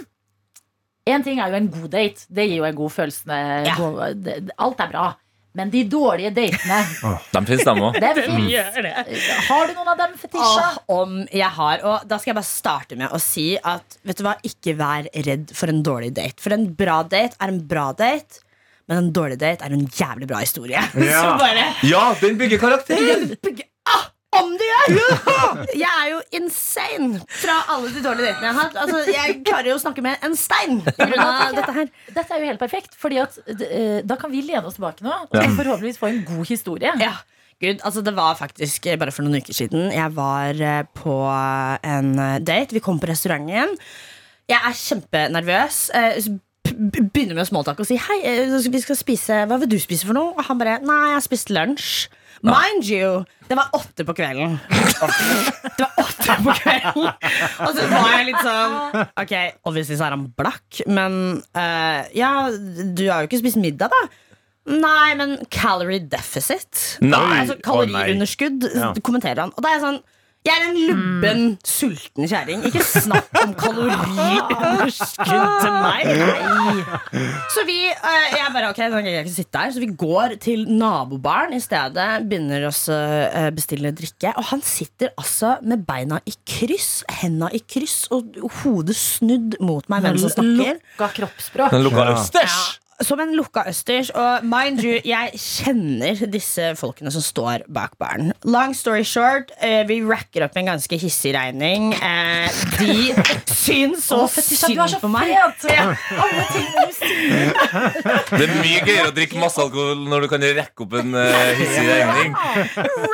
Én 1.06 1.21
ting 1.21 1.38
er 1.39 1.51
jo 1.54 1.58
en 1.60 1.67
god 1.69 1.89
date. 1.93 2.25
Det 2.34 2.47
gir 2.49 2.58
jo 2.58 2.65
en 2.65 2.75
god 2.75 2.89
følelse. 2.89 3.30
Ja. 3.67 3.75
Alt 4.58 4.80
er 4.82 4.89
bra. 4.89 5.04
Men 5.55 5.69
de 5.71 5.83
dårlige 5.87 6.33
datene, 6.35 6.77
De 7.35 7.41
fins, 7.47 7.63
dem 7.63 7.81
òg. 7.87 7.99
det 8.03 8.09
finnes. 8.17 8.47
Gjør 8.51 8.81
det. 8.83 8.93
Har 9.47 9.67
du 9.69 9.73
noen 9.77 9.91
av 9.93 9.99
dem, 10.03 10.15
Fetisha? 10.19 10.65
Oh, 10.87 11.01
om 11.01 11.13
jeg 11.31 11.51
har. 11.59 11.83
Og 11.87 12.07
da 12.09 12.17
skal 12.19 12.33
jeg 12.33 12.37
bare 12.41 12.49
starte 12.49 12.97
med 12.99 13.13
å 13.15 13.19
si 13.23 13.45
at 13.57 13.95
vet 14.03 14.19
du 14.19 14.25
hva, 14.27 14.33
ikke 14.43 14.75
vær 14.79 15.07
redd 15.27 15.53
for 15.55 15.71
en 15.71 15.79
dårlig 15.85 16.11
date. 16.17 16.43
For 16.43 16.55
en 16.55 16.67
bra 16.75 17.01
date 17.07 17.39
er 17.39 17.53
en 17.53 17.61
bra 17.71 17.89
date, 17.95 18.41
men 18.91 18.99
en 19.05 19.11
dårlig 19.15 19.39
date 19.41 19.65
er 19.65 19.73
en 19.77 19.87
jævlig 19.87 20.27
bra 20.29 20.43
historie. 20.43 20.81
Ja. 20.99 21.21
Så 21.23 21.31
bare 21.41 21.69
Ja, 21.87 22.03
den 22.21 22.35
bygger 22.41 22.61
karakter! 22.61 23.31
ah, 23.89 24.05
Om 24.39 24.55
det 24.59 24.69
gjør! 24.69 25.61
Jeg 25.75 25.91
er 25.91 26.09
jo 26.11 26.19
insane 26.39 27.21
fra 27.27 27.59
alle 27.75 27.91
de 27.93 28.03
dårlige 28.03 28.31
datene 28.31 28.47
jeg 28.49 28.55
har 28.55 28.59
hatt. 28.61 28.79
Altså, 28.83 29.03
jeg 29.11 29.37
klarer 29.45 29.69
jo 29.71 29.77
å 29.77 29.83
snakke 29.83 30.03
med 30.05 30.25
en 30.25 30.35
stein 30.39 30.81
på 30.85 30.95
grunn 30.99 31.21
av 31.23 31.55
dette 31.57 31.77
her. 31.77 31.93
Dette 32.09 32.25
er 32.35 32.43
jo 32.43 32.49
helt 32.51 32.63
perfekt, 32.63 32.97
Fordi 32.99 33.21
at 33.23 33.37
eh, 33.55 34.01
da 34.07 34.17
kan 34.19 34.33
vi 34.33 34.43
lene 34.45 34.65
oss 34.67 34.79
tilbake 34.79 35.05
nå 35.05 35.13
og 35.25 35.35
forhåpentligvis 35.35 36.01
få 36.01 36.11
en 36.11 36.21
god 36.27 36.51
historie. 36.51 36.93
Ja. 37.01 37.15
Gud, 37.63 37.79
altså 37.87 38.01
det 38.03 38.11
var 38.17 38.35
faktisk 38.35 38.85
eh, 38.91 38.97
bare 38.99 39.13
for 39.15 39.23
noen 39.23 39.39
uker 39.39 39.55
siden 39.55 39.87
Jeg 39.93 40.11
var 40.17 40.59
eh, 40.59 40.81
på 40.91 41.13
en 41.87 42.09
eh, 42.19 42.41
date 42.43 42.75
Vi 42.75 42.81
kom 42.83 42.99
på 42.99 43.07
restauranten 43.07 43.77
Jeg 44.51 44.59
er 44.59 44.75
kjempenervøs 44.75 45.77
eh, 45.95 46.17
Begynner 46.73 47.36
med 47.38 47.43
å 47.45 47.49
smalltalk 47.49 47.80
og 47.84 47.88
si 47.88 47.97
Hei, 48.01 48.19
eh, 48.25 48.54
vi 48.71 48.82
skal 48.84 48.97
spise 48.99 49.43
Hva 49.49 49.60
vil 49.62 49.69
du 49.71 49.78
spise 49.82 50.08
for 50.08 50.17
noe? 50.17 50.34
Og 50.36 50.47
han 50.49 50.60
bare, 50.62 50.80
nei, 50.86 51.01
jeg 51.12 51.17
har 51.19 51.25
spist 51.25 51.51
lunsj. 51.54 52.08
Mind 52.45 52.84
you, 52.86 53.23
det 53.49 53.56
var 53.58 53.71
åtte 53.73 54.04
på 54.06 54.13
kvelden. 54.17 54.58
Det 54.69 55.86
var 55.86 55.93
åtte 56.04 56.36
på 56.45 56.54
kvelden. 56.60 57.08
Og 57.63 57.71
så 57.78 57.86
var 57.89 58.10
jeg 58.12 58.28
litt 58.28 58.43
sånn 58.43 58.75
Ok, 59.23 59.34
obviously 59.65 59.97
så 59.97 60.08
er 60.10 60.15
han 60.17 60.28
blakk 60.38 60.82
Men 60.89 61.15
uh, 61.58 62.04
ja, 62.13 62.34
du 62.51 63.06
har 63.10 63.23
jo 63.23 63.30
ikke 63.32 63.41
spist 63.41 63.58
middag 63.62 63.93
da. 63.95 64.01
Nei, 64.75 65.13
men 65.17 65.38
calorie 65.54 66.01
deficit 66.10 66.99
Nei. 67.06 67.41
Altså 67.43 67.58
kaloriunderskudd 67.65 68.65
Ja. 68.73 68.91
kommenterer 69.06 69.45
han. 69.45 69.56
Og 69.56 69.62
da 69.65 69.71
er 69.71 69.78
jeg 69.80 69.86
sånn 69.88 70.04
jeg 70.45 70.53
er 70.53 70.65
en 70.69 70.77
lubben, 70.89 71.43
sulten 71.65 72.27
kjæring. 72.29 72.63
Ikke 72.69 72.84
snakk 72.86 73.31
om 73.41 73.53
kaloriunderskudd 73.58 75.55
til 75.63 75.73
meg. 75.86 76.12
Så 77.53 77.65
vi 77.67 77.79
eh, 77.89 78.36
Jeg 78.36 78.53
bare, 78.53 78.69
ok, 78.69 78.81
jeg 78.84 78.93
kan 78.93 79.10
jeg 79.10 79.25
ikke 79.25 79.34
sitte 79.34 79.62
her 79.62 79.73
Så 79.73 79.81
vi 79.84 79.89
går 79.97 80.36
til 80.43 80.65
nabobaren 80.69 81.55
i 81.58 81.62
stedet. 81.63 82.08
Begynner 82.29 82.67
å 82.69 82.73
bestille 83.55 83.93
drikke. 83.95 84.36
Og 84.38 84.49
han 84.51 84.63
sitter 84.65 85.13
altså 85.17 85.55
med 85.65 85.86
beina 85.88 86.21
i 86.29 86.36
kryss, 86.45 87.03
henda 87.21 87.49
i 87.55 87.63
kryss 87.65 88.05
og 88.15 88.38
hodet 88.62 88.97
snudd 88.99 89.58
mot 89.63 89.88
meg 89.91 90.05
mens 90.05 90.25
han 90.27 90.36
snakker. 90.38 90.81
Lukka 90.95 91.13
kroppsspråk. 91.19 91.75
Den 91.75 91.88
lukka 91.88 92.10
Ja. 92.45 92.84
Som 93.03 93.19
en 93.19 93.34
lukka 93.36 93.65
østers. 93.67 94.10
Og 94.15 94.45
mind 94.47 94.79
you, 94.79 94.99
jeg 95.03 95.36
kjenner 95.36 96.21
disse 96.31 96.71
folkene 96.79 97.12
som 97.12 97.23
står 97.23 97.65
bak 97.67 97.97
baren. 97.99 98.31
Long 98.47 98.71
story 98.77 99.03
short, 99.03 99.51
eh, 99.60 99.84
vi 99.88 99.99
racker 100.05 100.45
opp 100.45 100.55
en 100.55 100.71
ganske 100.71 100.99
hissig 101.01 101.34
regning. 101.36 101.91
Eh, 101.93 102.47
de 102.79 103.12
syns 103.51 104.08
så 104.08 104.21
synd 104.31 104.95
på 105.01 105.10
meg. 105.12 105.36
Det 108.31 108.45
er 108.45 108.53
mye 108.62 108.79
gøyere 108.86 109.10
å 109.12 109.15
drikke 109.15 109.41
masse 109.43 109.60
alkohol 109.60 110.05
når 110.08 110.25
du 110.25 110.29
kan 110.31 110.47
rekke 110.62 110.86
opp 110.86 110.95
en 111.01 111.19
uh, 111.19 111.51
hissig 111.60 111.84
regning. 111.89 112.31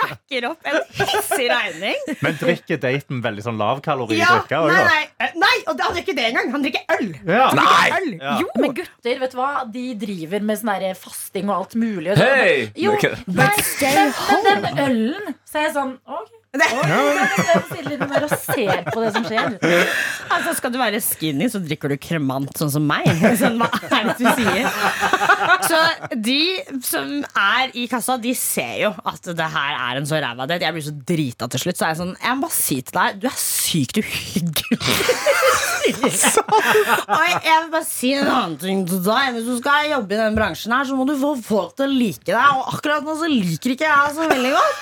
Racker 0.03 0.47
opp 0.51 0.69
en 0.69 0.79
hissig 1.01 1.49
regning. 1.49 2.15
Men 2.21 2.37
drikker 2.37 2.81
daten 2.85 3.25
veldig 3.25 3.47
sånn 3.49 3.57
lavkalori 3.61 4.19
Ja, 4.19 4.37
nei, 4.45 4.85
nei, 4.85 5.03
eh, 5.17 5.35
nei, 5.41 5.55
og 5.65 5.81
han 5.81 5.97
drikker 5.97 6.11
ikke 6.11 6.19
det 6.19 6.27
engang. 6.31 6.51
Han 6.51 6.65
drikker 6.65 6.81
øl. 6.97 7.09
Ja. 7.27 7.47
Nei! 7.57 7.87
øl. 7.97 8.09
Ja. 8.19 8.35
Jo. 8.41 8.49
Men 8.59 8.75
gutter, 8.77 9.19
vet 9.21 9.33
du 9.33 9.37
hva? 9.39 9.51
De 9.71 9.85
driver 10.01 10.45
med 10.45 10.61
sånn 10.61 10.95
fasting 10.99 11.49
og 11.49 11.55
alt 11.57 11.75
mulig. 11.79 12.13
og. 12.13 12.21
Hei! 12.21 12.69
Jo, 12.75 12.93
okay. 12.97 13.15
nei, 13.27 13.49
men, 13.81 14.13
men 14.43 14.61
den 14.67 14.85
ølen 14.85 15.33
Så 15.47 15.59
er 15.59 15.67
jeg 15.69 15.75
sånn 15.79 15.97
Ok. 16.05 16.37
Det- 16.51 17.81
mer 18.11 18.25
og 18.25 18.33
ser 18.43 18.81
på 18.91 19.03
det 19.03 19.11
som 19.15 19.23
skjer. 19.27 19.57
Altså, 20.31 20.53
Skal 20.55 20.71
du 20.71 20.77
være 20.79 20.99
skinny, 21.03 21.47
så 21.51 21.59
drikker 21.63 21.91
du 21.91 21.97
kremant 21.99 22.51
sånn 22.59 22.71
som 22.71 22.85
meg. 22.87 23.07
Sånn, 23.41 23.57
hva 23.59 23.67
er 23.97 24.05
det 24.07 24.15
du 24.15 24.27
sier? 24.37 24.67
Så 25.67 25.79
de 26.15 26.37
som 26.87 27.09
er 27.27 27.73
i 27.75 27.83
kassa, 27.91 28.15
de 28.21 28.31
ser 28.37 28.77
jo 28.85 28.93
at 29.11 29.27
det 29.35 29.49
her 29.55 29.75
er 29.75 29.99
en 29.99 30.07
så 30.07 30.21
ræva 30.23 30.47
date. 30.47 30.63
Jeg 30.63 30.77
blir 30.77 30.85
så 30.87 30.95
drita 31.11 31.49
til 31.51 31.65
slutt. 31.65 31.79
Så 31.79 31.87
er 31.87 31.93
jeg 31.93 32.01
sånn, 32.03 32.15
jeg 32.15 32.37
må 32.39 32.47
bare 32.47 32.57
si 32.57 32.79
til 32.87 32.99
deg, 32.99 33.19
du 33.21 33.27
er 33.31 33.39
sykt 33.43 33.99
uhyggelig. 33.99 34.79
Og 37.15 37.23
jeg 37.31 37.57
vil 37.63 37.69
bare 37.73 37.87
si 37.87 38.11
en 38.17 38.29
annen 38.29 38.57
ting 38.61 38.83
til 38.89 39.01
deg. 39.05 39.35
Hvis 39.35 39.47
du 39.47 39.53
skal 39.59 39.89
jobbe 39.91 40.15
i 40.15 40.19
den 40.19 40.37
bransjen 40.37 40.73
her, 40.75 40.87
så 40.87 40.97
må 40.97 41.05
du 41.09 41.13
få 41.19 41.31
folk 41.45 41.75
til 41.79 41.87
å 41.87 41.93
like 41.93 42.27
deg. 42.27 42.57
Og 42.57 42.73
akkurat 42.75 43.05
nå 43.05 43.15
så 43.19 43.29
liker 43.31 43.73
ikke 43.75 43.87
jeg 43.87 43.99
deg 44.01 44.13
så 44.17 44.23
veldig 44.31 44.51
godt. 44.57 44.75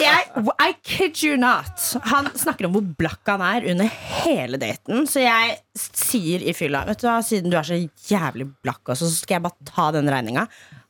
Jeg, 0.00 0.18
I 0.62 0.70
kid 0.86 1.22
you 1.24 1.38
not. 1.40 1.86
Han 2.10 2.30
snakker 2.38 2.68
om 2.68 2.76
hvor 2.76 2.86
blakk 3.00 3.24
han 3.30 3.44
er 3.44 3.68
under 3.72 3.88
hele 4.22 4.60
daten. 4.60 5.06
Så 5.10 5.24
jeg 5.24 5.58
sier 5.78 6.42
i 6.44 6.54
fylla 6.56 6.82
Vet 6.88 7.02
du 7.02 7.06
hva, 7.08 7.20
Siden 7.24 7.52
du 7.52 7.56
er 7.58 7.66
så 7.66 7.78
jævlig 8.10 8.46
blakk, 8.64 8.82
også, 8.88 9.06
så 9.06 9.22
skal 9.22 9.38
jeg 9.38 9.46
bare 9.46 9.70
ta 9.70 9.90
den 9.96 10.10
regninga. 10.10 10.46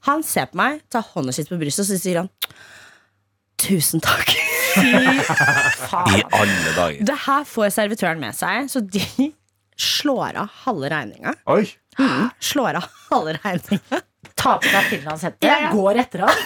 Han 0.09 0.25
ser 0.25 0.49
på 0.51 0.61
meg, 0.61 0.81
tar 0.93 1.05
hånda 1.13 1.35
sitt 1.37 1.51
på 1.51 1.59
brystet, 1.61 1.85
og 1.85 1.91
så 1.93 2.01
sier 2.01 2.23
han 2.23 2.31
Tusen 3.61 4.01
takk. 4.01 4.40
I 6.17 6.23
alle 6.31 6.73
dager. 6.77 7.03
Det 7.11 7.19
her 7.27 7.45
får 7.49 7.73
servitøren 7.75 8.21
med 8.23 8.37
seg, 8.37 8.69
så 8.73 8.83
de 8.85 9.31
slår 9.81 10.37
av 10.43 10.51
halve 10.67 10.91
regninga. 10.93 11.35
Oi. 11.53 11.65
Slår 12.45 12.79
av 12.81 12.87
halve 13.11 13.37
regninga. 13.41 14.01
Ta 14.41 14.55
på 14.61 14.69
deg 14.73 14.87
finlandshette, 14.89 15.45
Ja, 15.49 15.57
ja. 15.67 15.71
går 15.77 15.99
etter 16.01 16.23
han. 16.25 16.37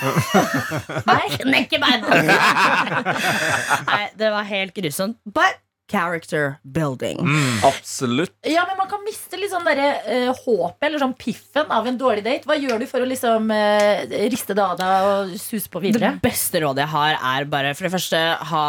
Nei, 1.11 1.29
knekker 1.37 1.83
beina! 1.83 2.07
Nei, 3.91 4.05
det 4.19 4.31
var 4.35 4.47
helt 4.49 4.75
grusomt. 4.79 5.19
But 5.27 5.61
character 5.91 6.57
building. 6.63 7.21
Absolutt. 7.65 8.33
Ja, 8.49 8.65
men 8.69 8.79
man 8.81 8.89
kan 8.89 9.03
miste 9.05 9.39
litt 9.41 9.53
sånn 9.53 9.67
derre 9.67 9.91
uh, 10.07 10.43
håpet 10.45 10.89
eller 10.89 11.03
sånn 11.03 11.17
piffen 11.19 11.73
av 11.73 11.89
en 11.89 11.99
dårlig 12.01 12.25
date. 12.25 12.49
Hva 12.49 12.57
gjør 12.59 12.81
du 12.83 12.89
for 12.91 13.05
å 13.05 13.09
liksom 13.09 13.53
uh, 13.53 14.05
riste 14.33 14.57
det 14.57 14.65
av 14.65 14.79
deg 14.81 15.09
og 15.11 15.35
suse 15.41 15.71
på 15.71 15.83
videre? 15.85 16.17
Det 16.17 16.25
beste 16.25 16.65
rådet 16.65 16.87
jeg 16.87 16.95
har, 16.97 17.19
er 17.37 17.49
bare 17.51 17.75
for 17.77 17.89
det 17.89 17.95
første 17.97 18.23
ha 18.53 18.67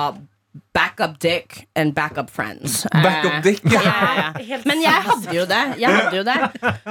backup 0.74 1.20
dick 1.20 1.68
and 1.76 1.94
backup 1.96 2.30
friends. 2.30 2.86
Backup 3.04 3.44
dick, 3.44 3.60
Ja, 3.72 3.82
ja. 3.82 3.91
ja, 3.91 4.34
ja. 4.39 4.58
Men 4.65 4.82
jeg 4.82 4.91
hadde 5.08 5.36
jo 5.36 5.46
det. 5.50 5.62
Jeg 5.80 5.89
hadde 5.96 6.18
jo 6.18 6.24
det. 6.24 6.36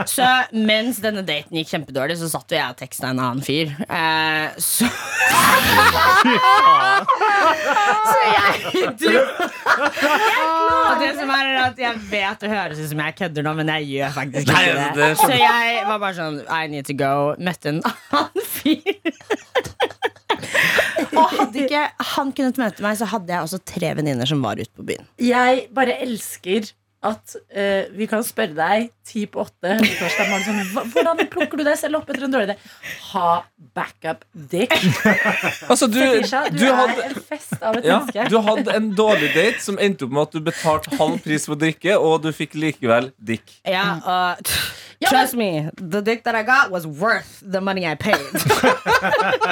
Så 0.09 0.27
mens 0.53 1.01
denne 1.05 1.23
daten 1.25 1.57
gikk 1.59 1.69
kjempedårlig, 1.73 2.17
så 2.21 2.29
satt 2.33 2.51
jo 2.53 2.57
jeg 2.59 2.69
og 2.73 2.77
teksta 2.81 3.11
en 3.13 3.21
annen 3.25 3.43
fyr. 3.45 3.73
Eh, 3.89 4.49
så 4.61 4.89
Så 8.05 8.19
jeg 8.25 8.89
dro 9.01 9.21
Og 10.85 11.01
det 11.01 11.11
som 11.19 11.31
er, 11.33 11.49
er 11.49 11.61
at 11.65 11.79
jeg 11.81 12.01
vet 12.11 12.41
det 12.45 12.51
høres 12.53 12.81
ut 12.81 12.89
som 12.93 13.01
jeg 13.05 13.17
kødder 13.19 13.47
nå, 13.47 13.53
men 13.59 13.71
jeg 13.75 13.89
gjør 13.95 14.11
faktisk 14.17 14.49
ikke 14.49 14.89
det- 14.99 15.11
Så 15.21 15.31
jeg 15.33 15.83
var 15.89 15.99
bare 15.99 16.15
sånn 16.17 16.41
I 16.49 16.67
need 16.69 16.87
to 16.89 16.95
go. 16.97 17.35
Møtte 17.39 17.69
en 17.75 17.83
annen 17.85 18.49
fyr. 18.57 19.13
Og 21.15 21.35
hadde 21.39 21.65
ikke 21.65 21.83
han 22.15 22.33
kunnet 22.37 22.61
møte 22.61 22.85
meg, 22.85 22.97
så 23.01 23.09
hadde 23.11 23.35
jeg 23.35 23.49
også 23.49 23.61
tre 23.67 23.93
venninner 23.99 24.29
som 24.29 24.43
var 24.45 24.61
ute 24.61 24.73
på 24.75 24.87
byen. 24.87 25.07
Jeg 25.23 25.69
bare 25.75 25.99
elsker 26.05 26.73
at 27.05 27.35
uh, 27.37 27.85
vi 27.93 28.07
kan 28.09 28.25
spørre 28.25 28.57
deg 28.57 28.87
ti 29.05 29.27
på 29.29 29.43
åtte 29.43 29.75
på 29.85 30.09
sånn, 30.15 30.61
Hvordan 30.95 31.21
plukker 31.33 31.61
du 31.61 31.65
deg 31.67 31.77
selv 31.77 32.01
opp 32.01 32.09
etter 32.09 32.25
en 32.25 32.33
dårlig 32.33 32.55
idé? 32.55 32.57
Ha 33.11 33.33
backup 33.77 34.25
dick. 34.33 34.73
Altså, 35.69 35.89
du, 35.91 35.99
Fetisha, 36.01 36.45
du, 36.53 36.63
du 36.63 36.65
er 36.69 36.79
hadde 36.79 37.05
en 37.11 37.19
fest 37.29 37.55
av 37.61 37.77
et 37.79 37.89
ja, 37.89 37.99
menneske. 38.01 38.29
du 38.33 38.39
hadde 38.47 38.77
en 38.79 38.89
dårlig 38.97 39.31
date 39.35 39.61
som 39.65 39.79
endte 39.83 40.07
opp 40.07 40.15
med 40.17 40.23
at 40.25 40.37
du 40.37 40.49
betalte 40.49 40.97
halv 41.01 41.21
pris 41.25 41.45
for 41.51 41.61
drikke, 41.61 41.99
og 41.99 42.25
du 42.25 42.31
fikk 42.37 42.57
likevel 42.57 43.11
dick. 43.19 43.59
Ja, 43.69 43.85
uh, 44.05 44.57
Trust 45.05 45.35
me, 45.35 45.71
the 45.77 46.01
dick 46.01 46.25
that 46.25 46.35
I 46.35 46.43
got 46.43 46.71
was 46.71 46.87
worth 46.87 47.43
the 47.45 47.61
money 47.61 47.85
I 47.85 47.95
paid. 47.95 48.21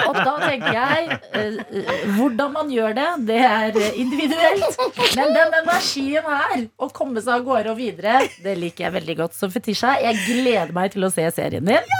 Og 0.08 0.14
da 0.16 0.36
tenker 0.40 0.72
jeg 0.72 1.18
Hvordan 1.32 2.52
man 2.54 2.70
gjør 2.72 2.94
det, 2.96 3.08
det 3.28 3.40
er 3.46 3.78
eh, 3.80 3.98
individuelt. 4.02 4.80
Men 5.16 5.32
den 5.36 5.56
energien 5.62 6.26
her, 6.28 6.64
å 6.76 6.88
komme 6.94 7.22
seg 7.22 7.34
av 7.38 7.46
gårde 7.46 7.72
og 7.72 7.78
videre, 7.80 8.22
det 8.44 8.56
liker 8.60 8.86
jeg 8.88 8.96
veldig 8.98 9.16
godt. 9.22 9.36
Så 9.38 9.50
Fetisha, 9.52 9.94
jeg 10.04 10.20
gleder 10.26 10.72
meg 10.76 10.92
til 10.94 11.08
å 11.08 11.12
se 11.12 11.24
serien 11.34 11.64
din. 11.68 11.92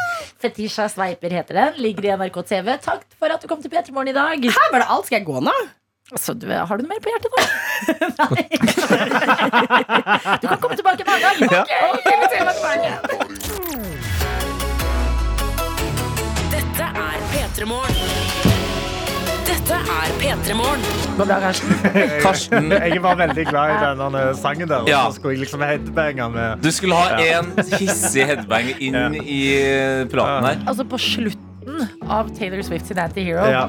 Fetisha 0.42 0.88
Sveiper 0.92 1.33
heter 1.38 1.55
den. 1.61 1.79
Ligger 1.83 2.09
i 2.09 2.16
NRK 2.21 2.42
TV. 2.49 2.75
Takk 2.83 3.07
for 3.18 3.29
at 3.33 3.40
du 3.42 3.49
kom 3.51 3.62
til 3.62 3.73
P3 3.73 3.95
Morgen 3.95 4.12
i 4.12 4.16
dag. 4.16 4.51
Her 4.59 4.75
var 4.75 4.85
det 4.85 4.90
alt. 4.90 5.07
Skal 5.09 5.21
jeg 5.21 5.29
gå 5.29 5.38
nå? 5.45 5.57
Så 6.21 6.35
du, 6.37 6.47
har 6.53 6.77
du 6.77 6.83
noe 6.85 6.92
mer 6.92 7.01
på 7.01 7.09
hjertet 7.09 7.31
nå? 7.33 7.40
Nei. 8.21 8.45
Du 10.42 10.47
kan 10.51 10.59
komme 10.61 10.77
tilbake 10.77 11.01
en 11.07 11.12
annen 11.16 11.49
gang. 11.49 11.66
Ok, 11.88 12.09
ser 12.29 12.45
meg 12.45 12.55
tilbake. 12.61 12.90
Dette 16.53 16.85
er 17.07 17.18
P3 17.33 17.71
Morgen. 17.71 18.41
Dette 19.46 19.74
er 19.74 20.12
P3 20.20 20.55
Morgen. 20.55 20.83
Karsten? 22.24 22.70
Jeg 22.72 23.00
var 23.02 23.16
veldig 23.18 23.44
glad 23.48 23.72
i 23.74 23.78
denne 23.83 24.22
sangen 24.38 24.68
der. 24.70 24.87
Ja. 24.90 25.05
Så 25.11 25.18
skulle 25.18 25.35
jeg 25.37 25.42
liksom 25.44 25.64
headbange 25.66 26.28
med 26.35 26.62
du 26.62 26.70
skulle 26.74 26.98
ha 26.98 27.18
en 27.22 27.50
hissig 27.78 28.26
headbang 28.28 28.70
inn 28.78 29.16
i 29.22 29.40
praten 30.12 30.46
her. 30.50 30.62
Altså 30.66 30.87
På 30.88 31.00
slutten 31.00 31.83
av 32.11 32.31
Taylor 32.37 32.62
Swift 32.66 32.87
sin 32.90 32.98
Anti-Hero, 33.02 33.46
ja, 33.50 33.64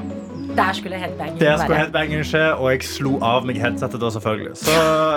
der 0.56 0.72
skulle 0.78 0.96
headbanging 0.98 1.38
Der 1.40 1.56
skulle 1.58 1.70
være. 1.74 1.78
headbangingen 1.84 2.24
skje, 2.24 2.42
og 2.58 2.70
jeg 2.72 2.82
slo 2.88 3.18
av 3.22 3.44
meg 3.46 3.56
headsetet 3.62 4.00
da, 4.00 4.10
selvfølgelig. 4.14 4.54
Så 4.60 4.74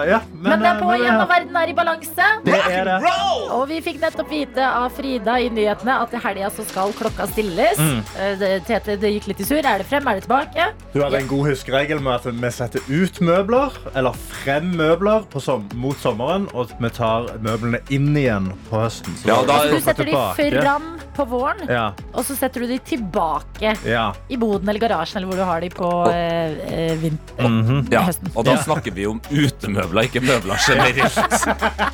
ja, 0.09 0.19
men, 0.33 0.49
Men 0.49 0.59
det 0.63 0.67
er 0.71 0.79
på 0.81 0.89
men, 0.91 1.01
igjen, 1.01 1.21
og 1.21 1.29
verden 1.29 1.55
er 1.61 1.67
i 1.71 1.75
balanse. 1.77 2.27
Det 2.45 2.59
er 2.71 2.83
det. 2.89 2.97
Og 3.51 3.63
vi 3.69 3.79
fikk 3.85 3.99
nettopp 4.01 4.29
vite 4.31 4.65
av 4.67 4.89
Frida 4.97 5.37
i 5.43 5.49
nyhetene 5.53 5.97
at 6.03 6.13
i 6.13 6.21
helga 6.23 6.49
så 6.53 6.65
skal 6.67 6.93
klokka 6.97 7.27
stilles. 7.31 7.77
Mm. 7.79 7.99
Eh, 8.19 8.35
det- 8.41 8.65
Tete, 8.67 8.97
det 8.99 9.13
gikk 9.13 9.27
litt 9.27 9.39
i 9.41 9.43
sur. 9.47 9.57
Er 9.63 9.77
det 9.83 9.85
frem, 9.87 10.07
er 10.07 10.15
det 10.19 10.23
tilbake? 10.27 10.67
Du 10.93 11.01
hadde 11.03 11.17
en 11.21 11.27
god 11.27 11.47
huskeregel 11.49 11.99
med 12.01 12.13
at 12.15 12.25
vi 12.25 12.49
setter 12.51 12.81
ut 12.89 13.19
møbler, 13.21 13.71
eller 13.95 14.11
frem 14.43 14.71
møbler, 14.75 15.23
på 15.31 15.39
som, 15.41 15.67
mot 15.75 15.95
sommeren, 15.97 16.47
og 16.53 16.71
vi 16.79 16.89
tar 16.89 17.27
møblene 17.39 17.79
inn 17.89 18.15
igjen 18.15 18.51
på 18.69 18.81
høsten. 18.83 19.13
Så 19.21 19.27
Ja, 19.27 19.41
da- 19.45 19.63
Du 19.67 19.79
setter 19.81 20.05
de 20.05 20.61
fram 20.61 20.99
på 21.15 21.25
våren, 21.27 21.67
Ja, 21.69 21.91
og 22.13 22.23
så 22.25 22.35
setter 22.37 22.61
du 22.61 22.67
de 22.67 22.77
tilbake 22.79 23.75
ja. 23.85 24.11
i 24.29 24.35
boden 24.37 24.67
eller 24.69 24.79
garasjen 24.79 25.17
eller 25.17 25.26
hvor 25.27 25.39
du 25.39 25.43
har 25.47 25.61
de 25.63 25.69
på 25.73 25.89
eh, 26.11 26.55
eh, 26.73 27.03
mm 27.03 27.17
-hmm. 27.67 27.81
Ja, 27.93 28.01
Høsten. 28.07 28.31
og 28.35 28.45
da 28.45 28.57
snakker 28.63 28.91
vi 28.91 29.05
om 29.07 29.21
utemøbler, 29.31 30.01
ikke 30.07 30.21
møbler 30.21 30.57
generelt. 30.67 31.17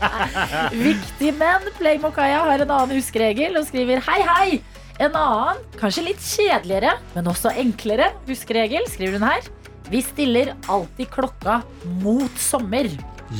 Viktig, 0.89 1.33
men 1.37 1.61
Playmokaia 1.77 2.43
har 2.45 2.59
en 2.59 2.71
annen 2.71 2.95
huskeregel 2.97 3.57
og 3.57 3.67
skriver 3.67 4.01
hei, 4.07 4.21
hei. 4.27 4.61
En 4.99 5.15
annen, 5.15 5.57
kanskje 5.79 6.03
litt 6.05 6.21
kjedeligere, 6.21 6.97
men 7.15 7.25
også 7.27 7.51
enklere 7.57 8.11
huskeregel, 8.27 8.85
skriver 8.87 9.17
hun 9.19 9.27
her. 9.27 9.41
Vi 9.89 10.01
stiller 10.01 10.53
alltid 10.69 11.09
klokka 11.09 11.61
mot 12.01 12.37
sommer. 12.39 12.89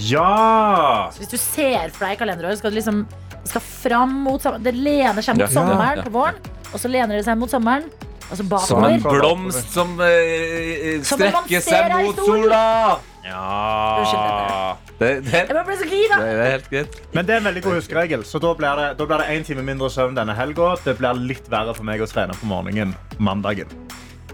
ja! 0.10 1.10
Så 1.14 1.18
hvis 1.22 1.30
du 1.30 1.38
ser 1.38 1.90
for 1.94 2.06
deg 2.08 2.18
kalenderåret, 2.18 2.58
skal 2.58 2.72
du 2.72 2.76
liksom 2.76 3.06
skal 3.48 3.62
fram 3.62 4.14
mot 4.24 4.42
sommeren. 4.42 4.64
Det 4.64 4.74
lener 4.76 5.22
seg 5.22 5.36
mot 5.38 5.50
Ja. 5.50 5.54
sommeren 5.54 5.98
Ja. 5.98 6.04
på 6.04 6.10
våren, 6.12 6.36
og 6.74 6.80
så 6.80 6.88
lener 6.90 7.16
det 7.18 7.26
seg 7.26 7.38
mot 7.38 7.50
sommeren. 7.52 7.84
Altså 8.32 8.60
Som 8.68 8.84
en 8.84 9.02
blomst 9.04 9.74
som 9.74 10.00
eh, 10.02 11.02
Som 11.04 11.22
en 11.22 11.34
man 11.34 11.44
strekker 11.44 11.62
ser 11.62 11.90
seg 11.90 12.00
i 12.00 12.04
mot 12.08 12.16
solen. 12.16 12.44
sola. 12.44 13.00
ja. 13.26 14.76
Det, 15.00 15.10
det, 15.26 15.34
Jeg 15.34 15.48
ble 15.50 15.64
bare 15.68 15.78
så 15.78 15.88
gira. 15.90 16.18
det 16.22 16.34
er 16.34 16.52
helt 16.52 16.70
greit. 16.72 16.98
Men 17.14 17.26
det 17.28 17.34
er 17.36 17.38
en 17.42 17.48
veldig 17.50 17.64
god 17.66 17.74
huskeregel. 17.80 18.24
Så 18.26 18.40
da 18.40 18.54
blir 18.58 18.76
det, 18.80 18.88
da 19.00 19.06
blir 19.10 19.18
det 19.24 19.28
en 19.36 19.44
time 19.44 19.64
mindre 19.68 19.90
søvn 19.92 20.16
denne 20.16 20.36
helga. 20.38 20.76
Det 20.86 20.96
blir 21.00 21.20
litt 21.28 21.50
verre 21.52 21.74
for 21.76 21.84
meg 21.88 22.02
å 22.02 22.08
trene 22.10 22.34
på 22.40 22.46
morgenen 22.50 22.96
mandagen. 23.20 23.68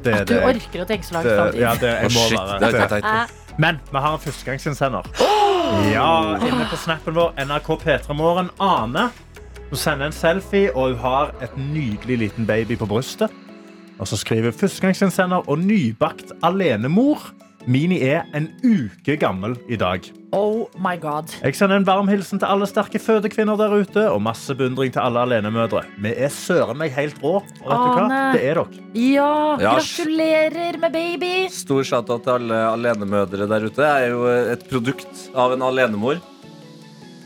Det 0.04 0.14
er 0.14 0.22
At 0.22 0.28
du 0.28 0.34
det- 0.36 0.44
orker 0.48 0.84
å 0.84 0.88
tenke 0.88 1.04
så 1.08 1.14
langt 1.18 1.26
det- 1.26 1.38
fram 1.38 1.60
Ja, 1.60 1.74
det 1.76 1.90
jeg 1.90 2.06
Å, 2.06 2.14
må 2.14 2.28
shit, 2.30 2.38
være. 2.40 2.60
det 2.60 2.68
er 2.68 2.72
Det- 2.80 2.90
teit. 2.90 3.04
Eh, 3.04 3.28
Men 3.58 3.80
vi 3.92 3.98
har 3.98 4.14
en 4.14 4.20
førstegangsinnsender. 4.20 5.04
Ja, 5.94 6.38
inne 6.38 6.66
på 6.72 6.78
snappen 6.78 7.14
vår 7.14 7.34
NRK 7.38 7.76
P3morgen. 7.84 8.50
Ane. 8.60 9.10
Hun 9.70 9.78
sender 9.78 10.06
en 10.06 10.12
selfie, 10.12 10.72
og 10.76 10.90
hun 10.96 10.98
har 11.00 11.32
et 11.42 11.56
nydelig 11.58 12.18
liten 12.20 12.46
baby 12.46 12.76
på 12.76 12.88
brystet. 12.88 13.30
Og 14.00 14.08
så 14.08 14.18
skriver 14.20 14.56
førstegangsinnsender 14.56 15.50
og 15.52 15.60
nybakt 15.60 16.32
alenemor. 16.46 17.20
Mini 17.70 17.98
er 18.08 18.24
en 18.34 18.48
uke 18.66 19.18
gammel 19.20 19.58
i 19.70 19.76
dag. 19.78 20.06
Oh 20.34 20.70
my 20.80 20.94
god. 21.02 21.34
Jeg 21.44 21.58
sender 21.58 21.76
en 21.82 21.86
varm 21.86 22.08
hilsen 22.10 22.40
til 22.40 22.48
alle 22.48 22.66
sterke 22.70 23.02
fødekvinner 23.02 23.58
der 23.60 23.74
ute, 23.82 24.06
og 24.10 24.22
masse 24.24 24.56
beundring 24.56 24.94
til 24.96 25.04
alle 25.04 25.22
alenemødre. 25.26 25.84
Vi 26.02 26.14
er 26.16 26.32
søren 26.34 26.80
meg 26.80 26.94
helt 26.96 27.20
rå. 27.22 27.36
Og 27.42 27.68
vet 27.68 27.84
du 27.84 28.00
hva? 28.00 28.22
Det 28.34 28.42
er 28.48 28.62
dere. 28.62 28.66
Ja, 28.96 29.30
Ja, 29.60 29.76
gratulerer 29.76 30.80
med 30.82 30.96
baby. 30.96 31.34
Stor 31.54 31.84
shout-out 31.84 32.24
til 32.26 32.38
alle 32.40 32.62
alenemødre 32.72 33.50
der 33.52 33.68
ute. 33.68 33.84
Jeg 33.86 34.08
er 34.08 34.16
jo 34.16 34.26
et 34.56 34.66
produkt 34.72 35.26
av 35.36 35.54
en 35.58 35.66
alenemor. 35.70 36.24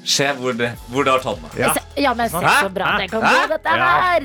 Se 0.03 0.25
hvor 0.35 0.53
det, 0.57 0.73
hvor 0.91 1.05
det 1.07 1.11
har 1.13 1.19
tatt 1.23 1.41
meg. 1.41 1.57
Ja. 1.59 1.73
Ja, 1.95 2.13
men 2.17 2.27
se 2.27 2.39
så 2.41 2.69
bra 2.73 2.95
det 2.97 3.05
kan 3.11 3.21
gå, 3.21 3.47
dette 3.51 3.69
Ja. 3.77 3.89
her. 4.01 4.23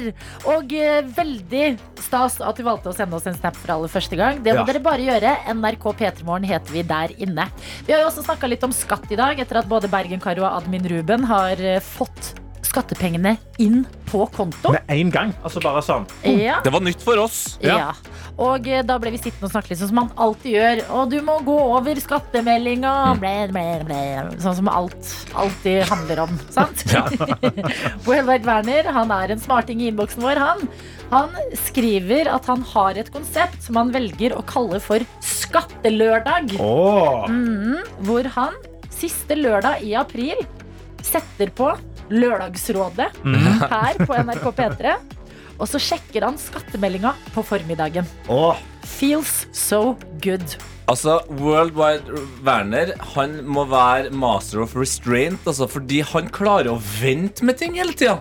Og 0.49 0.73
uh, 0.73 1.03
veldig 1.15 1.79
stas 2.01 2.41
at 2.41 2.57
du 2.57 2.63
valgte 2.65 2.89
å 2.89 2.95
sende 2.97 3.15
oss 3.15 3.27
en 3.29 3.37
snap 3.37 3.55
for 3.57 3.75
aller 3.75 3.89
første 3.93 4.17
gang. 4.17 4.43
Det 4.43 4.55
må 4.57 4.63
Ja. 4.63 4.65
dere 4.65 4.81
bare 4.81 5.05
gjøre. 5.05 5.35
NRK 5.53 5.93
P3morgen 6.01 6.45
heter 6.49 6.73
vi 6.73 6.83
der 6.83 7.09
inne. 7.21 7.49
Vi 7.87 7.93
har 7.93 8.01
jo 8.01 8.09
også 8.09 8.25
snakka 8.25 8.49
litt 8.49 8.65
om 8.65 8.73
skatt 8.73 9.13
i 9.13 9.17
dag, 9.21 9.39
etter 9.39 9.59
at 9.59 9.69
både 9.69 9.89
Bergen-Karo 9.93 10.45
og 10.49 10.63
Admin 10.63 10.89
Ruben 10.89 11.25
har 11.25 11.61
eh, 11.61 11.79
fått 11.81 12.38
skattepengene 12.69 13.37
inn 13.63 13.83
på 14.09 14.25
konto. 14.35 14.73
Med 14.75 14.93
en 14.93 15.11
gang. 15.13 15.35
Altså 15.43 15.63
bare 15.65 15.83
sånn. 15.85 16.07
Ja. 16.29 16.61
Det 16.65 16.73
var 16.75 16.85
nytt 16.85 17.03
for 17.05 17.21
oss. 17.21 17.59
Ja. 17.65 17.93
Og 18.39 18.69
eh, 18.71 18.85
da 18.87 18.99
ble 19.03 19.11
vi 19.15 19.19
sittende 19.21 19.49
og 19.49 19.53
snakke 19.53 19.73
litt 19.73 19.81
sånn 19.81 19.91
som 19.91 19.99
man 19.99 20.13
alltid 20.21 20.55
gjør. 20.55 20.83
Og 20.99 21.11
du 21.13 21.19
må 21.27 21.39
gå 21.47 21.57
over 21.75 21.99
skattemeldinga. 22.03 22.93
mm. 23.19 24.39
Sånn 24.45 24.59
som 24.61 24.71
alt 24.71 25.11
alltid 25.35 25.83
handler 25.91 26.23
om. 26.27 26.39
Sant? 26.55 26.85
Bohelveit 28.07 28.47
Werner 28.49 28.93
han 28.95 29.13
er 29.15 29.35
en 29.35 29.43
smarting 29.43 29.83
i 29.83 29.91
innboksen 29.91 30.23
vår. 30.25 30.39
Han. 30.39 30.65
han 31.11 31.35
skriver 31.67 32.31
at 32.31 32.47
han 32.51 32.63
har 32.75 33.01
et 33.01 33.11
konsept 33.15 33.61
som 33.67 33.81
han 33.81 33.93
velger 33.95 34.37
å 34.39 34.45
kalle 34.47 34.81
for 34.83 35.03
skattelørdag. 35.25 36.55
Oh. 36.63 37.27
Mm, 37.27 37.83
hvor 38.07 38.29
han 38.39 38.55
siste 38.95 39.37
lørdag 39.39 39.83
i 39.87 39.95
april 39.99 40.41
setter 41.07 41.51
på 41.55 41.73
Lørdagsrådet 42.11 43.11
her 43.25 44.03
på 44.05 44.19
NRK 44.25 44.49
P3. 44.59 44.97
Og 45.59 45.67
så 45.67 45.81
sjekker 45.83 46.23
han 46.29 46.39
skattemeldinga 46.39 47.15
på 47.35 47.43
formiddagen. 47.47 48.07
Åh. 48.31 48.59
Feels 48.89 49.47
so 49.53 49.97
good. 50.23 50.57
Altså, 50.89 51.19
Worldwide 51.29 52.17
Werner 52.47 52.95
Han 53.13 53.35
må 53.45 53.67
være 53.69 54.09
master 54.17 54.63
of 54.65 54.73
restraint 54.79 55.45
altså, 55.45 55.67
Fordi 55.69 55.99
han 56.15 56.31
klarer 56.33 56.71
å 56.73 56.79
vente 56.81 57.45
med 57.45 57.59
ting 57.61 57.77
hele 57.77 57.93
tida. 57.93 58.15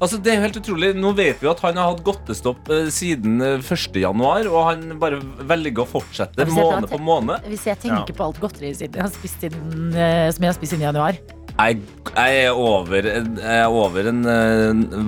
Altså, 0.00 0.16
det 0.16 0.32
er 0.32 0.38
jo 0.38 0.46
helt 0.46 0.58
utrolig 0.62 0.92
Nå 0.96 1.12
vet 1.18 1.44
vi 1.44 1.50
at 1.50 1.60
han 1.66 1.76
har 1.76 1.92
hatt 1.92 2.00
godtestopp 2.06 2.72
eh, 2.72 2.88
siden 2.94 3.42
eh, 3.44 3.60
1. 3.60 4.00
januar, 4.00 4.48
og 4.48 4.68
han 4.70 4.96
bare 5.02 5.20
velger 5.44 5.84
å 5.84 5.88
fortsette 5.90 6.48
måned 6.48 6.88
på 6.88 7.00
måned. 7.02 7.44
Hvis 7.52 7.66
jeg 7.68 7.82
tenker 7.84 8.16
på 8.16 8.30
alt 8.30 8.40
godteriet 8.40 8.80
jeg 8.86 8.96
har 8.96 9.12
spist 9.12 9.42
siden, 9.44 9.92
eh, 9.92 10.30
som 10.32 10.46
jeg 10.46 10.54
har 10.54 10.56
spist 10.56 10.72
siden 10.72 10.88
januar 10.88 11.20
Jeg, 11.56 11.78
jeg 12.16 12.40
er 12.44 12.50
over 12.52 13.06
en, 13.08 13.28
jeg 13.40 13.60
er 13.62 13.66
over 13.72 14.08
en 14.10 14.18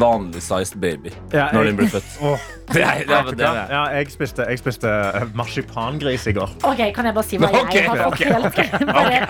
vanlig 0.01 0.41
sized 0.41 0.79
baby 0.81 1.11
Ja, 1.33 1.51
når 1.53 1.69
den 1.69 1.77
blir 1.77 1.91
født. 1.93 2.15
Oh. 2.25 2.39
Det 2.75 2.83
er, 2.85 2.99
det 3.09 3.15
er, 3.17 3.29
det 3.33 3.45
er. 3.47 3.71
ja, 3.73 3.83
jeg 3.97 4.11
spiste, 4.13 4.45
jeg 4.45 4.59
spiste 4.61 4.91
eh, 4.93 5.23
marsipangris 5.37 6.27
i 6.29 6.35
går. 6.37 6.51
Ok, 6.69 6.83
kan 6.97 7.07
jeg 7.09 7.15
bare 7.17 7.25
si 7.25 7.39
hva 7.41 7.49
jeg 7.55 7.79
jeg 7.79 7.87
har 7.87 8.03
fått 8.03 8.19
ok, 8.19 8.59
helt 8.61 8.91
Bare 8.91 9.21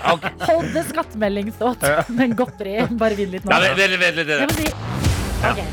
hold 0.49 0.73
det 0.75 0.83
skattemeldingsdåt, 0.89 1.87
Men 2.19 2.35
godteri, 2.39 2.75
bare 2.99 3.19
vinn 3.19 3.31
litt 3.37 3.47
nå 3.47 3.55
Ja, 3.55 3.75
det, 3.79 3.87
det, 3.95 4.11
det, 4.19 4.41
Jeg 4.43 4.57
si 4.57 4.67
okay. 5.53 5.71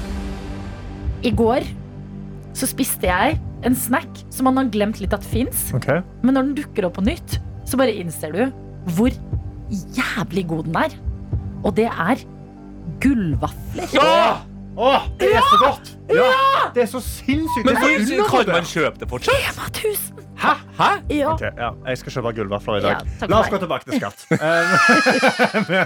I 1.26 1.34
går 1.42 1.66
så 2.56 2.70
spiste 2.70 3.10
jeg 3.10 3.40
en 3.66 3.74
snack 3.76 4.22
Som 4.32 4.48
man 4.48 4.62
har 4.62 4.70
glemt 4.72 5.02
litt 5.02 5.18
at 5.18 5.26
finnes 5.26 5.68
Okay. 5.76 6.06
Men 6.22 6.38
når 6.38 6.52
den 6.52 6.56
dukker 6.62 6.88
opp 6.88 7.00
på 7.00 7.08
nytt 7.08 7.40
Så 7.66 7.82
bare 7.82 7.98
innser 7.98 8.36
du 8.36 8.46
hvor 8.94 9.10
jævlig 9.98 10.46
god 10.52 10.68
den 10.70 10.76
er 10.78 10.94
Og 11.66 11.74
det 11.78 11.86
er 11.90 12.22
gullvafler 13.02 13.90
Ja! 13.94 14.36
Åh, 14.78 15.06
det 15.20 15.30
er 15.36 15.44
så 15.52 15.58
godt! 15.64 15.92
Ja, 16.12 16.26
Det 16.76 16.82
er 16.84 16.90
så 16.92 17.00
sinnssykt. 17.00 17.66
Men 17.66 17.76
det 17.76 17.84
er 17.96 18.06
så 18.06 18.16
hvor- 18.30 18.44
kan 18.44 18.54
man 18.58 18.66
kjøpe 18.68 19.00
det 19.00 19.08
fortsatt? 19.10 19.36
Rema 19.40 19.68
1000 19.72 20.25
Hæ? 20.46 20.54
Hæ? 20.78 20.90
Ja, 21.16 21.32
Okay, 21.36 21.52
ja, 21.58 21.70
jeg 21.90 21.98
skal 22.02 22.14
kjøpe 22.18 22.32
gullvafler 22.38 22.78
i 22.78 22.84
dag. 22.86 23.02
Ja, 23.22 23.28
La 23.32 23.40
oss 23.42 23.50
gå 23.54 23.58
tilbake 23.64 23.88
til 23.90 24.00
skatt. 24.00 24.26
Vi 25.70 25.80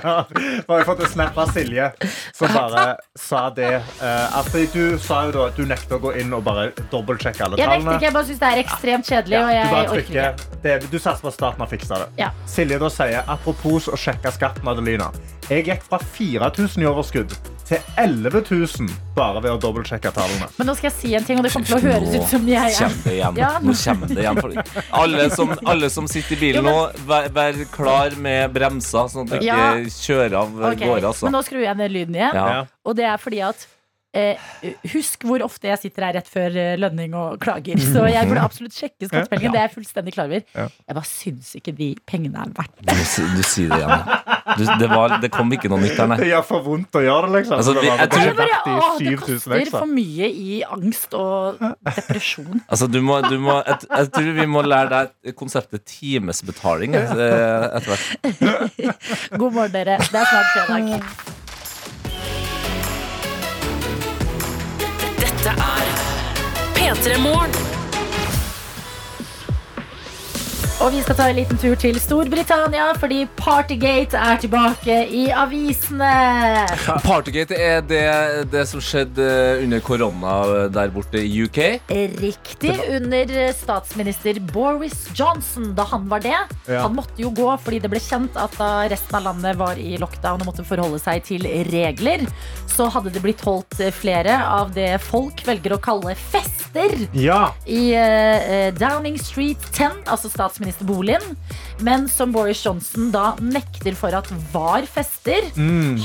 har 0.74 0.84
fått 0.88 1.04
en 1.06 1.12
snap 1.12 1.38
av 1.40 1.52
Silje 1.54 1.90
som 2.36 2.52
bare 2.54 2.86
sa 3.18 3.46
det. 3.56 3.70
eh, 4.02 4.38
at 4.40 4.52
du 4.74 4.98
sa 5.02 5.22
jo 5.28 5.32
da 5.36 5.46
at 5.50 5.58
du 5.60 5.64
nekter 5.70 5.98
å 5.98 6.02
gå 6.04 6.14
inn 6.22 6.34
og 6.36 6.44
bare 6.48 6.70
dobbeltsjekke 6.92 7.46
alle 7.46 7.60
jeg 7.60 7.70
nekter 7.70 7.96
ikke, 7.96 8.06
jeg 8.10 8.16
bare 8.18 8.28
synes 8.30 8.40
det 8.44 8.50
er 8.52 8.62
ekstremt 8.64 9.10
kjedelig 9.10 9.38
Ja, 9.40 9.64
du 9.64 9.70
bare 9.76 9.94
trykker 9.94 10.44
det, 10.64 10.76
Du 10.92 10.98
satser 11.00 11.22
på 11.22 11.32
at 11.32 11.38
staten 11.38 11.64
har 11.64 11.72
fiksa 11.72 12.02
det. 12.04 12.30
Silje 12.50 12.80
da 12.82 12.90
sier 12.94 13.24
apropos 13.28 13.88
å 13.90 13.98
sjekke 14.00 14.32
skatten, 14.36 14.68
Adelina. 14.68 15.12
Jeg 15.50 15.66
gikk 15.66 15.86
fra 15.90 15.98
4000 16.18 16.84
i 16.84 16.90
overskudd 16.90 17.34
til 17.70 17.82
11 18.02 18.42
000 18.50 18.90
bare 19.14 19.42
ved 19.44 19.52
å 19.54 19.58
dobbeltsjekke 19.62 20.12
tallene. 20.16 20.48
Men 20.58 20.70
nå 20.70 20.76
skal 20.78 20.90
jeg 20.90 20.96
si 20.96 21.12
en 21.18 21.26
ting, 21.28 21.38
og 21.38 21.46
det 21.46 21.52
kommer 21.54 21.70
til 21.70 21.78
å 21.78 21.82
høres 21.84 22.16
ut 22.16 22.32
som 22.32 22.48
jeg 22.50 22.74
er 22.74 22.78
kommer 22.80 23.04
det 23.06 23.16
igjen. 23.16 23.40
Ja, 23.40 23.50
Nå 23.62 23.76
kommer 23.84 24.10
det 24.10 24.24
igjen. 24.24 24.40
For 24.42 24.86
alle, 25.04 25.26
som, 25.36 25.54
alle 25.74 25.90
som 25.94 26.10
sitter 26.10 26.38
i 26.38 26.40
bilen 26.42 26.66
nå, 26.66 26.78
vær, 27.10 27.30
vær 27.36 27.60
klar 27.74 28.16
med 28.22 28.56
bremser, 28.56 29.12
sånn 29.14 29.30
at 29.30 29.36
du 29.44 29.46
Ja. 29.46 29.60
ikke 29.78 29.94
kjører 30.00 30.40
av 30.42 30.56
okay. 30.72 30.88
gårde. 30.88 31.12
Altså. 31.12 31.28
Men 31.28 31.38
nå 31.38 31.44
skrur 31.46 31.66
jeg 31.66 31.78
ned 31.78 31.94
lyden 31.94 32.18
igjen. 32.18 32.72
Og 32.90 32.98
det 32.98 33.06
er 33.12 33.22
fordi 33.22 33.44
at 33.46 33.68
eh, 34.18 34.38
Husk 34.94 35.24
hvor 35.28 35.44
ofte 35.46 35.70
jeg 35.70 35.80
sitter 35.84 36.06
her 36.08 36.16
rett 36.20 36.30
før 36.32 36.56
eh, 36.58 36.74
lønning 36.80 37.14
og 37.18 37.38
klager. 37.44 37.78
Så 37.82 38.06
jeg 38.10 38.28
burde 38.30 38.42
absolutt 38.44 38.76
sjekke 38.78 39.10
skattemeldingen. 39.10 39.54
Det 39.54 39.62
er 39.62 39.68
jeg 39.68 39.74
fullstendig 39.76 40.14
klar 40.16 40.30
over. 40.32 40.44
Ja. 40.56 40.66
Jeg 40.90 40.98
bare 40.98 41.10
syns 41.10 41.52
ikke 41.60 41.74
de 41.78 41.90
pengene 42.10 42.42
er 42.46 42.54
verdt 42.58 42.84
Du, 42.84 42.94
du 43.38 43.44
sier 43.46 43.70
det 43.74 43.80
igjen. 43.82 44.06
Du, 44.58 44.64
det, 44.82 44.90
var, 44.90 45.14
det 45.22 45.30
kom 45.34 45.52
ikke 45.54 45.70
noe 45.70 45.82
nytt 45.84 45.96
der, 46.00 46.10
nei. 46.10 46.18
Det 46.24 46.30
gjør 46.32 46.46
for 46.48 46.66
vondt 46.66 46.98
å 46.98 47.04
gjøre 47.06 47.28
det, 47.30 47.34
liksom. 47.44 47.60
Altså, 47.60 47.76
det 47.78 47.84
vi- 47.84 47.90
var 47.90 48.00
jeg 48.00 48.10
det 48.10 48.18
bare, 48.18 48.36
verdt 48.40 49.04
det 49.04 49.16
koster 49.22 49.74
for 49.76 49.92
mye 49.94 50.30
i 50.34 50.60
angst 50.66 51.14
og 51.20 51.62
depresjon. 51.86 52.62
Altså, 52.72 52.88
du 52.90 53.00
må, 53.06 53.20
du 53.30 53.38
må, 53.42 53.60
jeg, 53.68 53.88
jeg 53.90 54.12
tror 54.14 54.32
vi 54.40 54.46
må 54.50 54.62
lære 54.66 54.90
deg 54.94 55.36
konseptet 55.38 55.86
timesbetaling 55.90 56.96
eh, 56.98 57.68
etter 57.78 57.94
hvert. 57.94 58.08
God 59.40 59.52
morgen, 59.54 59.74
dere. 59.74 60.00
Det 60.02 60.22
er 60.24 60.32
snart 60.34 60.56
fredag. 60.56 61.39
Dette 65.44 65.56
er 65.56 66.94
P3 66.94 67.18
Morgen. 67.18 67.69
Og 70.80 70.94
vi 70.96 71.02
skal 71.04 71.18
ta 71.20 71.26
en 71.28 71.36
liten 71.36 71.58
tur 71.60 71.74
til 71.76 71.98
Storbritannia, 72.00 72.86
fordi 72.96 73.26
Partygate 73.36 74.16
er 74.16 74.38
tilbake 74.40 74.94
i 75.12 75.26
avisene. 75.36 76.08
Partygate 77.04 77.58
er 77.60 77.82
det, 77.84 78.04
det 78.54 78.62
som 78.70 78.80
skjedde 78.84 79.26
under 79.66 79.84
korona 79.84 80.38
der 80.72 80.94
borte 80.96 81.20
i 81.20 81.34
UK. 81.44 81.60
Riktig 82.22 82.78
under 82.96 83.34
statsminister 83.58 84.40
Boris 84.54 85.02
Johnson, 85.20 85.74
da 85.76 85.84
han 85.92 86.08
var 86.12 86.24
det. 86.24 86.38
Ja. 86.70 86.86
Han 86.86 86.96
måtte 86.96 87.20
jo 87.20 87.34
gå 87.36 87.50
fordi 87.60 87.82
det 87.84 87.92
ble 87.92 88.00
kjent 88.06 88.40
at 88.40 88.56
da 88.56 88.72
resten 88.94 89.20
av 89.20 89.28
landet 89.28 89.60
var 89.60 89.76
i 89.84 89.98
lockdown 90.00 90.40
og 90.46 90.54
måtte 90.54 90.64
forholde 90.70 91.02
seg 91.04 91.28
til 91.28 91.44
regler, 91.74 92.24
så 92.72 92.88
hadde 92.96 93.12
det 93.18 93.26
blitt 93.26 93.44
holdt 93.44 93.82
flere 94.00 94.40
av 94.48 94.72
det 94.80 94.94
folk 95.04 95.44
velger 95.44 95.76
å 95.76 95.82
kalle 95.84 96.16
fester 96.16 96.96
Ja. 97.20 97.50
i 97.68 97.92
uh, 98.00 98.72
Downing 98.80 99.20
Street 99.20 99.60
10, 99.76 100.06
altså 100.08 100.32
statsministerboligen. 100.70 101.22
Men 101.80 102.08
som 102.10 102.32
Boris 102.32 102.62
Johnson 102.66 103.12
da 103.14 103.36
nekter 103.42 103.96
for 103.98 104.14
at 104.16 104.30
var 104.54 104.86
fester. 104.90 105.42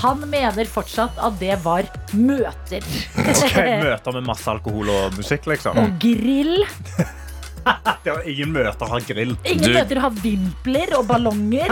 Han 0.02 0.24
mener 0.30 0.64
fortsatt 0.70 1.18
at 1.18 1.38
det 1.40 1.58
var 1.64 1.84
møter. 2.12 2.84
Ok, 3.34 3.56
Møter 3.84 4.12
med 4.18 4.26
masse 4.26 4.48
alkohol 4.50 4.88
og 4.92 5.16
musikk, 5.18 5.46
liksom. 5.50 5.78
Og 5.80 5.98
grill. 6.02 6.64
Det 8.04 8.12
var 8.12 8.26
ingen 8.28 8.50
møter 8.52 8.90
har 8.92 9.00
grill. 9.08 9.30
Ingen 9.48 9.62
Du- 9.70 9.72
møter 9.72 9.96
har 10.04 10.10
vimpler 10.20 10.90
og 10.98 11.06
ballonger. 11.08 11.70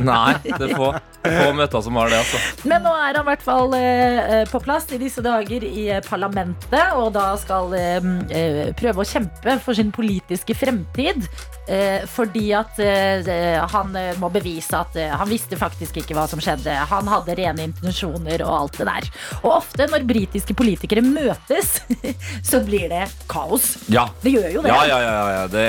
Nei, 0.00 0.32
det 0.46 0.56
er 0.56 0.72
få, 0.72 0.86
få 1.20 1.50
møter 1.58 1.82
som 1.84 1.98
har 2.00 2.08
det, 2.08 2.22
altså. 2.22 2.40
Men 2.64 2.80
nå 2.86 2.94
er 2.96 3.10
han 3.18 3.20
i 3.20 3.28
hvert 3.28 3.44
fall 3.44 3.76
eh, 3.76 4.46
på 4.48 4.62
plass 4.64 4.88
i 4.96 5.00
disse 5.02 5.20
dager 5.20 5.66
i 5.68 5.84
eh, 5.92 6.00
parlamentet, 6.08 6.94
og 6.96 7.10
da 7.18 7.26
skal 7.36 7.76
eh, 7.76 8.08
eh, 8.32 8.62
prøve 8.80 9.04
å 9.04 9.08
kjempe 9.10 9.58
for 9.66 9.76
sin 9.76 9.92
politiske 9.92 10.56
fremtid. 10.56 11.28
Eh, 11.64 12.04
fordi 12.10 12.50
at 12.56 12.78
eh, 12.82 13.60
han 13.72 13.94
eh, 13.96 14.12
må 14.20 14.28
bevise 14.32 14.76
at 14.76 14.96
eh, 15.00 15.12
han 15.16 15.28
visste 15.30 15.56
faktisk 15.56 15.96
ikke 16.02 16.16
hva 16.16 16.26
som 16.28 16.42
skjedde. 16.42 16.74
Han 16.90 17.08
hadde 17.08 17.36
rene 17.38 17.68
intensjoner 17.70 18.44
og 18.44 18.54
alt 18.58 18.80
det 18.80 18.88
der. 18.90 19.08
Og 19.42 19.50
ofte 19.58 19.88
når 19.88 20.04
britiske 20.08 20.56
politikere 20.56 21.04
møtes, 21.04 21.78
så 22.50 22.60
blir 22.66 22.90
det 22.92 23.06
kaos. 23.30 23.74
Ja. 23.92 24.06
Det 24.22 24.34
gjør 24.34 24.50
jo 24.58 24.64
det. 24.64 24.72
Ja, 24.74 24.82
ja, 24.90 24.98
ja, 25.04 25.14
ja. 25.38 25.44
Det, 25.54 25.64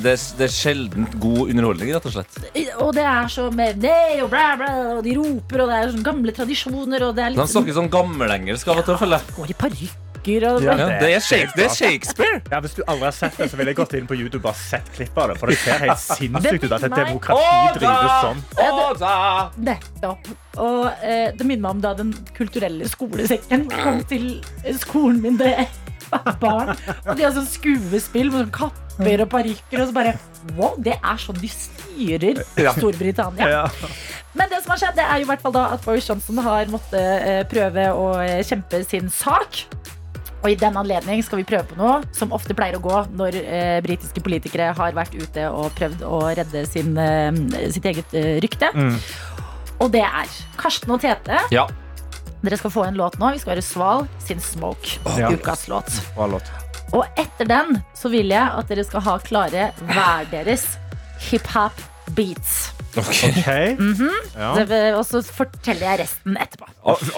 det, 0.00 0.16
er, 0.16 0.24
det 0.40 0.48
er 0.48 0.54
sjelden 0.56 1.06
god 1.22 1.44
underholdning, 1.46 1.92
rett 1.94 2.08
og 2.10 2.16
slett. 2.16 2.40
Og 2.82 2.90
det 2.96 3.06
er 3.06 3.30
så 3.32 3.46
med 3.54 3.78
nei 3.84 4.18
og 4.24 4.32
bla, 4.32 4.48
bla, 4.58 4.72
og 4.96 5.04
de 5.06 5.14
roper, 5.18 5.62
og 5.62 5.70
det 5.70 5.78
er 5.78 5.92
sånne 5.92 6.08
gamle 6.10 6.34
tradisjoner, 6.36 7.06
og 7.06 7.14
det 7.18 7.28
er 7.28 7.38
De 7.38 7.46
snakker 7.54 7.78
sånn 7.78 7.92
gammelengelsk 7.92 8.74
av 8.74 8.82
og 8.82 8.90
til, 8.90 8.98
føler 9.04 9.22
jeg. 9.22 9.38
går 9.38 9.54
i 9.54 9.60
parykker 10.26 10.46
og 10.50 10.62
Ja. 10.62 10.76
Det, 10.76 11.14
er 11.14 11.20
Shakespeare, 11.20 11.52
det 11.56 11.64
er 11.64 11.74
Shakespeare. 11.74 12.40
Ja, 12.50 12.60
hvis 12.60 12.74
du 12.74 12.82
aldri 12.86 13.04
har 13.04 13.12
sett 13.12 13.36
det, 13.38 13.50
så 13.50 13.56
vil 13.56 13.66
jeg 13.66 13.76
gått 13.76 13.94
inn 13.94 14.06
på 14.06 14.14
YouTube 14.14 14.42
og 14.42 14.48
bare 14.50 14.54
sett 14.54 14.90
klipp 14.94 15.16
av 15.18 15.30
det. 15.30 15.38
For 15.38 15.46
det 15.46 15.58
ser 15.58 15.78
helt 15.78 15.98
sinnssykt 16.18 16.64
ut 16.64 16.72
at 16.72 16.84
et 16.84 16.96
demokrati 16.96 17.78
drives 17.78 18.20
sånn. 18.24 18.44
Nettopp. 19.66 20.30
Og 20.56 20.86
eh, 21.02 21.32
det 21.36 21.44
minner 21.44 21.62
meg 21.66 21.70
om 21.76 21.80
da 21.84 21.90
Den 21.98 22.14
kulturelle 22.36 22.86
skolesekken 22.88 23.66
kom 23.70 24.00
til 24.08 24.40
skolen 24.80 25.20
min 25.22 25.36
det 25.36 25.68
barn. 26.40 26.72
Og 27.06 27.16
de 27.16 27.26
har 27.26 27.34
sånn 27.34 27.48
skuespill 27.50 28.30
med 28.32 28.46
sånn 28.46 28.54
kapper 28.54 29.24
og 29.24 29.30
parykker. 29.32 29.82
Og 29.82 29.90
så 29.90 29.96
bare 29.96 30.16
Wow, 30.54 30.76
det 30.78 30.94
er 31.02 31.16
sånn 31.18 31.38
de 31.42 31.48
styrer 31.50 32.38
Ja. 32.60 32.70
Storbritannia. 32.76 33.64
Men 34.36 34.50
det 34.52 34.60
som 34.62 34.70
har 34.74 34.78
skjedd, 34.78 34.94
det 34.98 35.02
er 35.02 35.18
jo 35.18 35.26
i 35.26 35.28
hvert 35.32 35.42
fall 35.42 35.54
da 35.56 35.64
at 35.74 35.82
Boris 35.82 36.06
Johnson 36.06 36.38
har 36.44 36.68
måttet 36.70 37.26
eh, 37.26 37.42
prøve 37.50 37.88
å 37.96 38.04
eh, 38.22 38.42
kjempe 38.46 38.82
sin 38.86 39.08
sak. 39.10 39.64
Og 40.46 40.52
i 40.54 40.58
den 40.60 40.76
anledning 40.78 41.24
skal 41.26 41.40
vi 41.40 41.44
prøve 41.48 41.66
på 41.66 41.76
noe 41.80 41.96
som 42.14 42.30
ofte 42.36 42.54
pleier 42.54 42.76
å 42.78 42.82
gå 42.84 43.00
når 43.18 43.38
eh, 43.40 43.78
britiske 43.82 44.22
politikere 44.22 44.68
har 44.78 44.94
vært 44.94 45.16
ute 45.18 45.48
og 45.50 45.72
prøvd 45.74 46.04
å 46.06 46.20
redde 46.38 46.62
sin, 46.70 46.92
eh, 47.02 47.34
sitt 47.74 47.88
eget 47.90 48.14
eh, 48.14 48.36
rykte. 48.44 48.68
Mm. 48.70 48.94
Og 49.82 49.90
det 49.90 50.04
er 50.06 50.36
Karsten 50.60 50.94
og 50.94 51.02
Tete. 51.02 51.40
Ja. 51.50 51.66
Dere 52.44 52.60
skal 52.60 52.70
få 52.70 52.86
en 52.86 52.94
låt 52.94 53.18
nå. 53.18 53.32
Vi 53.34 53.42
skal 53.42 53.56
høre 53.56 53.66
Sval 53.66 54.06
sin 54.22 54.38
Smoke. 54.38 55.00
Ja. 55.18 55.32
Ukas 55.34 55.66
låt. 55.72 55.90
Låt. 56.14 56.54
Og 56.94 57.02
etter 57.18 57.50
den 57.50 57.80
så 57.98 58.12
vil 58.14 58.30
jeg 58.30 58.46
at 58.46 58.70
dere 58.70 58.86
skal 58.86 59.02
ha 59.02 59.18
klare 59.26 59.72
hver 59.82 60.30
deres 60.30 60.76
hiphop 61.26 61.82
beats. 62.14 62.75
Ok. 62.96 63.20
-hmm. 63.78 64.38
Ja. 64.38 64.64
Det- 64.64 64.94
Og 64.94 65.04
så 65.06 65.22
forteller 65.22 65.90
jeg 65.90 66.00
resten 66.00 66.36
etterpå. 66.36 66.66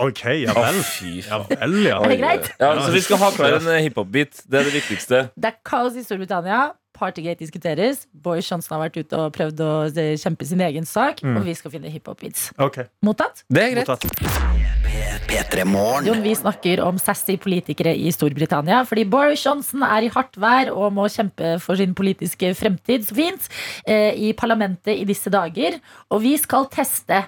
OK, 0.01 0.25
ja 0.25 0.53
vel. 0.55 0.83
fy 0.83 1.23
Ja 1.29 1.39
vel, 1.49 1.83
ja. 1.87 2.01
Er 2.03 2.09
det 2.09 2.19
greit? 2.19 2.51
Ja, 2.61 2.75
så 2.87 2.93
vi 2.93 3.01
skal 3.01 3.17
ha 3.17 3.31
klar 3.31 3.57
en 3.61 3.69
eh, 3.69 3.83
hiphop-beat. 3.89 4.43
Det 4.51 4.61
er 4.61 4.65
det 4.65 4.73
viktigste. 4.75 5.29
Det 5.37 5.45
er 5.45 5.57
kaos 5.65 5.95
i 5.97 6.03
Storbritannia. 6.03 6.71
Partygate 6.99 7.39
diskuteres. 7.39 8.07
Boris 8.25 8.51
Johnson 8.51 8.75
har 8.81 8.89
vært 8.89 8.97
ute 8.99 9.17
og 9.17 9.33
prøvd 9.33 9.61
å 9.61 9.87
eh, 9.99 10.17
kjempe 10.19 10.45
sin 10.47 10.61
egen 10.61 10.85
sak. 10.87 11.23
Og 11.23 11.45
vi 11.45 11.55
skal 11.55 11.71
finne 11.71 11.89
hiphop 11.91 12.21
beats. 12.21 12.51
OK. 12.59 12.79
Mottatt? 13.03 13.45
Det 13.53 13.63
er 13.63 13.71
greit. 13.75 13.89
Mottatt. 13.89 14.58
P3 15.29 15.65
Jon, 16.05 16.23
vi 16.23 16.35
snakker 16.37 16.81
om 16.85 16.99
sassy 17.01 17.39
politikere 17.41 17.95
i 17.97 18.11
Storbritannia. 18.13 18.83
Fordi 18.89 19.05
Boris 19.09 19.45
Johnson 19.47 19.85
er 19.87 20.05
i 20.05 20.11
hardt 20.13 20.37
vær 20.41 20.71
og 20.75 20.93
må 20.97 21.07
kjempe 21.13 21.55
for 21.65 21.81
sin 21.81 21.95
politiske 21.97 22.51
fremtid 22.59 23.07
så 23.09 23.17
fint 23.17 23.49
eh, 23.89 24.13
i 24.13 24.33
parlamentet 24.37 24.97
i 24.97 25.07
disse 25.09 25.33
dager. 25.33 25.79
Og 26.13 26.23
vi 26.27 26.35
skal 26.41 26.69
teste 26.73 27.25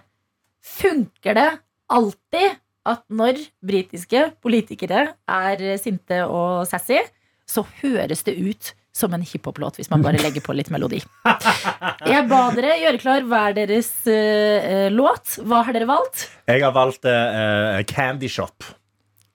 Funker 0.61 1.39
det 1.39 1.49
alltid 1.89 2.59
at 2.91 3.01
når 3.09 3.41
britiske 3.65 4.27
politikere 4.45 5.15
er 5.25 5.65
sinte 5.81 6.21
og 6.29 6.69
sassy, 6.69 7.01
så 7.49 7.65
høres 7.81 8.25
det 8.29 8.37
ut 8.37 8.75
som 8.93 9.13
en 9.15 9.23
hiphop-låt 9.23 9.77
hvis 9.79 9.91
man 9.93 10.03
bare 10.03 10.19
legger 10.21 10.43
på 10.43 10.55
litt 10.57 10.71
melodi. 10.75 10.99
Jeg 12.11 12.25
ba 12.31 12.41
dere 12.57 12.75
gjøre 12.81 12.99
klar 13.03 13.23
hver 13.29 13.55
deres 13.57 13.91
uh, 14.11 14.89
låt. 14.95 15.37
Hva 15.47 15.63
har 15.67 15.77
dere 15.77 15.87
valgt? 15.91 16.27
Jeg 16.51 16.65
har 16.65 16.75
valgt 16.75 17.07
uh, 17.07 17.79
Candy 17.91 18.29
Shop. 18.29 18.67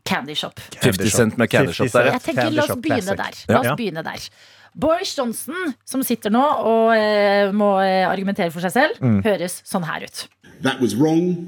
Candy 0.06 0.36
Shop. 0.38 0.60
50 0.84 1.10
Cent 1.10 1.38
med 1.42 1.50
Candy 1.50 1.74
Shop 1.74 1.90
der. 1.94 2.12
Jeg 2.14 2.22
tenker 2.28 2.52
La 2.54 2.68
oss 2.68 2.76
begynne 2.78 3.16
der. 3.18 3.40
La 3.50 3.60
oss 3.64 3.72
Ja. 3.72 3.76
begynne 3.80 4.04
der. 4.06 4.28
Boris 4.76 5.14
Johnson, 5.18 5.72
som 5.88 6.04
sitter 6.04 6.30
nå 6.36 6.44
og 6.44 6.92
uh, 6.92 7.54
må 7.56 7.72
argumentere 7.80 8.52
for 8.52 8.60
seg 8.66 8.76
selv, 8.76 9.00
Mm. 9.02 9.22
høres 9.26 9.62
sånn 9.66 9.88
her 9.88 10.04
ut. 10.04 10.26
That 10.62 10.82
was 10.84 10.96
wrong. 11.00 11.48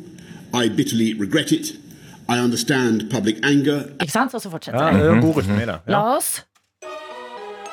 I 0.56 0.70
bitterly 0.70 1.12
regret 1.20 1.52
it. 1.52 1.74
I 2.30 2.40
understand 2.44 3.06
public 3.12 3.38
anger 3.44 3.86
Ikke 4.04 4.12
sant? 4.12 4.34
Og 4.36 4.42
så 4.44 4.50
fortsetter 4.52 4.80
Ja, 4.80 4.92
det. 4.92 5.00
det 5.00 5.12
er 5.14 5.22
god 5.22 5.38
rytme 5.38 5.62
i 5.64 5.66
det. 5.70 5.76
La 5.88 6.02
oss 6.18 6.42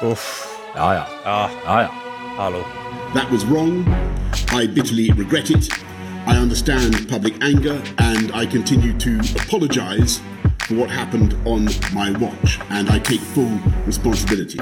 Uff. 0.02 0.48
Ja, 0.74 0.82
ah, 0.82 0.94
ja. 0.94 1.06
Ja, 1.24 1.30
ah. 1.30 1.50
ja, 1.50 1.70
ah, 1.70 1.80
ja. 1.82 1.90
hallo. 2.36 2.64
That 3.14 3.30
was 3.30 3.44
wrong. 3.44 3.86
I 4.50 4.66
bitterly 4.66 5.12
regret 5.12 5.50
it. 5.50 5.68
I 6.26 6.36
understand 6.36 7.08
public 7.08 7.34
anger 7.42 7.80
and 7.98 8.32
I 8.34 8.46
continue 8.46 8.92
to 8.98 9.20
apologize 9.36 10.20
for 10.66 10.74
what 10.74 10.90
happened 10.90 11.34
on 11.44 11.68
my 11.92 12.10
watch 12.18 12.58
and 12.70 12.88
I 12.90 12.98
take 12.98 13.20
full 13.20 13.58
responsibility. 13.86 14.58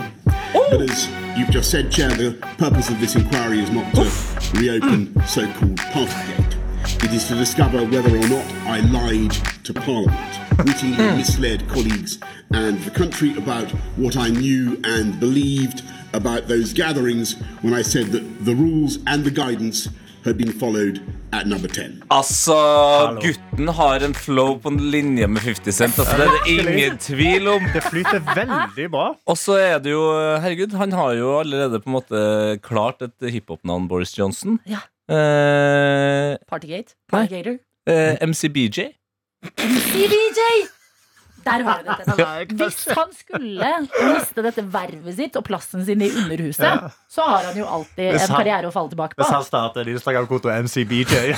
But 0.52 0.82
as 0.82 1.08
you've 1.36 1.50
just 1.50 1.70
said, 1.70 1.90
Chair, 1.90 2.10
the 2.10 2.32
purpose 2.58 2.90
of 2.90 3.00
this 3.00 3.16
inquiry 3.16 3.60
is 3.60 3.70
not 3.70 3.94
to 3.94 4.58
reopen 4.58 5.14
so 5.26 5.46
called 5.52 5.76
Partygate. 5.76 6.61
It 7.04 7.12
is 7.12 7.24
to 7.28 7.34
discover 7.34 7.78
whether 7.84 8.14
or 8.16 8.28
not 8.28 8.46
I 8.66 8.80
lied 8.80 9.34
to 9.64 9.72
Parliament, 9.72 10.32
wittingly 10.66 11.16
misled 11.16 11.68
colleagues 11.68 12.18
and 12.50 12.78
the 12.86 12.90
country 12.90 13.30
about 13.36 13.68
what 13.96 14.16
I 14.16 14.28
knew 14.30 14.76
and 14.84 15.20
believed 15.20 15.82
about 16.12 16.48
those 16.48 16.74
gatherings 16.74 17.36
when 17.62 17.74
I 17.80 17.82
said 17.82 18.06
that 18.12 18.24
the 18.44 18.54
rules 18.54 18.98
and 19.06 19.24
the 19.24 19.30
guidance 19.30 19.88
had 20.24 20.36
been 20.38 20.52
followed 20.52 21.00
at 21.32 21.46
number 21.46 21.68
10. 21.68 22.02
Altså, 22.10 22.54
gutten 23.22 23.68
har 23.68 24.04
en 24.04 24.14
flow 24.14 24.58
på 24.62 24.68
en 24.68 24.78
linje 24.90 25.26
med 25.26 25.40
50 25.42 25.74
Cent. 25.74 25.98
Altså, 25.98 26.16
det 26.16 26.26
er 26.26 26.30
det 26.30 26.68
ingen 26.68 26.98
tvil 26.98 27.48
om. 27.48 27.66
Det 27.74 27.82
flyter 27.82 28.20
veldig 28.34 28.90
bra. 28.90 29.08
Og 29.26 29.38
så 29.38 29.56
er 29.58 29.78
det 29.82 29.90
jo 29.94 30.04
Herregud, 30.44 30.76
han 30.78 30.92
har 30.92 31.12
jo 31.18 31.38
allerede 31.40 31.80
på 31.80 31.90
en 31.90 31.96
måte 31.98 32.24
klart 32.62 33.02
et 33.02 33.30
hiphop-navn, 33.32 33.88
Boris 33.88 34.18
Johnson. 34.18 34.60
Ja. 34.68 34.84
Eh, 35.12 36.36
Partygate. 36.48 36.96
Partygater? 37.10 37.58
Uh, 37.88 38.14
MCBJ? 38.28 38.92
MCBJ. 39.58 40.40
Der 41.44 41.62
har 41.66 41.80
jeg 41.82 42.06
det. 42.16 42.56
Hvis 42.60 42.84
han 42.94 43.10
skulle 43.16 43.70
miste 43.90 44.44
dette 44.46 44.62
vervet 44.72 45.16
sitt 45.16 45.38
og 45.38 45.44
plassen 45.46 45.84
sin 45.86 46.04
i 46.04 46.10
Underhuset, 46.10 46.92
så 47.10 47.26
har 47.26 47.48
han 47.50 47.58
jo 47.58 47.66
alltid 47.66 48.12
han, 48.12 48.20
en 48.20 48.36
karriere 48.36 48.70
å 48.70 48.74
falle 48.74 48.92
tilbake 48.92 49.18
på. 49.18 49.24
Hvis 49.24 49.34
han 49.34 49.46
starter 49.46 49.82
en 49.82 49.96
Instagram-konto 49.96 50.52
MCBJ 50.62 51.34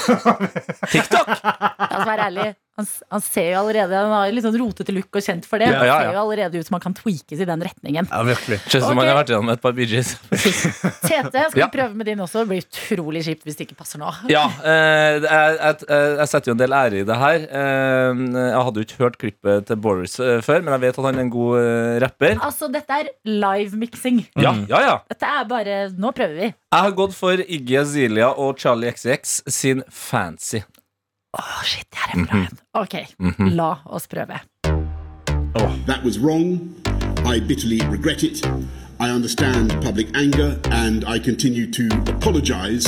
La 1.14 1.88
oss 1.96 2.06
være 2.08 2.28
ærlig. 2.28 2.50
Han, 2.74 2.86
han 3.14 3.22
ser 3.22 3.52
jo 3.52 3.58
allerede 3.60 3.94
Han 3.94 4.10
har 4.10 4.32
litt 4.34 4.42
sånn 4.42 4.56
rotete 4.58 4.90
look 4.96 5.14
og 5.14 5.22
kjent 5.22 5.44
for 5.46 5.62
det. 5.62 5.68
Ja, 5.70 5.78
ja, 5.78 5.84
ja, 5.86 5.98
ser 6.00 6.16
jo 6.16 6.22
allerede 6.24 6.58
ut 6.58 6.66
som 6.66 6.74
han 6.74 6.82
kan 6.82 6.96
tweakes 6.98 7.38
i 7.38 7.46
den 7.46 7.62
retningen. 7.62 8.08
Ja, 8.10 8.22
virkelig. 8.26 8.58
Ser 8.64 8.80
okay. 8.80 8.88
som 8.88 8.98
han 8.98 9.10
har 9.12 9.18
vært 9.20 9.30
gjennom 9.30 9.52
et 9.54 9.62
par 9.62 9.76
BGs. 9.76 10.10
Tete, 11.06 11.44
skal 11.52 11.60
Ja. 11.60 11.68
vi 11.68 11.76
prøve 11.76 11.94
med 11.94 12.08
din 12.10 12.18
også? 12.24 12.42
Det 12.42 12.50
blir 12.50 12.64
utrolig 12.66 13.22
kjipt 13.28 13.46
hvis 13.46 13.60
det 13.60 13.68
ikke 13.68 13.78
passer 13.78 14.02
nå. 14.02 14.10
Ja, 14.32 14.42
eh, 14.66 15.20
jeg, 15.22 15.56
jeg, 15.60 15.86
jeg 16.18 16.28
setter 16.32 16.50
jo 16.50 16.56
en 16.56 16.62
del 16.64 16.76
ære 16.80 17.00
i 17.04 17.06
det 17.06 17.18
her. 17.22 17.46
Eh, 17.62 18.24
jeg 18.34 18.66
hadde 18.68 18.82
jo 18.82 18.88
ikke 18.88 19.00
hørt 19.04 19.20
klippet 19.22 19.68
til 19.70 19.80
Boris 19.86 20.18
eh, 20.18 20.40
før, 20.44 20.64
men 20.66 20.74
jeg 20.74 20.84
vet 20.88 20.98
at 20.98 21.08
han 21.10 21.20
er 21.22 21.26
en 21.28 21.32
god 21.34 21.58
eh, 21.62 21.94
rapper. 22.04 22.36
Altså, 22.50 22.70
dette 22.74 23.00
er 23.04 23.12
live-miksing. 23.28 24.24
Ja, 24.42 24.56
ja, 24.68 24.82
ja. 24.90 24.96
Dette 25.14 25.30
er 25.38 25.46
bare 25.50 25.78
Nå 25.94 26.10
prøver 26.16 26.34
vi. 26.42 26.50
Jeg 26.74 26.88
har 26.88 26.94
gått 26.98 27.14
for 27.14 27.38
Iggy 27.38 27.78
Azilia 27.84 28.32
og 28.34 28.58
Charlie 28.58 28.90
XX 28.90 29.42
sin 29.54 29.84
Fancy. 29.94 30.64
Å, 31.34 31.64
shit, 31.66 31.86
det 31.90 31.98
er 32.06 32.12
en 32.18 32.26
bra 32.30 32.40
en. 32.46 32.58
Ok, 32.78 32.94
la 33.54 33.70
oss 33.86 34.06
prøve. 34.06 34.40
That 35.86 36.02
was 36.02 36.18
wrong. 36.18 36.74
I 37.26 37.40
bitterly 37.40 37.80
regret 37.88 38.22
it. 38.24 38.44
I 39.00 39.10
understand 39.10 39.70
public 39.82 40.08
anger 40.16 40.58
and 40.70 41.04
I 41.04 41.18
continue 41.18 41.70
to 41.72 41.88
apologize 42.08 42.86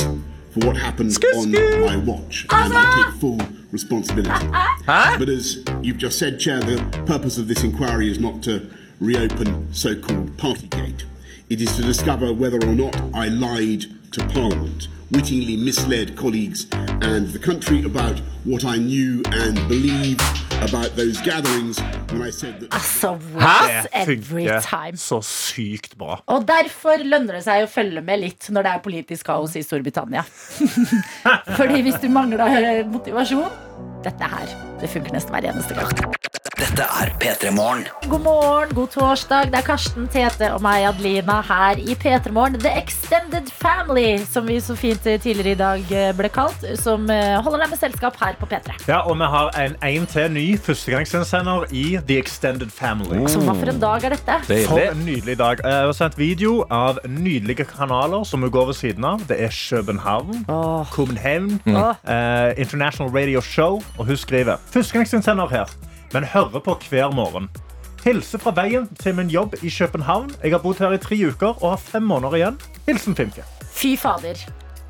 for 0.51 0.65
what 0.65 0.77
happened 0.77 1.15
on 1.35 1.51
my 1.85 1.97
watch 1.97 2.45
and 2.49 2.73
I 2.73 3.03
take 3.03 3.19
full 3.19 3.39
responsibility. 3.71 4.47
But 4.87 5.29
as 5.29 5.63
you've 5.83 5.97
just 5.97 6.17
said, 6.17 6.39
Chair, 6.39 6.59
the 6.61 6.77
purpose 7.05 7.37
of 7.37 7.47
this 7.47 7.63
inquiry 7.63 8.09
is 8.09 8.19
not 8.19 8.41
to 8.43 8.69
reopen 8.99 9.71
so-called 9.73 10.35
Partygate. 10.37 11.03
It 11.49 11.61
is 11.61 11.75
to 11.75 11.81
discover 11.83 12.33
whether 12.33 12.57
or 12.57 12.73
not 12.73 12.95
I 13.13 13.27
lied 13.27 13.85
to 14.11 14.21
Parliament, 14.33 14.89
wittingly 15.11 15.55
misled 15.57 16.15
colleagues 16.17 16.67
and 17.01 17.27
the 17.29 17.39
country 17.39 17.83
about 17.83 18.19
what 18.45 18.63
I 18.65 18.77
knew 18.77 19.21
and 19.31 19.55
believed 19.67 20.21
about 20.61 20.95
those 20.95 21.21
gatherings 21.21 21.79
when 22.11 22.21
I 22.21 22.31
said 22.31 22.59
that 22.59 22.73
Altså, 22.73 23.17
Det 23.37 23.87
every 23.93 24.47
time. 24.61 24.97
så 24.97 25.21
sykt 25.21 25.97
bra. 25.97 26.21
Og 26.27 26.47
derfor 26.47 26.97
lønner 27.03 27.37
det 27.37 27.43
seg 27.45 27.63
å 27.63 27.69
følge 27.71 28.01
med 28.01 28.19
litt 28.19 28.49
når 28.49 28.63
det 28.67 28.71
er 28.73 28.83
politisk 28.83 29.25
kaos 29.29 29.55
i 29.55 29.63
Storbritannia. 29.63 30.23
Fordi 31.59 31.81
hvis 31.81 31.99
du 32.01 32.09
mangler 32.09 32.83
motivasjon 32.89 33.49
Dette 34.03 34.23
her, 34.23 34.49
det 34.81 34.89
funker 34.89 35.13
nesten 35.13 35.33
hver 35.33 35.49
eneste 35.51 35.75
gang. 35.77 36.16
Dette 36.57 36.81
er 36.81 37.11
P3 37.21 37.51
Morgen. 37.53 37.83
God 38.09 38.21
morgen, 38.25 38.71
god 38.73 38.87
torsdag. 38.89 39.51
Det 39.51 39.59
er 39.59 39.65
Karsten, 39.67 40.07
Tete 40.09 40.47
og 40.55 40.63
meg, 40.65 40.87
Adelina, 40.89 41.35
her 41.45 41.77
i 41.77 41.93
P3 41.93 42.31
Morgen. 42.33 42.57
The 42.63 42.71
Extended 42.79 43.51
Family, 43.53 44.23
som 44.25 44.47
vi 44.49 44.55
så 44.59 44.73
fint 44.75 45.05
tidligere 45.05 45.51
i 45.53 45.59
dag 45.59 45.91
eh, 45.93 46.07
ble 46.17 46.31
kalt. 46.33 46.65
Som 46.81 47.05
eh, 47.13 47.35
holder 47.45 47.61
deg 47.61 47.69
med 47.75 47.81
selskap 47.83 48.17
her 48.23 48.39
på 48.41 48.49
P3. 48.49 48.73
Ja, 48.89 49.03
og 49.05 49.19
vi 49.19 49.29
har 49.35 49.53
en, 49.61 49.77
en 49.85 50.07
til 50.09 50.33
ny 50.33 50.45
førstegangsinnsender 50.65 51.67
i 51.77 51.85
The 52.09 52.17
Extended 52.23 52.73
Family. 52.73 53.21
Så 53.29 53.43
hva 53.45 53.53
for 53.53 53.69
en 53.69 53.83
dag 53.83 54.07
er 54.09 54.17
dette? 54.17 54.39
For 54.49 54.81
en 54.81 55.05
nydelig 55.05 55.37
dag. 55.37 55.61
Jeg 55.61 55.91
har 55.91 55.93
sendt 55.99 56.17
video 56.17 56.63
av 56.73 56.97
nydelige 57.05 57.67
kanaler 57.69 58.25
som 58.25 58.41
vi 58.41 58.49
går 58.49 58.71
ved 58.71 58.79
siden 58.81 59.05
av. 59.05 59.21
Det 59.29 59.37
er 59.37 59.53
København, 59.53 60.47
København, 60.89 61.59
uh, 61.69 62.49
International 62.57 63.13
Radio 63.13 63.45
Show. 63.45 63.83
Og 63.99 64.09
hun 64.09 64.17
skriver 64.17 64.57
Førstegangsinnsender 64.73 65.53
her, 65.53 65.69
men 66.13 66.27
hører 66.33 66.63
på 66.63 66.77
hver 66.89 67.11
morgen. 67.15 67.49
Hilse 68.05 68.39
fra 68.39 68.53
veien 68.55 68.85
til 69.01 69.17
min 69.17 69.31
jobb 69.31 69.57
i 69.61 69.71
København. 69.73 70.31
Jeg 70.43 70.53
har 70.53 70.63
bodd 70.63 70.79
her 70.79 70.95
i 70.95 71.01
tre 71.01 71.17
uker 71.27 71.57
og 71.57 71.73
har 71.73 71.81
fem 71.81 72.05
måneder 72.07 72.39
igjen. 72.39 72.61
Hilsen 72.87 73.17
Fimke. 73.17 73.43
Fy 73.75 73.97
fader. 73.99 74.39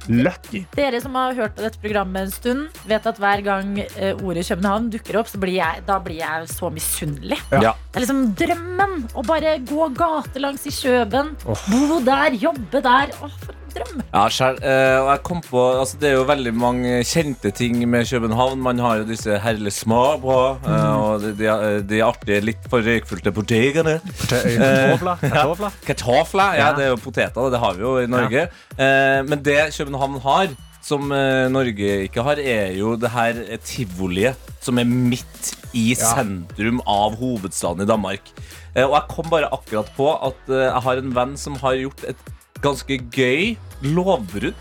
Lucky. 0.08 0.62
Dere 0.76 1.02
som 1.04 1.16
har 1.20 1.36
hørt 1.36 1.56
på 1.58 1.64
dette 1.66 1.82
programmet 1.84 2.28
en 2.28 2.32
stund, 2.32 2.80
vet 2.88 3.08
at 3.10 3.20
hver 3.20 3.42
gang 3.44 3.74
eh, 3.82 4.14
ordet 4.24 4.46
København 4.48 4.90
dukker 4.94 5.20
opp, 5.20 5.28
så 5.32 5.40
blir 5.42 5.58
jeg, 5.58 5.84
da 5.88 5.98
blir 6.04 6.22
jeg 6.22 6.48
så 6.54 6.70
misunnelig. 6.72 7.40
Ja. 7.52 7.74
Det 7.76 8.00
er 8.00 8.06
liksom 8.06 8.24
drømmen 8.40 8.96
å 9.18 9.26
bare 9.28 9.58
gå 9.68 9.90
gatelangs 9.98 10.64
i 10.70 10.76
Kjøben, 10.78 11.34
bo 11.44 12.00
der, 12.08 12.38
jobbe 12.40 12.84
der. 12.86 13.12
Åh, 13.20 13.40
for 13.44 13.58
en 13.78 13.86
drøm! 13.86 14.04
Ja, 14.14 14.24
selv, 14.34 14.60
eh, 14.66 14.98
og 15.02 15.10
jeg 15.12 15.22
kom 15.28 15.42
på 15.46 15.62
altså, 15.80 15.98
Det 16.02 16.10
er 16.10 16.16
jo 16.18 16.26
veldig 16.30 16.54
mange 16.58 16.98
kjente 17.08 17.52
ting 17.56 17.80
med 17.90 18.08
København. 18.10 18.60
Man 18.66 18.80
har 18.84 19.02
jo 19.02 19.08
disse 19.10 19.38
herlige 19.44 19.72
små 19.78 20.02
på, 20.24 20.38
eh, 20.68 20.94
og 20.98 21.22
de, 21.26 21.34
de, 21.40 21.56
de 21.90 22.02
artige, 22.06 22.42
litt 22.52 22.70
for 22.72 22.86
røykfylte 22.86 23.34
bodegaene. 23.36 23.98
Kartofler. 24.28 25.18
Kartofler. 25.26 25.82
Kartofler, 25.88 26.54
ja, 26.60 26.68
Ja. 26.68 26.72
det 26.78 26.86
er 26.88 26.94
jo 26.96 27.02
poteter, 27.04 27.52
det 27.54 27.60
har 27.64 27.74
vi 27.78 27.86
jo 27.86 27.98
i 28.02 28.08
Norge. 28.10 28.48
Eh, 28.78 29.20
men 29.28 29.44
det 29.46 29.60
København 29.78 30.20
har, 30.24 30.48
som 30.88 31.12
eh, 31.12 31.48
Norge 31.52 32.04
ikke 32.08 32.24
har, 32.24 32.40
er 32.40 32.72
jo 32.78 32.96
det 33.00 33.12
her 33.12 33.42
eh, 33.48 33.60
tivoliet 33.64 34.36
som 34.64 34.80
er 34.80 34.88
midt 34.88 35.54
i 35.78 35.92
sentrum 36.00 36.80
av 36.90 37.16
hovedstaden 37.20 37.84
i 37.84 37.90
Danmark. 37.90 38.32
Eh, 38.76 38.86
og 38.86 38.96
jeg 38.96 39.08
kom 39.12 39.30
bare 39.32 39.50
akkurat 39.54 39.92
på 39.98 40.10
at 40.16 40.50
eh, 40.52 40.66
jeg 40.70 40.84
har 40.88 41.02
en 41.04 41.14
venn 41.16 41.38
som 41.40 41.56
har 41.62 41.76
gjort 41.80 42.04
et 42.14 42.26
ganske 42.64 43.00
gøy 43.14 43.56
lovbrudd 43.86 44.58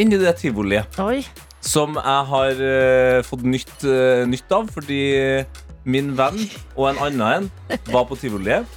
inni 0.00 0.18
det 0.20 0.36
tivoliet. 0.42 0.98
Oi. 1.02 1.22
Som 1.64 1.96
jeg 1.96 2.24
har 2.30 2.60
eh, 2.60 3.20
fått 3.24 3.44
nytt, 3.48 3.76
eh, 3.88 4.24
nytt 4.28 4.52
av, 4.52 4.68
fordi 4.74 5.00
min 5.84 6.12
venn 6.16 6.40
og 6.76 6.90
en 6.92 7.02
annen 7.06 7.50
en 7.70 7.80
var 7.92 8.06
på 8.08 8.18
tivoliet 8.20 8.68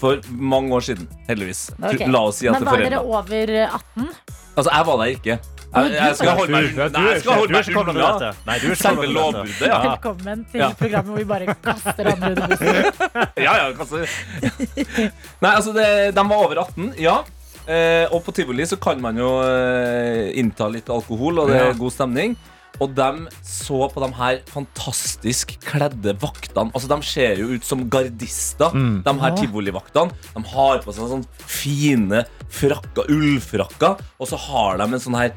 for 0.00 0.20
mange 0.28 0.74
år 0.76 0.84
siden. 0.90 1.08
Heldigvis. 1.28 1.70
Ok. 1.78 2.04
La 2.10 2.24
oss 2.28 2.42
si 2.42 2.48
at 2.50 2.58
Men 2.58 2.64
det 2.64 2.70
var 2.70 2.84
dere 2.84 3.00
forelda. 3.00 3.18
over 3.18 3.56
18? 4.04 4.08
Altså, 4.54 4.70
jeg 4.70 4.86
var 4.86 4.96
der 5.00 5.12
ikke. 5.14 5.38
Jeg, 5.74 5.90
jeg 5.90 6.16
skal 6.16 6.36
holde 6.38 6.52
meg 6.54 6.66
er 6.78 6.90
Nei, 6.94 7.00
jeg 7.10 7.22
skal 7.24 7.38
holde 7.40 7.54
meg 7.56 7.68
unna. 7.74 8.28
Nei, 8.46 8.58
du 8.62 8.66
er 8.70 8.78
selve 8.78 9.06
lovbruddet. 9.10 9.64
Ja. 9.66 9.78
Velkommen 9.82 10.44
til 10.52 10.62
programmet 10.78 11.10
hvor 11.10 11.18
vi 11.18 11.24
bare 11.32 11.56
kaster 11.64 12.10
andre 12.12 12.30
under 12.30 12.52
bussen. 12.52 12.76
Ja, 13.46 13.54
ja, 13.58 13.72
kanskje. 13.74 14.04
Nei, 15.42 15.50
altså, 15.50 15.74
det, 15.74 15.88
de 16.14 16.26
var 16.30 16.44
over 16.44 16.60
18, 16.62 16.92
ja. 17.02 17.16
Eh, 17.64 18.04
og 18.12 18.20
på 18.26 18.34
tivoli 18.36 18.66
så 18.68 18.76
kan 18.80 19.00
man 19.00 19.16
jo 19.16 19.30
eh, 19.44 20.34
innta 20.40 20.68
litt 20.68 20.90
alkohol, 20.92 21.40
og 21.40 21.48
det 21.52 21.60
er 21.62 21.78
god 21.78 21.94
stemning. 21.94 22.34
Og 22.82 22.90
de 22.90 23.28
så 23.46 23.84
på 23.92 24.02
de 24.02 24.08
her 24.18 24.40
fantastisk 24.50 25.52
kledde 25.62 26.16
vaktene. 26.18 26.72
Altså, 26.74 26.88
De 26.90 26.98
ser 27.06 27.38
jo 27.38 27.52
ut 27.54 27.64
som 27.64 27.84
gardister, 27.88 28.74
de 29.06 29.14
her 29.20 29.36
tivolivaktene. 29.38 30.10
De 30.34 30.42
har 30.50 30.82
på 30.82 30.92
seg 30.96 31.12
sånn 31.12 31.26
fine 31.38 32.24
frakker, 32.50 33.06
ullfrakker, 33.14 34.02
og 34.18 34.30
så 34.30 34.40
har 34.48 34.82
de 34.82 34.88
en 34.90 35.04
sånn 35.06 35.18
her 35.20 35.30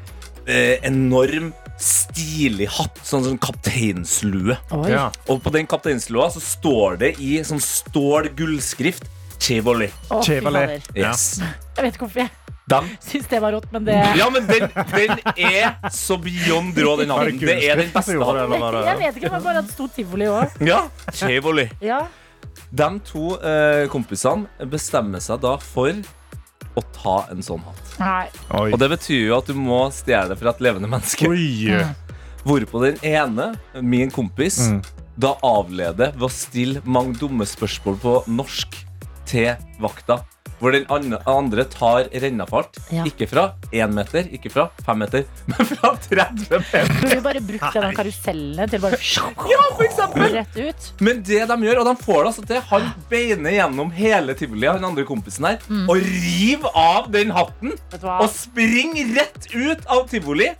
eh, 0.48 0.76
enorm, 0.88 1.52
stilig 1.78 2.66
hatt. 2.74 2.98
Sånn, 3.06 3.22
sånn 3.22 3.38
kapteinslue. 3.38 4.58
Ja. 4.90 5.06
Og 5.30 5.38
på 5.44 5.54
den 5.54 5.68
kapteinslua 5.70 6.26
så 6.34 6.42
står 6.42 6.98
det 7.04 7.12
i 7.22 7.36
sånn 7.46 7.62
stål 7.62 8.32
gullskrift 8.34 9.06
Tivoli. 9.38 9.88
Å, 10.10 10.20
fy 10.24 10.40
fader. 10.44 10.76
Yes. 10.98 11.24
Jeg 11.40 11.84
vet 11.84 11.94
ikke 11.96 12.06
hvorfor 12.06 12.24
jeg 12.24 12.30
De, 12.68 12.78
syns 13.00 13.28
det 13.30 13.38
var 13.40 13.54
rått, 13.56 13.68
men 13.72 13.84
det 13.86 13.94
ja, 14.18 14.26
men 14.28 14.44
den, 14.44 14.66
den 14.92 15.12
er 15.40 15.76
så 15.94 16.18
beyond 16.20 16.76
rå, 16.76 16.96
den 17.00 17.08
Var 17.14 17.22
hatten. 17.30 17.38
Det 17.40 17.54
er 17.64 17.80
den 17.80 17.88
som 17.88 17.94
beste 17.96 18.16
gjorde 18.18 18.42
det, 18.42 18.58
eller 18.58 18.88
Jeg 18.90 18.98
vet 19.00 19.20
ikke, 19.22 19.30
men 19.32 19.44
bare 19.46 19.62
at 19.62 19.70
det 19.70 19.72
sto 19.76 19.86
tivoli 19.94 20.26
òg. 20.28 20.58
Ja, 20.68 20.82
Tivoli. 21.16 21.64
Ja. 21.80 22.02
De 22.68 22.88
to 23.08 23.30
eh, 23.40 23.86
kompisene 23.88 24.68
bestemmer 24.68 25.22
seg 25.24 25.40
da 25.40 25.54
for 25.64 25.96
å 26.76 26.82
ta 26.94 27.14
en 27.32 27.40
sånn 27.42 27.62
hatt. 27.64 27.94
Nei. 28.02 28.26
Oi. 28.60 28.66
Og 28.74 28.76
det 28.82 28.90
betyr 28.92 29.22
jo 29.30 29.38
at 29.38 29.48
du 29.48 29.56
må 29.56 29.80
stjele 29.94 30.34
det 30.34 30.36
fra 30.42 30.52
et 30.52 30.60
levende 30.68 30.90
menneske. 30.92 31.30
Oi. 31.32 31.78
Hvorpå 32.44 32.82
den 32.84 33.00
ene, 33.08 33.48
min 33.82 34.12
kompis, 34.14 34.60
Mm. 34.68 34.82
da 35.18 35.32
avleder 35.42 36.12
ved 36.14 36.28
å 36.28 36.30
stille 36.30 36.82
mange 36.84 37.16
dumme 37.18 37.48
spørsmål 37.48 37.96
på 38.04 38.12
norsk 38.30 38.76
til 39.28 39.54
vakta. 39.82 40.22
Hvor 40.58 40.74
den 40.74 40.88
andre 40.90 41.62
tar 41.70 42.08
rennafart. 42.18 42.80
Ja. 42.90 43.04
Ikke 43.06 43.28
fra 43.30 43.44
én 43.70 43.92
meter, 43.94 44.26
ikke 44.34 44.50
fra 44.50 44.64
fem 44.82 44.98
meter, 45.04 45.22
men 45.52 45.68
fra 45.70 45.92
30 46.02 46.48
meter. 46.50 46.88
Burde 46.98 47.12
vi 47.12 47.20
bare 47.28 47.42
brukt 47.46 47.76
en 47.78 47.94
karusellen 47.94 48.72
til 48.72 48.82
bare 48.82 48.98
Ja, 49.52 49.60
for 49.76 49.84
eksempel. 49.86 50.24
rett 50.34 50.58
ut? 50.58 50.88
Men 51.06 51.22
det 51.28 51.44
de 51.52 51.58
gjør, 51.68 51.82
og 51.84 51.86
de 51.92 51.94
får 52.02 52.18
det 52.18 52.32
altså 52.32 52.46
til 52.50 52.64
Han 52.72 52.88
beiner 53.12 53.54
gjennom 53.54 53.92
hele 53.94 54.34
tivoli, 54.40 54.66
han 54.66 54.88
andre 54.90 55.04
kompisen 55.06 55.46
her, 55.46 55.62
og 55.86 56.02
river 56.02 56.74
av 56.74 57.06
den 57.14 57.30
hatten 57.38 57.76
du 57.94 58.08
og 58.08 58.26
springer 58.34 59.14
rett 59.20 59.46
ut 59.54 59.86
av 59.86 60.08
tivoli. 60.10 60.50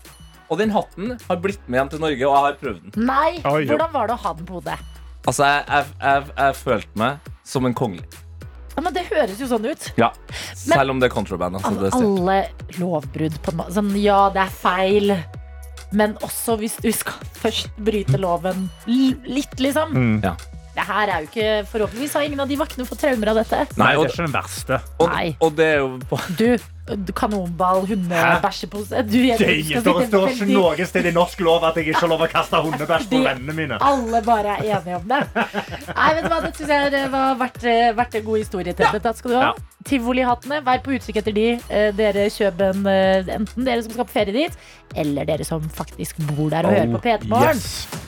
Og 0.48 0.62
den 0.62 0.70
hatten 0.72 1.16
har 1.26 1.42
blitt 1.42 1.66
med 1.66 1.80
hjem 1.82 1.90
til 1.96 2.00
Norge, 2.06 2.22
og 2.22 2.38
jeg 2.38 2.46
har 2.46 2.56
prøvd 2.62 2.78
den. 2.86 3.04
Nei! 3.10 3.34
Oi, 3.42 3.64
ja. 3.66 3.72
Hvordan 3.74 3.90
var 3.98 4.06
det 4.08 4.14
å 4.14 4.22
ha 4.22 4.36
den 4.38 4.46
på 4.48 4.60
hodet? 4.60 4.78
Altså, 5.26 5.42
jeg, 5.44 5.66
jeg, 5.74 5.90
jeg, 6.06 6.30
jeg 6.38 6.56
følte 6.62 7.02
meg 7.02 7.28
som 7.44 7.66
en 7.68 7.74
kongelig. 7.76 8.06
Ja, 8.78 8.82
men 8.84 8.94
Det 8.94 9.02
høres 9.10 9.40
jo 9.42 9.48
sånn 9.50 9.64
ut. 9.66 9.88
Ja. 9.98 10.12
Selv 10.54 10.92
om 10.92 11.00
det 11.02 11.08
er 11.08 11.14
contraband. 11.16 11.58
Altså, 11.58 11.74
det 11.80 11.88
er. 11.88 11.96
Alle 11.98 12.78
lovbrudd 12.78 13.38
på 13.42 13.50
en 13.50 13.58
måte. 13.58 13.74
Sånn, 13.74 13.90
ja, 13.98 14.20
det 14.30 14.44
er 14.44 14.52
feil. 14.54 15.14
Men 15.98 16.14
også 16.22 16.54
hvis 16.60 16.76
du 16.84 16.86
skal 16.94 17.26
først 17.40 17.72
bryte 17.82 18.20
loven 18.22 18.68
litt, 18.86 19.58
liksom. 19.58 19.96
Mm. 19.96 20.14
Ja. 20.22 20.36
Det 20.78 20.84
her 20.86 21.10
er 21.10 21.24
jo 21.24 21.26
ikke 21.26 21.46
Forhåpentligvis 21.72 22.12
har 22.14 22.26
ingen 22.28 22.42
av 22.44 22.50
de 22.52 22.58
vaktene 22.60 22.86
fått 22.86 23.00
traumer 23.02 23.32
av 23.32 23.40
dette. 23.40 23.64
Nei, 23.80 23.96
og, 23.96 24.04
det 24.04 24.12
er 24.12 24.14
ikke 24.14 24.28
den 24.28 24.36
verste. 24.36 24.80
og, 25.00 25.10
Nei. 25.10 25.26
og 25.42 25.56
det 25.58 25.70
er 25.72 25.80
jo 25.80 25.88
på 26.06 26.20
Du, 26.38 26.46
kanonball, 27.14 27.84
hundebæsjepose 27.88 29.02
Du, 29.08 29.16
jeg 29.18 29.38
Det 29.38 29.48
er 29.48 29.80
står, 29.82 30.28
ikke 30.32 30.48
noe 30.50 30.86
sted 30.88 31.08
i 31.10 31.12
norsk 31.14 31.40
lov 31.44 31.64
at 31.68 31.76
jeg 31.78 31.88
ikke 31.88 32.00
har 32.00 32.12
lov 32.12 32.24
å 32.26 32.30
kaste 32.32 32.60
hundebæsj 32.64 33.08
på 33.12 33.22
vennene 33.24 33.54
mine. 33.56 33.78
alle 33.80 34.22
bare 34.26 34.56
er 34.58 34.78
enige 34.78 34.96
om 34.96 35.08
det. 35.08 35.20
Nei, 35.34 36.08
vet 36.14 36.24
du 36.24 36.28
hva, 36.32 36.40
Det 36.46 36.52
syns 36.56 36.74
jeg 36.74 36.92
det 36.96 37.04
var 37.12 37.38
vært, 37.44 37.62
eh, 37.64 38.18
en 38.18 38.24
god 38.24 38.38
historie 38.38 38.72
til. 38.72 38.86
Dette 38.92 39.14
skal 39.18 39.30
du 39.30 39.36
ha. 39.36 39.42
Ja. 39.42 39.52
Tivolihattene, 39.88 40.62
vær 40.66 40.82
på 40.84 40.96
utkikk 40.96 41.20
etter 41.22 41.32
de. 41.36 41.46
Eh, 41.70 41.90
Dere 41.98 42.28
kjøper 42.32 42.74
en, 42.74 42.86
enten 43.38 43.64
dere 43.64 43.82
som 43.82 43.92
skal 43.92 44.04
på 44.08 44.16
ferie 44.18 44.32
dit, 44.34 44.58
eller 44.96 45.24
dere 45.28 45.44
som 45.44 45.62
faktisk 45.68 46.18
bor 46.34 46.50
der 46.50 46.66
og 46.66 46.72
hører 46.76 46.94
på 46.96 47.04
P3 47.06 47.28
Morgen. 47.28 47.56
Yes. 47.56 48.07